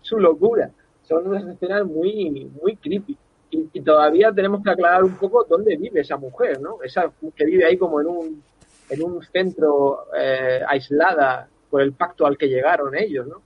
su 0.00 0.18
locura. 0.18 0.70
Son 1.02 1.26
unas 1.28 1.46
escenas 1.46 1.84
muy, 1.84 2.50
muy 2.62 2.76
creepy. 2.76 3.18
Y, 3.50 3.68
y, 3.74 3.80
todavía 3.82 4.32
tenemos 4.32 4.62
que 4.62 4.70
aclarar 4.70 5.04
un 5.04 5.16
poco 5.16 5.44
dónde 5.44 5.76
vive 5.76 6.00
esa 6.00 6.16
mujer, 6.16 6.60
¿no? 6.60 6.82
Esa 6.82 7.10
que 7.34 7.44
vive 7.44 7.64
ahí 7.64 7.76
como 7.76 8.00
en 8.00 8.06
un 8.06 8.42
en 8.88 9.02
un 9.02 9.22
centro 9.22 10.06
eh, 10.18 10.60
aislada 10.66 11.48
por 11.70 11.82
el 11.82 11.92
pacto 11.92 12.26
al 12.26 12.38
que 12.38 12.48
llegaron 12.48 12.96
ellos, 12.96 13.26
¿no? 13.26 13.42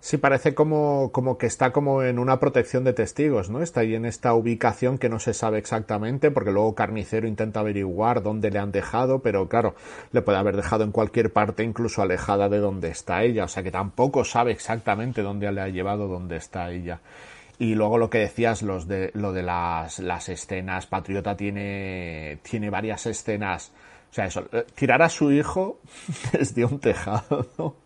Sí, 0.00 0.16
parece 0.16 0.54
como, 0.54 1.10
como 1.12 1.38
que 1.38 1.46
está 1.46 1.72
como 1.72 2.04
en 2.04 2.20
una 2.20 2.38
protección 2.38 2.84
de 2.84 2.92
testigos, 2.92 3.50
¿no? 3.50 3.62
Está 3.62 3.80
ahí 3.80 3.96
en 3.96 4.04
esta 4.04 4.32
ubicación 4.32 4.96
que 4.96 5.08
no 5.08 5.18
se 5.18 5.34
sabe 5.34 5.58
exactamente, 5.58 6.30
porque 6.30 6.52
luego 6.52 6.74
Carnicero 6.76 7.26
intenta 7.26 7.60
averiguar 7.60 8.22
dónde 8.22 8.50
le 8.50 8.60
han 8.60 8.70
dejado, 8.70 9.20
pero 9.20 9.48
claro, 9.48 9.74
le 10.12 10.22
puede 10.22 10.38
haber 10.38 10.56
dejado 10.56 10.84
en 10.84 10.92
cualquier 10.92 11.32
parte, 11.32 11.64
incluso 11.64 12.00
alejada 12.00 12.48
de 12.48 12.58
donde 12.58 12.88
está 12.88 13.24
ella, 13.24 13.44
o 13.44 13.48
sea 13.48 13.64
que 13.64 13.72
tampoco 13.72 14.24
sabe 14.24 14.52
exactamente 14.52 15.22
dónde 15.22 15.50
le 15.50 15.60
ha 15.60 15.68
llevado, 15.68 16.06
dónde 16.06 16.36
está 16.36 16.70
ella. 16.70 17.00
Y 17.58 17.74
luego 17.74 17.98
lo 17.98 18.08
que 18.08 18.18
decías, 18.18 18.62
los 18.62 18.86
de, 18.86 19.10
lo 19.14 19.32
de 19.32 19.42
las, 19.42 19.98
las 19.98 20.28
escenas, 20.28 20.86
Patriota 20.86 21.36
tiene, 21.36 22.38
tiene 22.42 22.70
varias 22.70 23.06
escenas, 23.06 23.72
o 24.10 24.14
sea, 24.14 24.26
eso, 24.26 24.46
eh, 24.52 24.64
tirar 24.76 25.02
a 25.02 25.08
su 25.08 25.32
hijo 25.32 25.80
desde 26.32 26.64
un 26.64 26.78
tejado, 26.78 27.76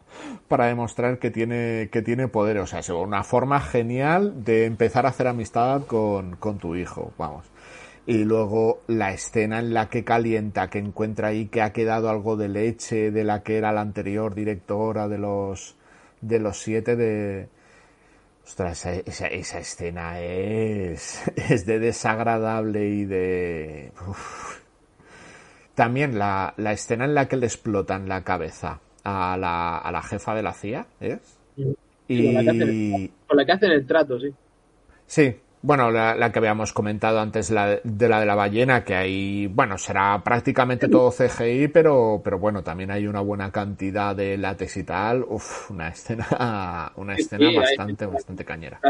para 0.46 0.66
demostrar 0.66 1.18
que 1.18 1.30
tiene, 1.30 1.88
que 1.90 2.02
tiene 2.02 2.28
poder. 2.28 2.58
O 2.58 2.66
sea, 2.66 2.80
es 2.80 2.88
una 2.90 3.22
forma 3.24 3.60
genial 3.60 4.44
de 4.44 4.66
empezar 4.66 5.06
a 5.06 5.08
hacer 5.08 5.26
amistad 5.26 5.86
con, 5.86 6.36
con 6.36 6.58
tu 6.58 6.76
hijo, 6.76 7.12
vamos. 7.16 7.46
Y 8.04 8.24
luego 8.24 8.82
la 8.88 9.12
escena 9.12 9.60
en 9.60 9.72
la 9.72 9.88
que 9.88 10.04
calienta, 10.04 10.68
que 10.68 10.80
encuentra 10.80 11.28
ahí 11.28 11.46
que 11.46 11.62
ha 11.62 11.72
quedado 11.72 12.10
algo 12.10 12.36
de 12.36 12.48
leche 12.48 13.10
de 13.10 13.24
la 13.24 13.42
que 13.42 13.56
era 13.56 13.72
la 13.72 13.80
anterior 13.80 14.34
directora 14.34 15.08
de 15.08 15.18
los, 15.18 15.76
de 16.20 16.40
los 16.40 16.58
siete 16.58 16.96
de, 16.96 17.48
Ostras, 18.44 18.86
esa, 18.86 19.26
esa, 19.28 19.58
escena 19.58 20.20
es, 20.20 21.22
es 21.36 21.64
de 21.64 21.78
desagradable 21.78 22.88
y 22.88 23.04
de... 23.04 23.92
También 25.74 26.18
la, 26.18 26.52
la 26.56 26.72
escena 26.72 27.04
en 27.04 27.14
la 27.14 27.28
que 27.28 27.36
le 27.36 27.46
explotan 27.46 28.08
la 28.08 28.24
cabeza 28.24 28.80
a 29.04 29.36
la, 29.38 29.78
a 29.78 29.90
la 29.90 30.02
jefa 30.02 30.34
de 30.34 30.42
la 30.42 30.52
CIA, 30.52 30.86
¿es? 31.00 31.38
y... 32.08 33.08
Con 33.26 33.36
la, 33.36 33.44
que 33.44 33.52
hacen 33.52 33.70
el 33.70 33.86
trato, 33.86 34.18
sí. 34.20 34.34
Sí, 35.06 35.36
bueno, 35.62 35.92
la, 35.92 36.32
que 36.32 36.38
habíamos 36.40 36.72
comentado 36.72 37.20
antes 37.20 37.50
la, 37.52 37.80
de 37.82 38.08
la 38.08 38.18
de 38.18 38.26
la 38.26 38.34
ballena, 38.34 38.84
que 38.84 38.96
ahí, 38.96 39.46
bueno, 39.46 39.78
será 39.78 40.20
prácticamente 40.24 40.88
todo 40.88 41.12
CGI, 41.12 41.68
pero, 41.68 42.20
pero 42.22 42.40
bueno, 42.40 42.64
también 42.64 42.90
hay 42.90 43.06
una 43.06 43.20
buena 43.20 43.52
cantidad 43.52 44.14
de 44.16 44.36
látex 44.36 44.76
y 44.78 44.84
tal. 44.84 45.22
Uf, 45.22 45.70
una 45.70 45.88
escena, 45.88 46.26
una 46.96 47.14
escena 47.14 47.48
bastante, 47.60 48.06
bastante 48.06 48.44
cañera. 48.44 48.80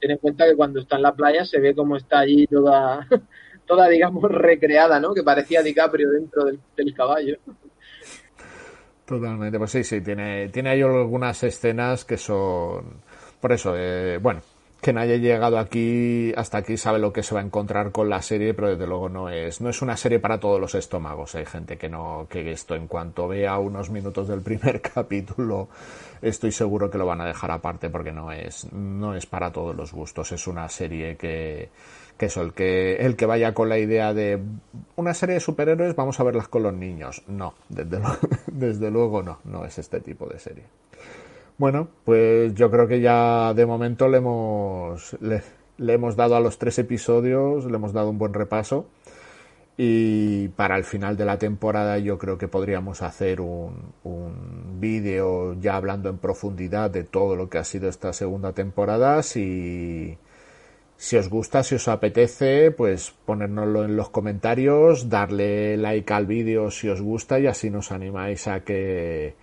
Ten 0.00 0.10
en 0.10 0.18
cuenta 0.18 0.46
que 0.46 0.54
cuando 0.54 0.80
está 0.80 0.96
en 0.96 1.02
la 1.02 1.12
playa 1.12 1.44
se 1.44 1.58
ve 1.58 1.74
como 1.74 1.96
está 1.96 2.20
allí 2.20 2.46
toda, 2.46 3.06
toda 3.66 3.88
digamos, 3.88 4.22
recreada, 4.30 5.00
¿no? 5.00 5.14
Que 5.14 5.24
parecía 5.24 5.62
DiCaprio 5.62 6.10
dentro 6.10 6.44
del, 6.44 6.60
del 6.76 6.94
caballo. 6.94 7.38
Totalmente, 9.04 9.58
pues 9.58 9.70
sí, 9.72 9.82
sí, 9.82 10.00
tiene, 10.00 10.48
tiene 10.48 10.70
ahí 10.70 10.80
algunas 10.80 11.42
escenas 11.42 12.04
que 12.04 12.16
son, 12.16 13.02
por 13.38 13.52
eso, 13.52 13.74
eh, 13.76 14.16
bueno, 14.16 14.40
quien 14.84 14.98
haya 14.98 15.16
llegado 15.16 15.58
aquí, 15.58 16.34
hasta 16.36 16.58
aquí 16.58 16.76
sabe 16.76 16.98
lo 16.98 17.10
que 17.10 17.22
se 17.22 17.34
va 17.34 17.40
a 17.40 17.44
encontrar 17.44 17.90
con 17.90 18.10
la 18.10 18.20
serie, 18.20 18.52
pero 18.52 18.68
desde 18.68 18.86
luego 18.86 19.08
no 19.08 19.30
es, 19.30 19.62
no 19.62 19.70
es 19.70 19.80
una 19.80 19.96
serie 19.96 20.18
para 20.18 20.38
todos 20.38 20.60
los 20.60 20.74
estómagos. 20.74 21.34
Hay 21.36 21.46
gente 21.46 21.78
que 21.78 21.88
no, 21.88 22.26
que 22.28 22.52
esto 22.52 22.74
en 22.74 22.86
cuanto 22.86 23.26
vea 23.26 23.56
unos 23.56 23.88
minutos 23.88 24.28
del 24.28 24.42
primer 24.42 24.82
capítulo, 24.94 25.70
estoy 26.20 26.52
seguro 26.52 26.90
que 26.90 26.98
lo 26.98 27.06
van 27.06 27.22
a 27.22 27.26
dejar 27.26 27.50
aparte 27.50 27.88
porque 27.88 28.12
no 28.12 28.30
es, 28.30 28.70
no 28.74 29.14
es 29.14 29.24
para 29.24 29.50
todos 29.50 29.74
los 29.74 29.90
gustos. 29.90 30.32
Es 30.32 30.46
una 30.46 30.68
serie 30.68 31.16
que, 31.16 31.70
que 32.18 32.26
el 32.26 32.52
que, 32.52 32.96
el 32.96 33.16
que 33.16 33.24
vaya 33.24 33.54
con 33.54 33.70
la 33.70 33.78
idea 33.78 34.12
de 34.12 34.38
una 34.96 35.14
serie 35.14 35.36
de 35.36 35.40
superhéroes, 35.40 35.96
vamos 35.96 36.20
a 36.20 36.24
verlas 36.24 36.48
con 36.48 36.62
los 36.62 36.74
niños. 36.74 37.22
No, 37.26 37.54
desde, 37.70 38.02
desde 38.48 38.90
luego 38.90 39.22
no, 39.22 39.38
no 39.44 39.64
es 39.64 39.78
este 39.78 40.00
tipo 40.00 40.26
de 40.26 40.38
serie. 40.38 40.64
Bueno, 41.56 41.88
pues 42.04 42.54
yo 42.54 42.70
creo 42.70 42.88
que 42.88 43.00
ya 43.00 43.54
de 43.54 43.64
momento 43.64 44.08
le 44.08 44.18
hemos, 44.18 45.16
le, 45.20 45.42
hemos 45.78 46.16
dado 46.16 46.34
a 46.34 46.40
los 46.40 46.58
tres 46.58 46.78
episodios, 46.80 47.64
le 47.66 47.76
hemos 47.76 47.92
dado 47.92 48.10
un 48.10 48.18
buen 48.18 48.34
repaso. 48.34 48.86
Y 49.76 50.48
para 50.50 50.76
el 50.76 50.84
final 50.84 51.16
de 51.16 51.24
la 51.24 51.38
temporada 51.38 51.98
yo 51.98 52.18
creo 52.18 52.38
que 52.38 52.48
podríamos 52.48 53.02
hacer 53.02 53.40
un, 53.40 53.92
un 54.04 54.80
vídeo 54.80 55.54
ya 55.60 55.76
hablando 55.76 56.08
en 56.08 56.18
profundidad 56.18 56.90
de 56.90 57.02
todo 57.04 57.34
lo 57.34 57.48
que 57.48 57.58
ha 57.58 57.64
sido 57.64 57.88
esta 57.88 58.12
segunda 58.12 58.52
temporada. 58.52 59.22
Si, 59.22 60.16
si 60.96 61.16
os 61.16 61.28
gusta, 61.28 61.62
si 61.62 61.76
os 61.76 61.88
apetece, 61.88 62.70
pues 62.72 63.12
ponérnoslo 63.26 63.84
en 63.84 63.96
los 63.96 64.10
comentarios, 64.10 65.08
darle 65.08 65.76
like 65.76 66.12
al 66.12 66.26
vídeo 66.26 66.70
si 66.70 66.88
os 66.88 67.00
gusta 67.00 67.38
y 67.40 67.46
así 67.46 67.70
nos 67.70 67.92
animáis 67.92 68.46
a 68.48 68.60
que 68.60 69.34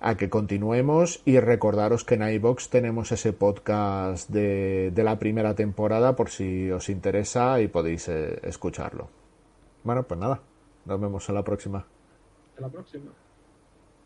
a 0.00 0.16
que 0.16 0.30
continuemos 0.30 1.22
y 1.24 1.38
recordaros 1.38 2.04
que 2.04 2.14
en 2.14 2.22
iBox 2.22 2.70
tenemos 2.70 3.12
ese 3.12 3.32
podcast 3.32 4.30
de, 4.30 4.90
de 4.92 5.04
la 5.04 5.18
primera 5.18 5.54
temporada 5.54 6.16
por 6.16 6.30
si 6.30 6.70
os 6.70 6.88
interesa 6.88 7.60
y 7.60 7.68
podéis 7.68 8.08
eh, 8.08 8.40
escucharlo. 8.42 9.08
Bueno, 9.84 10.02
pues 10.04 10.18
nada, 10.18 10.40
nos 10.86 11.00
vemos 11.00 11.28
en 11.28 11.34
la 11.34 11.44
próxima. 11.44 11.86
En 12.56 12.62
la 12.62 12.68
próxima. 12.68 13.12